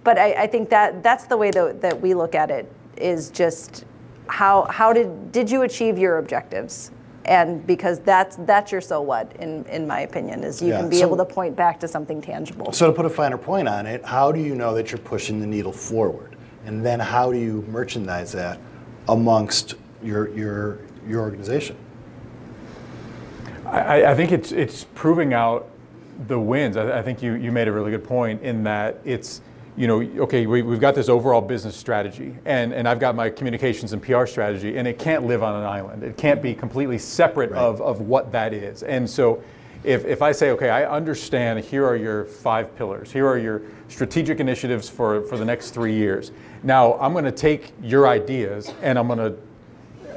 But 0.05 0.18
I, 0.18 0.33
I 0.44 0.46
think 0.46 0.68
that 0.70 1.02
that's 1.02 1.26
the 1.26 1.37
way 1.37 1.50
that, 1.52 1.81
that 1.81 2.00
we 2.00 2.14
look 2.14 2.35
at 2.35 2.50
it 2.50 2.70
is 2.96 3.31
just 3.31 3.85
how 4.28 4.66
how 4.70 4.92
did 4.92 5.33
did 5.33 5.50
you 5.50 5.62
achieve 5.62 5.98
your 5.98 6.18
objectives? 6.18 6.92
And 7.24 7.64
because 7.66 8.00
that's 8.00 8.37
that's 8.40 8.72
your 8.72 8.80
so 8.80 9.00
what 9.00 9.35
in 9.37 9.64
in 9.66 9.87
my 9.87 10.00
opinion 10.00 10.42
is 10.42 10.61
you 10.61 10.68
Yeah, 10.70 10.80
can 10.80 10.88
be 10.88 10.98
so- 10.98 11.06
able 11.06 11.16
to 11.18 11.24
point 11.24 11.54
back 11.54 11.78
to 11.80 11.88
something 11.88 12.20
tangible. 12.20 12.72
So 12.72 12.87
to 12.88 12.92
put 12.92 13.06
a 13.06 13.11
finer 13.11 13.38
point 13.38 13.68
on 13.68 13.87
it, 13.87 14.04
how 14.04 14.32
do 14.32 14.40
you 14.40 14.54
know 14.54 14.74
that 14.74 14.90
you're 14.90 14.98
pushing 14.98 15.40
the 15.40 15.46
needle 15.46 15.72
forward? 15.72 16.37
And 16.66 16.85
then 16.85 16.98
how 17.00 17.30
do 17.32 17.38
you 17.38 17.64
merchandise 17.68 18.32
that 18.32 18.58
amongst 19.08 19.74
your 20.02 20.28
your 20.30 20.78
your 21.06 21.20
organization? 21.20 21.76
I, 23.66 24.06
I 24.06 24.14
think 24.14 24.32
it's 24.32 24.52
it's 24.52 24.85
proving 24.94 25.32
out 25.32 25.68
the 26.28 26.38
wins. 26.38 26.76
I, 26.76 26.98
I 26.98 27.02
think 27.02 27.22
you, 27.22 27.35
you 27.35 27.50
made 27.52 27.68
a 27.68 27.72
really 27.72 27.90
good 27.90 28.04
point 28.04 28.42
in 28.42 28.62
that 28.64 28.98
it's 29.04 29.40
you 29.76 29.87
know 29.87 30.00
okay 30.22 30.46
we, 30.46 30.62
we've 30.62 30.80
got 30.80 30.94
this 30.94 31.08
overall 31.08 31.40
business 31.40 31.74
strategy 31.74 32.37
and, 32.44 32.72
and 32.72 32.87
I've 32.87 33.00
got 33.00 33.14
my 33.14 33.30
communications 33.30 33.92
and 33.92 34.02
PR 34.02 34.26
strategy 34.26 34.76
and 34.76 34.87
it 34.87 34.98
can't 34.98 35.24
live 35.24 35.42
on 35.42 35.56
an 35.56 35.66
island. 35.66 36.02
It 36.02 36.16
can't 36.16 36.42
be 36.42 36.54
completely 36.54 36.98
separate 36.98 37.52
of, 37.52 37.80
of 37.80 38.02
what 38.02 38.32
that 38.32 38.52
is. 38.52 38.82
And 38.82 39.08
so 39.08 39.42
if, 39.82 40.04
if 40.04 40.20
I 40.20 40.32
say 40.32 40.50
okay 40.50 40.68
I 40.68 40.85
understand 40.85 41.64
here 41.64 41.87
are 41.87 41.96
your 41.96 42.26
five 42.26 42.76
pillars 42.76 43.11
here 43.11 43.26
are 43.26 43.38
your 43.38 43.62
strategic 43.88 44.40
initiatives 44.40 44.88
for, 44.88 45.22
for 45.22 45.38
the 45.38 45.44
next 45.44 45.70
three 45.70 45.94
years. 45.94 46.32
Now 46.62 46.94
I'm 46.98 47.12
going 47.12 47.24
to 47.24 47.32
take 47.32 47.72
your 47.82 48.08
ideas 48.08 48.72
and 48.82 48.98
I'm 48.98 49.06
going 49.06 49.18
to 49.18 49.37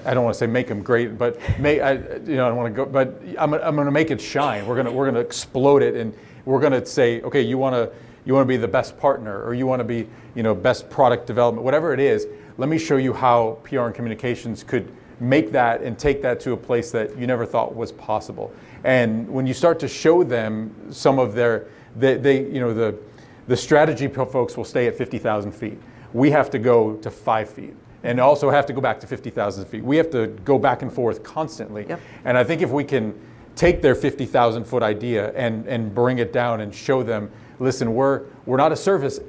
I 0.05 0.13
don't 0.13 0.23
want 0.23 0.35
to 0.35 0.39
say 0.39 0.47
make 0.47 0.67
them 0.67 0.83
great, 0.83 1.17
but 1.17 1.39
may, 1.59 1.79
I, 1.79 1.93
you 1.93 2.35
know, 2.35 2.45
I 2.45 2.49
don't 2.49 2.57
want 2.57 2.73
to 2.73 2.75
go, 2.75 2.85
but 2.85 3.19
I'm, 3.39 3.53
I'm 3.55 3.75
going 3.75 3.85
to 3.85 3.91
make 3.91 4.11
it 4.11 4.21
shine. 4.21 4.65
We're 4.67 4.75
going 4.75 4.85
to, 4.85 4.91
we're 4.91 5.05
going 5.05 5.15
to 5.15 5.21
explode 5.21 5.81
it, 5.81 5.95
and 5.95 6.13
we're 6.45 6.59
going 6.59 6.73
to 6.73 6.85
say, 6.85 7.21
okay, 7.23 7.41
you 7.41 7.57
want 7.57 7.73
to, 7.73 7.91
you 8.25 8.33
want 8.33 8.43
to 8.43 8.47
be 8.47 8.57
the 8.57 8.67
best 8.67 8.97
partner, 8.97 9.43
or 9.43 9.53
you 9.53 9.67
want 9.67 9.79
to 9.79 9.83
be, 9.83 10.07
you 10.33 10.43
know, 10.43 10.55
best 10.55 10.89
product 10.89 11.27
development, 11.27 11.63
whatever 11.63 11.93
it 11.93 11.99
is. 11.99 12.27
Let 12.57 12.69
me 12.69 12.77
show 12.77 12.97
you 12.97 13.13
how 13.13 13.59
PR 13.63 13.81
and 13.81 13.95
communications 13.95 14.63
could 14.63 14.91
make 15.19 15.51
that 15.51 15.81
and 15.81 15.97
take 15.97 16.21
that 16.21 16.39
to 16.41 16.53
a 16.53 16.57
place 16.57 16.91
that 16.91 17.17
you 17.17 17.27
never 17.27 17.45
thought 17.45 17.75
was 17.75 17.91
possible. 17.91 18.51
And 18.83 19.29
when 19.29 19.47
you 19.47 19.53
start 19.53 19.79
to 19.79 19.87
show 19.87 20.23
them 20.23 20.73
some 20.91 21.19
of 21.19 21.33
their, 21.33 21.67
they, 21.95 22.15
they 22.17 22.45
you 22.45 22.59
know, 22.59 22.73
the, 22.73 22.97
the 23.47 23.57
strategy 23.57 24.07
folks 24.07 24.57
will 24.57 24.65
stay 24.65 24.87
at 24.87 24.97
50,000 24.97 25.51
feet. 25.51 25.79
We 26.13 26.31
have 26.31 26.49
to 26.51 26.59
go 26.59 26.95
to 26.97 27.11
five 27.11 27.49
feet 27.49 27.75
and 28.03 28.19
also 28.19 28.49
have 28.49 28.65
to 28.67 28.73
go 28.73 28.81
back 28.81 28.99
to 28.99 29.07
50,000 29.07 29.65
feet. 29.65 29.83
We 29.83 29.97
have 29.97 30.09
to 30.11 30.27
go 30.27 30.59
back 30.59 30.81
and 30.81 30.93
forth 30.93 31.23
constantly. 31.23 31.85
Yep. 31.89 31.99
And 32.25 32.37
I 32.37 32.43
think 32.43 32.61
if 32.61 32.69
we 32.69 32.83
can 32.83 33.19
take 33.55 33.81
their 33.81 33.95
50,000 33.95 34.63
foot 34.65 34.83
idea 34.83 35.31
and, 35.33 35.65
and 35.67 35.93
bring 35.93 36.19
it 36.19 36.31
down 36.31 36.61
and 36.61 36.73
show 36.73 37.01
them, 37.03 37.31
listen, 37.59 37.93
we're, 37.93 38.23
we're 38.45 38.57
not 38.57 38.71
a 38.71 38.75
service 38.75 39.19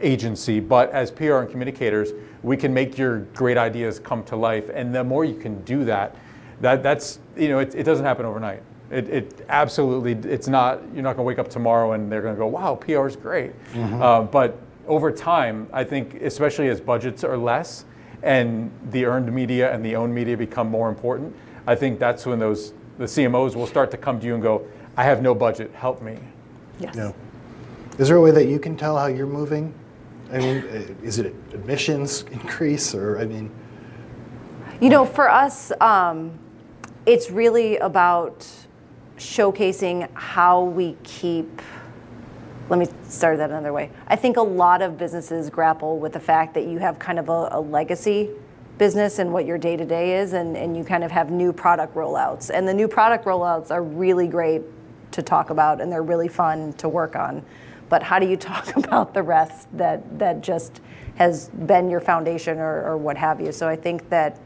agency, 0.00 0.60
but 0.60 0.90
as 0.90 1.10
PR 1.10 1.36
and 1.38 1.50
communicators, 1.50 2.12
we 2.42 2.56
can 2.56 2.72
make 2.72 2.96
your 2.96 3.20
great 3.34 3.56
ideas 3.56 3.98
come 3.98 4.22
to 4.24 4.36
life. 4.36 4.70
And 4.72 4.94
the 4.94 5.02
more 5.04 5.24
you 5.24 5.34
can 5.34 5.62
do 5.64 5.84
that, 5.84 6.14
that 6.60 6.82
that's, 6.82 7.18
you 7.36 7.48
know, 7.48 7.58
it, 7.58 7.74
it 7.74 7.82
doesn't 7.84 8.04
happen 8.04 8.24
overnight. 8.24 8.62
It, 8.90 9.08
it 9.08 9.46
absolutely, 9.48 10.12
it's 10.30 10.48
not, 10.48 10.80
you're 10.94 11.02
not 11.02 11.16
going 11.16 11.18
to 11.18 11.22
wake 11.24 11.38
up 11.38 11.48
tomorrow 11.48 11.92
and 11.92 12.10
they're 12.10 12.22
going 12.22 12.34
to 12.34 12.38
go, 12.38 12.46
wow, 12.46 12.74
PR 12.74 13.06
is 13.06 13.16
great. 13.16 13.52
Uh, 13.74 14.22
but 14.22 14.58
over 14.86 15.10
time, 15.12 15.68
I 15.72 15.84
think, 15.84 16.14
especially 16.22 16.68
as 16.68 16.80
budgets 16.80 17.22
are 17.24 17.36
less 17.36 17.84
and 18.22 18.70
the 18.90 19.04
earned 19.04 19.30
media 19.32 19.72
and 19.72 19.84
the 19.84 19.94
owned 19.94 20.14
media 20.14 20.36
become 20.36 20.68
more 20.68 20.88
important, 20.88 21.34
I 21.66 21.74
think 21.74 21.98
that's 21.98 22.24
when 22.24 22.38
those 22.38 22.72
the 22.96 23.04
CMOs 23.04 23.54
will 23.54 23.66
start 23.66 23.90
to 23.92 23.96
come 23.96 24.18
to 24.20 24.26
you 24.26 24.34
and 24.34 24.42
go, 24.42 24.66
I 24.96 25.04
have 25.04 25.22
no 25.22 25.34
budget, 25.34 25.70
help 25.74 26.02
me. 26.02 26.18
yes. 26.80 26.94
You 26.96 27.02
know, 27.02 27.14
is 27.98 28.08
there 28.08 28.16
a 28.16 28.20
way 28.20 28.30
that 28.30 28.46
you 28.46 28.58
can 28.58 28.76
tell 28.76 28.96
how 28.96 29.06
you're 29.06 29.26
moving? 29.26 29.74
I 30.32 30.38
mean, 30.38 30.56
is 31.02 31.18
it 31.18 31.26
admissions 31.52 32.22
increase 32.30 32.94
or 32.94 33.18
I 33.18 33.26
mean, 33.26 33.50
You 34.80 34.90
know, 34.90 35.04
for 35.04 35.28
us, 35.28 35.72
um, 35.80 36.38
it's 37.06 37.30
really 37.30 37.78
about 37.78 38.46
showcasing 39.16 40.08
how 40.14 40.62
we 40.62 40.96
keep. 41.02 41.62
Let 42.68 42.78
me 42.78 42.86
start 43.08 43.38
that 43.38 43.50
another 43.50 43.72
way. 43.72 43.90
I 44.06 44.16
think 44.16 44.36
a 44.36 44.42
lot 44.42 44.82
of 44.82 44.98
businesses 44.98 45.48
grapple 45.50 45.98
with 45.98 46.12
the 46.12 46.20
fact 46.20 46.54
that 46.54 46.66
you 46.66 46.78
have 46.78 46.98
kind 46.98 47.18
of 47.18 47.30
a, 47.30 47.48
a 47.52 47.60
legacy 47.60 48.28
business 48.76 49.18
and 49.18 49.32
what 49.32 49.46
your 49.46 49.58
day 49.58 49.76
to 49.76 49.84
day 49.84 50.18
is, 50.18 50.34
and, 50.34 50.56
and 50.56 50.76
you 50.76 50.84
kind 50.84 51.02
of 51.02 51.10
have 51.10 51.30
new 51.30 51.52
product 51.52 51.94
rollouts. 51.94 52.50
And 52.52 52.68
the 52.68 52.74
new 52.74 52.86
product 52.86 53.24
rollouts 53.24 53.70
are 53.70 53.82
really 53.82 54.28
great 54.28 54.62
to 55.12 55.22
talk 55.22 55.50
about, 55.50 55.80
and 55.80 55.90
they're 55.90 56.02
really 56.02 56.28
fun 56.28 56.74
to 56.74 56.88
work 56.88 57.16
on. 57.16 57.42
But 57.88 58.02
how 58.02 58.18
do 58.18 58.28
you 58.28 58.36
talk 58.36 58.76
about 58.76 59.14
the 59.14 59.22
rest 59.22 59.68
that, 59.76 60.18
that 60.18 60.40
just 60.40 60.80
has 61.16 61.48
been 61.48 61.90
your 61.90 62.00
foundation 62.00 62.58
or, 62.58 62.84
or 62.84 62.96
what 62.96 63.16
have 63.16 63.40
you? 63.40 63.52
So 63.52 63.68
I 63.68 63.76
think 63.76 64.08
that 64.10 64.38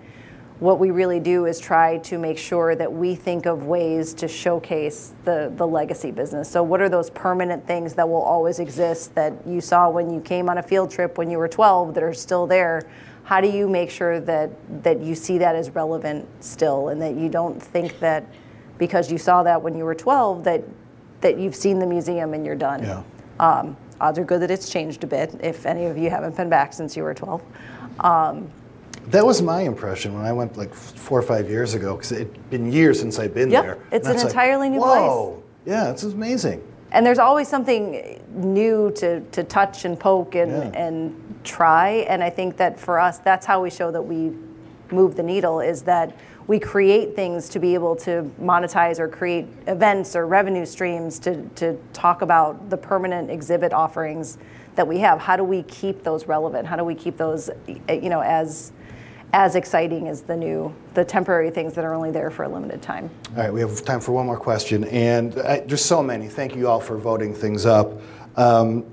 what 0.63 0.79
we 0.79 0.93
really 0.93 1.19
do 1.19 1.47
is 1.47 1.59
try 1.59 1.99
to 1.99 2.19
make 2.19 2.39
sure 2.39 2.77
that 2.77 2.93
we 2.93 3.17
think 3.17 3.47
of 3.47 3.67
ways 3.67 4.15
to 4.15 4.29
showcase 4.29 5.13
the, 5.25 5.53
the 5.57 5.67
legacy 5.67 6.13
business. 6.13 6.49
So, 6.49 6.63
what 6.63 6.81
are 6.81 6.89
those 6.89 7.11
permanent 7.11 7.67
things 7.67 7.95
that 7.95 8.09
will 8.09 8.23
always 8.23 8.61
exist 8.61 9.13
that 9.17 9.33
you 9.45 9.61
saw 9.61 9.91
when 9.91 10.09
you 10.09 10.21
came 10.21 10.49
on 10.49 10.59
a 10.59 10.63
field 10.63 10.93
trip 10.93 11.19
when 11.19 11.29
you 11.33 11.39
were 11.39 11.49
12 11.49 11.95
that 11.95 12.05
are 12.05 12.15
still 12.15 12.47
there? 12.47 12.89
How 13.25 13.41
do 13.41 13.49
you 13.49 13.69
make 13.69 13.91
sure 13.91 14.21
that, 14.21 14.51
that 14.85 15.01
you 15.01 15.17
see 15.17 15.37
that 15.39 15.57
as 15.57 15.71
relevant 15.71 16.29
still 16.39 16.91
and 16.91 17.03
that 17.03 17.17
you 17.17 17.29
don't 17.29 17.61
think 17.61 17.99
that 17.99 18.25
because 18.79 19.11
you 19.11 19.19
saw 19.19 19.43
that 19.43 19.61
when 19.61 19.77
you 19.77 19.85
were 19.85 19.97
12 19.97 20.45
that, 20.45 20.63
that 21.23 21.39
you've 21.39 21.57
seen 21.57 21.81
the 21.81 21.87
museum 21.87 22.35
and 22.35 22.47
you're 22.47 22.55
done? 22.55 22.85
Yeah. 22.85 23.03
Um, 23.41 23.77
odds 24.01 24.19
are 24.19 24.25
good 24.25 24.43
that 24.43 24.51
it's 24.51 24.69
changed 24.69 25.05
a 25.05 25.07
bit 25.07 25.35
if 25.43 25.65
any 25.67 25.85
of 25.87 25.97
you 25.97 26.11
haven't 26.11 26.37
been 26.37 26.49
back 26.49 26.73
since 26.73 26.97
you 26.97 27.03
were 27.03 27.15
12. 27.15 27.43
Um, 28.01 28.51
that 29.09 29.25
was 29.27 29.43
my 29.43 29.63
impression 29.63 30.15
when 30.15 30.25
I 30.25 30.33
went 30.33 30.57
like 30.57 30.73
four 30.75 31.19
or 31.19 31.23
five 31.23 31.51
years 31.51 31.75
ago 31.75 31.97
because 31.97 32.13
it'd 32.13 32.51
been 32.51 32.71
years 32.73 33.01
since 33.01 33.19
I'd 33.19 33.35
been 33.35 33.51
Yep, 33.51 33.65
there. 33.65 33.79
it's 33.91 34.09
an 34.09 34.19
entirely 34.19 34.69
new 34.71 34.79
place. 34.81 34.99
Whoa, 35.01 35.43
yeah, 35.67 35.91
it's 35.91 36.05
amazing. 36.05 36.63
and 36.93 37.05
there's 37.07 37.19
always 37.19 37.49
something 37.49 38.21
new 38.35 38.93
to, 38.97 39.21
to 39.33 39.43
touch 39.45 39.85
and 39.87 39.99
poke 39.99 40.35
and, 40.35 40.51
Yeah. 40.53 40.81
and 40.85 41.15
try 41.43 42.05
and 42.09 42.23
i 42.23 42.31
think 42.31 42.57
that 42.59 42.79
for 42.79 43.01
us 43.01 43.19
that's 43.19 43.45
how 43.47 43.61
we 43.63 43.69
show 43.71 43.91
that 43.91 44.03
we 44.03 44.31
move 44.93 45.17
the 45.17 45.23
needle 45.23 45.59
is 45.61 45.83
that 45.83 46.15
we 46.47 46.59
create 46.59 47.15
things 47.15 47.49
to 47.51 47.59
be 47.59 47.75
able 47.75 47.97
to 47.97 48.31
monetize 48.41 48.99
or 48.99 49.09
create 49.09 49.47
events 49.67 50.17
or 50.17 50.27
revenue 50.27 50.67
streams 50.67 51.19
to, 51.21 51.49
to 51.51 51.79
talk 51.93 52.23
about 52.23 52.71
the 52.71 52.77
permanent 52.77 53.31
exhibit 53.31 53.73
offerings 53.73 54.39
that 54.75 54.87
we 54.87 54.99
have. 54.99 55.21
How 55.21 55.37
do 55.37 55.45
we 55.45 55.63
keep 55.65 56.03
those 56.03 56.27
relevant? 56.27 56.67
How 56.67 56.77
do 56.77 56.85
we 56.85 56.95
keep 56.95 57.17
those, 57.17 57.51
you 57.89 58.09
know, 58.09 58.21
as 58.21 58.73
as 59.33 59.55
exciting 59.55 60.09
as 60.09 60.23
the 60.23 60.37
new, 60.37 60.75
the 60.95 61.05
temporary 61.05 61.51
things 61.51 61.75
that 61.75 61.85
are 61.85 61.95
only 61.95 62.11
there 62.11 62.31
for 62.31 62.43
a 62.43 62.49
limited 62.49 62.83
time. 62.83 63.11
All 63.31 63.43
right, 63.43 63.53
we 63.53 63.61
have 63.61 63.83
time 63.85 64.01
for 64.01 64.13
one 64.13 64.27
more 64.27 64.39
question, 64.39 64.85
and 64.85 65.37
uh, 65.39 65.61
there's 65.65 65.85
so 65.85 66.03
many. 66.03 66.29
Thank 66.29 66.55
you 66.55 66.69
all 66.69 66.81
for 66.81 66.99
voting 66.99 67.35
things 67.35 67.65
up. 67.65 67.93
Um, 68.37 68.85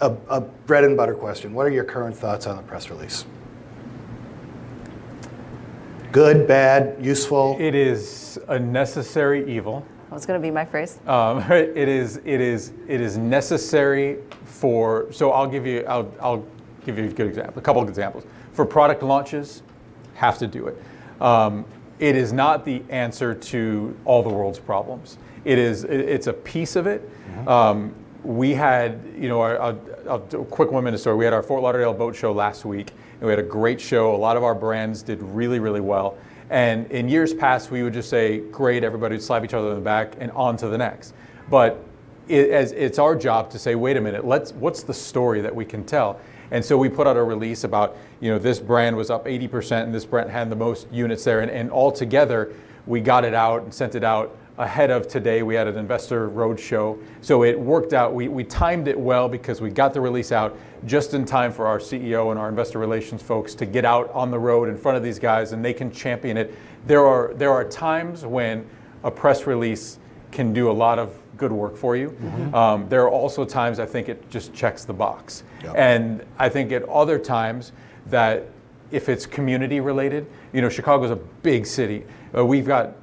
a, 0.00 0.16
a 0.28 0.40
bread 0.40 0.84
and 0.84 0.96
butter 0.96 1.14
question. 1.14 1.52
What 1.52 1.66
are 1.66 1.70
your 1.70 1.84
current 1.84 2.16
thoughts 2.16 2.46
on 2.46 2.56
the 2.56 2.62
press 2.62 2.90
release? 2.90 3.24
Good, 6.14 6.46
bad, 6.46 7.04
useful? 7.04 7.56
It 7.58 7.74
is 7.74 8.38
a 8.46 8.56
necessary 8.56 9.52
evil. 9.52 9.84
That 10.04 10.14
was 10.14 10.24
going 10.24 10.40
to 10.40 10.46
be 10.46 10.52
my 10.52 10.64
phrase. 10.64 11.00
Um, 11.08 11.38
it 11.50 11.88
is. 11.88 12.18
It 12.18 12.40
is. 12.40 12.72
It 12.86 13.00
is 13.00 13.18
necessary 13.18 14.18
for. 14.44 15.10
So 15.10 15.32
I'll 15.32 15.48
give 15.48 15.66
you. 15.66 15.84
I'll. 15.88 16.08
I'll 16.20 16.46
give 16.86 16.98
you 16.98 17.06
a 17.06 17.08
good 17.08 17.26
example. 17.26 17.58
A 17.58 17.62
couple 17.62 17.82
of 17.82 17.88
examples 17.88 18.22
for 18.52 18.64
product 18.64 19.02
launches. 19.02 19.64
Have 20.14 20.38
to 20.38 20.46
do 20.46 20.68
it. 20.68 20.80
Um, 21.20 21.64
it 21.98 22.14
is 22.14 22.32
not 22.32 22.64
the 22.64 22.84
answer 22.90 23.34
to 23.34 23.98
all 24.04 24.22
the 24.22 24.28
world's 24.28 24.60
problems. 24.60 25.18
It 25.44 25.58
is. 25.58 25.82
It, 25.82 25.98
it's 25.98 26.28
a 26.28 26.32
piece 26.32 26.76
of 26.76 26.86
it. 26.86 27.10
Mm-hmm. 27.10 27.48
Um, 27.48 27.94
we 28.22 28.54
had, 28.54 29.00
you 29.18 29.28
know, 29.28 29.40
our, 29.40 29.58
our, 29.58 29.76
our, 30.08 30.18
quick 30.20 30.70
one 30.70 30.84
minute 30.84 30.98
story. 30.98 31.16
We 31.16 31.24
had 31.24 31.34
our 31.34 31.42
Fort 31.42 31.60
Lauderdale 31.60 31.92
Boat 31.92 32.14
Show 32.14 32.30
last 32.30 32.64
week, 32.64 32.92
and 33.24 33.28
we 33.28 33.32
had 33.32 33.42
a 33.42 33.48
great 33.48 33.80
show. 33.80 34.14
A 34.14 34.16
lot 34.16 34.36
of 34.36 34.44
our 34.44 34.54
brands 34.54 35.02
did 35.02 35.22
really, 35.22 35.58
really 35.58 35.80
well. 35.80 36.18
And 36.50 36.90
in 36.90 37.08
years 37.08 37.32
past, 37.32 37.70
we 37.70 37.82
would 37.82 37.94
just 37.94 38.10
say, 38.10 38.40
great, 38.50 38.84
everybody 38.84 39.14
would 39.14 39.22
slap 39.22 39.42
each 39.44 39.54
other 39.54 39.70
in 39.70 39.76
the 39.76 39.80
back 39.80 40.16
and 40.20 40.30
on 40.32 40.58
to 40.58 40.68
the 40.68 40.76
next. 40.76 41.14
But 41.48 41.82
it, 42.28 42.50
as, 42.50 42.72
it's 42.72 42.98
our 42.98 43.16
job 43.16 43.48
to 43.52 43.58
say, 43.58 43.76
wait 43.76 43.96
a 43.96 44.00
minute, 44.02 44.26
let's, 44.26 44.52
what's 44.52 44.82
the 44.82 44.92
story 44.92 45.40
that 45.40 45.54
we 45.54 45.64
can 45.64 45.84
tell? 45.84 46.20
And 46.50 46.62
so 46.62 46.76
we 46.76 46.90
put 46.90 47.06
out 47.06 47.16
a 47.16 47.22
release 47.22 47.64
about, 47.64 47.96
you 48.20 48.30
know, 48.30 48.38
this 48.38 48.60
brand 48.60 48.94
was 48.94 49.08
up 49.08 49.24
80% 49.24 49.84
and 49.84 49.94
this 49.94 50.04
brand 50.04 50.28
had 50.28 50.50
the 50.50 50.56
most 50.56 50.86
units 50.92 51.24
there. 51.24 51.40
And, 51.40 51.50
and 51.50 51.70
all 51.70 51.90
together, 51.90 52.52
we 52.86 53.00
got 53.00 53.24
it 53.24 53.32
out 53.32 53.62
and 53.62 53.72
sent 53.72 53.94
it 53.94 54.04
out 54.04 54.36
ahead 54.56 54.90
of 54.90 55.08
today. 55.08 55.42
We 55.42 55.54
had 55.54 55.66
an 55.66 55.76
investor 55.76 56.28
roadshow. 56.30 57.02
So 57.22 57.42
it 57.42 57.58
worked 57.58 57.92
out. 57.92 58.14
We, 58.14 58.28
we 58.28 58.44
timed 58.44 58.86
it 58.86 58.98
well 58.98 59.28
because 59.28 59.60
we 59.60 59.70
got 59.70 59.92
the 59.94 60.00
release 60.00 60.30
out 60.30 60.56
just 60.86 61.14
in 61.14 61.24
time 61.24 61.52
for 61.52 61.66
our 61.66 61.78
CEO 61.78 62.30
and 62.30 62.38
our 62.38 62.48
investor 62.48 62.78
relations 62.78 63.22
folks 63.22 63.54
to 63.56 63.66
get 63.66 63.84
out 63.84 64.10
on 64.12 64.30
the 64.30 64.38
road 64.38 64.68
in 64.68 64.76
front 64.76 64.96
of 64.96 65.02
these 65.02 65.18
guys 65.18 65.52
and 65.52 65.64
they 65.64 65.74
can 65.74 65.90
champion 65.90 66.36
it. 66.36 66.54
There 66.86 67.04
are, 67.04 67.34
there 67.34 67.50
are 67.50 67.64
times 67.64 68.24
when 68.24 68.66
a 69.02 69.10
press 69.10 69.46
release 69.46 69.98
can 70.30 70.52
do 70.52 70.70
a 70.70 70.72
lot 70.72 70.98
of 70.98 71.18
good 71.36 71.52
work 71.52 71.76
for 71.76 71.96
you. 71.96 72.10
Mm-hmm. 72.10 72.54
Um, 72.54 72.88
there 72.88 73.02
are 73.02 73.10
also 73.10 73.44
times 73.44 73.80
I 73.80 73.86
think 73.86 74.08
it 74.08 74.30
just 74.30 74.54
checks 74.54 74.84
the 74.84 74.92
box. 74.92 75.42
Yep. 75.64 75.74
And 75.76 76.24
I 76.38 76.48
think 76.48 76.70
at 76.70 76.88
other 76.88 77.18
times 77.18 77.72
that 78.06 78.46
if 78.92 79.08
it's 79.08 79.26
community 79.26 79.80
related, 79.80 80.26
you 80.52 80.60
know, 80.60 80.68
Chicago's 80.68 81.10
a 81.10 81.16
big 81.16 81.66
city. 81.66 82.04
Uh, 82.36 82.44
we've 82.44 82.66
got 82.66 82.94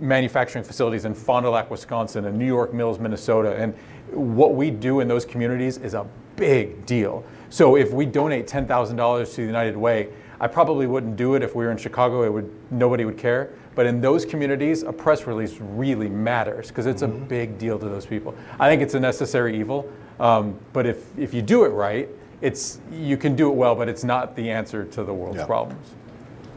manufacturing 0.00 0.64
facilities 0.64 1.04
in 1.04 1.14
Fond 1.14 1.44
du 1.44 1.50
Lac, 1.50 1.70
Wisconsin, 1.70 2.26
and 2.26 2.38
New 2.38 2.46
York 2.46 2.72
Mills, 2.72 2.98
Minnesota. 2.98 3.54
And 3.56 3.74
what 4.10 4.54
we 4.54 4.70
do 4.70 5.00
in 5.00 5.08
those 5.08 5.24
communities 5.24 5.78
is 5.78 5.94
a 5.94 6.06
big 6.36 6.84
deal. 6.86 7.24
So 7.48 7.76
if 7.76 7.92
we 7.92 8.06
donate 8.06 8.46
$10,000 8.46 9.30
to 9.30 9.36
the 9.36 9.42
United 9.42 9.76
Way, 9.76 10.08
I 10.40 10.46
probably 10.46 10.86
wouldn't 10.86 11.16
do 11.16 11.34
it 11.34 11.42
if 11.42 11.54
we 11.54 11.64
were 11.64 11.70
in 11.70 11.76
Chicago. 11.76 12.22
It 12.22 12.32
would 12.32 12.50
nobody 12.70 13.04
would 13.04 13.18
care. 13.18 13.50
But 13.74 13.86
in 13.86 14.00
those 14.00 14.24
communities, 14.24 14.82
a 14.82 14.92
press 14.92 15.26
release 15.26 15.58
really 15.60 16.08
matters 16.08 16.68
because 16.68 16.86
it's 16.86 17.02
mm-hmm. 17.02 17.22
a 17.22 17.26
big 17.26 17.58
deal 17.58 17.78
to 17.78 17.88
those 17.88 18.06
people. 18.06 18.34
I 18.58 18.68
think 18.68 18.82
it's 18.82 18.94
a 18.94 19.00
necessary 19.00 19.58
evil. 19.58 19.90
Um, 20.18 20.58
but 20.72 20.86
if 20.86 21.06
if 21.18 21.34
you 21.34 21.42
do 21.42 21.64
it 21.64 21.68
right, 21.68 22.08
it's 22.40 22.80
you 22.90 23.16
can 23.16 23.36
do 23.36 23.50
it 23.50 23.54
well, 23.54 23.74
but 23.74 23.88
it's 23.88 24.04
not 24.04 24.34
the 24.34 24.50
answer 24.50 24.84
to 24.84 25.04
the 25.04 25.12
world's 25.12 25.38
yeah. 25.38 25.46
problems. 25.46 25.86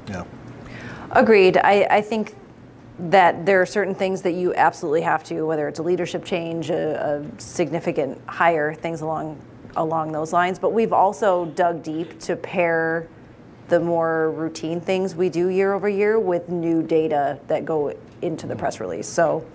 Yeah. 0.09 0.24
Agreed. 1.11 1.57
I, 1.57 1.88
I 1.89 2.01
think 2.01 2.36
that 3.00 3.46
there 3.46 3.62
are 3.62 3.66
certain 3.66 3.96
things 3.96 4.22
that 4.22 4.34
you 4.34 4.54
absolutely 4.54 5.02
have 5.02 5.24
to, 5.24 5.44
whether 5.44 5.68
it's 5.68 5.80
a 5.80 5.84
leadership 5.84 6.24
change, 6.24 6.70
a, 6.70 7.24
a 7.24 7.41
significant 7.41 8.22
hire, 8.28 8.74
things 8.74 9.02
along 9.02 9.41
along 9.76 10.12
those 10.12 10.32
lines. 10.32 10.60
But 10.60 10.72
we've 10.72 10.94
also 10.94 11.46
dug 11.46 11.82
deep 11.82 12.20
to 12.22 12.36
pair 12.36 13.08
the 13.70 13.80
more 13.80 14.32
routine 14.32 14.80
things 14.80 15.16
we 15.16 15.30
do 15.30 15.48
year 15.48 15.74
over 15.74 15.89
year 15.89 16.20
with 16.20 16.50
new 16.50 16.84
data 16.84 17.39
that 17.48 17.66
go 17.66 17.96
into 18.22 18.46
the 18.46 18.56
press 18.56 18.80
release. 18.80 19.08
So, 19.08 19.46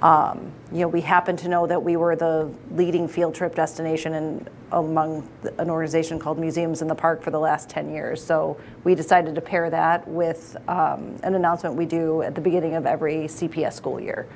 um, 0.00 0.50
you 0.72 0.80
know, 0.80 0.88
we 0.88 1.00
happen 1.00 1.36
to 1.36 1.48
know 1.48 1.66
that 1.66 1.82
we 1.82 1.96
were 1.96 2.16
the 2.16 2.50
leading 2.72 3.06
field 3.06 3.34
trip 3.34 3.54
destination 3.54 4.14
in, 4.14 4.48
among 4.72 5.28
an 5.58 5.70
organization 5.70 6.18
called 6.18 6.38
Museums 6.38 6.82
in 6.82 6.88
the 6.88 6.94
Park 6.94 7.22
for 7.22 7.30
the 7.30 7.38
last 7.38 7.68
10 7.68 7.92
years. 7.92 8.24
So 8.24 8.58
we 8.84 8.94
decided 8.94 9.34
to 9.34 9.40
pair 9.40 9.70
that 9.70 10.06
with 10.08 10.56
um, 10.68 11.16
an 11.22 11.34
announcement 11.34 11.76
we 11.76 11.86
do 11.86 12.22
at 12.22 12.34
the 12.34 12.40
beginning 12.40 12.74
of 12.74 12.86
every 12.86 13.24
CPS 13.24 13.74
school 13.74 14.00
year. 14.00 14.26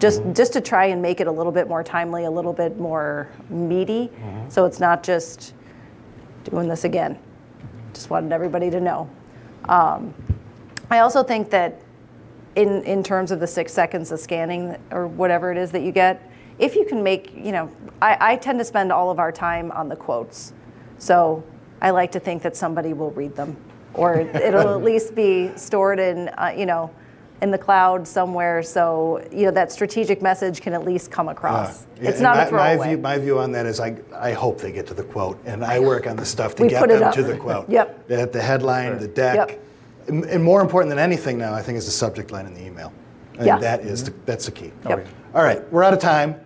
Just, 0.00 0.22
mm-hmm. 0.22 0.32
just 0.32 0.52
to 0.54 0.60
try 0.60 0.86
and 0.86 1.00
make 1.00 1.20
it 1.20 1.26
a 1.26 1.30
little 1.30 1.52
bit 1.52 1.68
more 1.68 1.84
timely, 1.84 2.24
a 2.24 2.30
little 2.30 2.52
bit 2.52 2.78
more 2.78 3.28
meaty. 3.48 4.08
Mm-hmm. 4.08 4.48
So 4.48 4.64
it's 4.64 4.80
not 4.80 5.02
just 5.02 5.54
doing 6.44 6.68
this 6.68 6.84
again. 6.84 7.18
Just 7.92 8.10
wanted 8.10 8.32
everybody 8.32 8.70
to 8.70 8.80
know. 8.80 9.08
Um, 9.68 10.14
I 10.90 10.98
also 10.98 11.22
think 11.22 11.50
that 11.50 11.80
in, 12.56 12.82
in 12.84 13.02
terms 13.02 13.30
of 13.30 13.40
the 13.40 13.46
six 13.46 13.72
seconds 13.72 14.12
of 14.12 14.20
scanning 14.20 14.76
or 14.90 15.06
whatever 15.06 15.50
it 15.52 15.58
is 15.58 15.70
that 15.72 15.82
you 15.82 15.92
get, 15.92 16.30
if 16.58 16.74
you 16.76 16.84
can 16.84 17.02
make, 17.02 17.34
you 17.34 17.52
know, 17.52 17.70
I, 18.00 18.16
I 18.20 18.36
tend 18.36 18.58
to 18.58 18.64
spend 18.64 18.92
all 18.92 19.10
of 19.10 19.18
our 19.18 19.32
time 19.32 19.70
on 19.72 19.88
the 19.88 19.96
quotes. 19.96 20.52
So 20.98 21.44
I 21.80 21.90
like 21.90 22.12
to 22.12 22.20
think 22.20 22.42
that 22.42 22.56
somebody 22.56 22.92
will 22.92 23.10
read 23.12 23.34
them 23.34 23.56
or 23.94 24.20
it'll 24.34 24.74
at 24.74 24.82
least 24.82 25.14
be 25.14 25.50
stored 25.56 25.98
in, 25.98 26.28
uh, 26.30 26.52
you 26.56 26.66
know, 26.66 26.90
in 27.42 27.50
the 27.50 27.58
cloud 27.58 28.06
somewhere, 28.06 28.62
so 28.62 29.22
you 29.30 29.44
know 29.44 29.50
that 29.50 29.70
strategic 29.70 30.22
message 30.22 30.60
can 30.60 30.72
at 30.72 30.84
least 30.84 31.10
come 31.10 31.28
across. 31.28 31.86
Yeah. 32.00 32.08
It's 32.08 32.20
not 32.20 32.36
my, 32.36 32.44
a 32.44 32.48
throwaway. 32.48 32.76
My 32.76 32.86
view, 32.86 32.98
my 32.98 33.18
view 33.18 33.38
on 33.38 33.52
that 33.52 33.66
is 33.66 33.80
I, 33.80 33.96
I 34.14 34.32
hope 34.32 34.58
they 34.58 34.72
get 34.72 34.86
to 34.86 34.94
the 34.94 35.02
quote, 35.02 35.38
and 35.44 35.64
I 35.64 35.78
work 35.92 36.06
on 36.06 36.16
the 36.16 36.24
stuff 36.24 36.54
to 36.56 36.62
we 36.62 36.68
get 36.68 36.88
them 36.88 37.12
to 37.12 37.22
the 37.22 37.36
quote. 37.36 37.68
yep. 37.68 38.06
The, 38.08 38.26
the 38.26 38.40
headline, 38.40 38.92
sure. 38.92 38.98
the 39.00 39.08
deck, 39.08 39.50
yep. 39.50 39.60
and 40.08 40.42
more 40.42 40.62
important 40.62 40.90
than 40.90 40.98
anything 40.98 41.36
now, 41.36 41.52
I 41.52 41.60
think, 41.60 41.76
is 41.76 41.84
the 41.84 41.92
subject 41.92 42.30
line 42.30 42.46
in 42.46 42.54
the 42.54 42.64
email. 42.64 42.92
And 43.36 43.46
yeah. 43.46 43.58
that 43.58 43.80
is 43.80 44.04
the, 44.04 44.14
that's 44.26 44.46
the 44.46 44.52
key. 44.52 44.72
Yep. 44.88 45.06
All 45.34 45.42
right, 45.42 45.70
we're 45.72 45.82
out 45.82 45.92
of 45.92 45.98
time. 45.98 46.40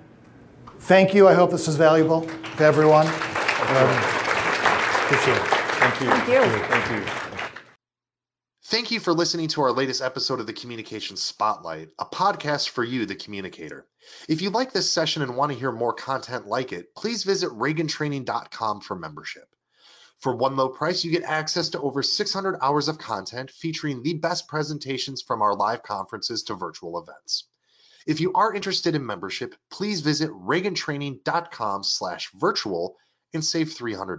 Thank 0.89 1.13
you. 1.13 1.29
I 1.29 1.35
hope 1.35 1.51
this 1.51 1.67
was 1.67 1.77
valuable 1.77 2.23
to 2.23 2.65
everyone. 2.65 3.07
Um, 3.07 3.91
appreciate 5.05 5.37
it. 5.37 5.43
Thank 5.77 6.01
you. 6.01 6.09
Thank 6.09 6.29
you. 6.29 6.63
Thank 6.65 6.91
you. 6.91 7.13
Thank 8.65 8.91
you 8.91 8.99
for 8.99 9.13
listening 9.13 9.49
to 9.49 9.61
our 9.61 9.73
latest 9.73 10.01
episode 10.01 10.41
of 10.41 10.47
the 10.47 10.55
Communication 10.55 11.19
Spotlight, 11.19 11.91
a 11.99 12.07
podcast 12.07 12.71
for 12.71 12.83
you, 12.83 13.05
the 13.05 13.17
communicator. 13.17 13.85
If 14.31 14.41
you 14.41 14.49
like 14.49 14.73
this 14.73 14.91
session 14.91 15.21
and 15.21 15.37
want 15.37 15.53
to 15.53 15.59
hear 15.59 15.73
more 15.73 15.93
content 15.93 16.47
like 16.47 16.73
it, 16.73 16.95
please 16.95 17.23
visit 17.23 17.51
ragantraining.com 17.51 18.81
for 18.81 18.97
membership. 18.97 19.55
For 20.21 20.35
one 20.35 20.57
low 20.57 20.71
price, 20.71 21.05
you 21.05 21.13
get 21.13 21.25
access 21.25 21.69
to 21.71 21.81
over 21.83 22.03
600 22.03 22.61
hours 22.63 22.89
of 22.89 22.97
content 22.97 23.51
featuring 23.51 24.03
the 24.03 24.15
best 24.15 24.49
presentations 24.49 25.21
from 25.21 25.43
our 25.43 25.55
live 25.55 25.83
conferences 25.83 26.45
to 26.45 26.55
virtual 26.55 26.99
events. 26.99 27.45
If 28.09 28.21
you 28.21 28.33
are 28.33 28.55
interested 28.55 28.95
in 28.95 29.05
membership, 29.05 29.55
please 29.71 30.01
visit 30.01 30.31
ragantraining.com 30.31 31.85
slash 31.85 32.31
virtual 32.33 32.97
and 33.35 33.45
save 33.45 33.69
$300. 33.69 34.19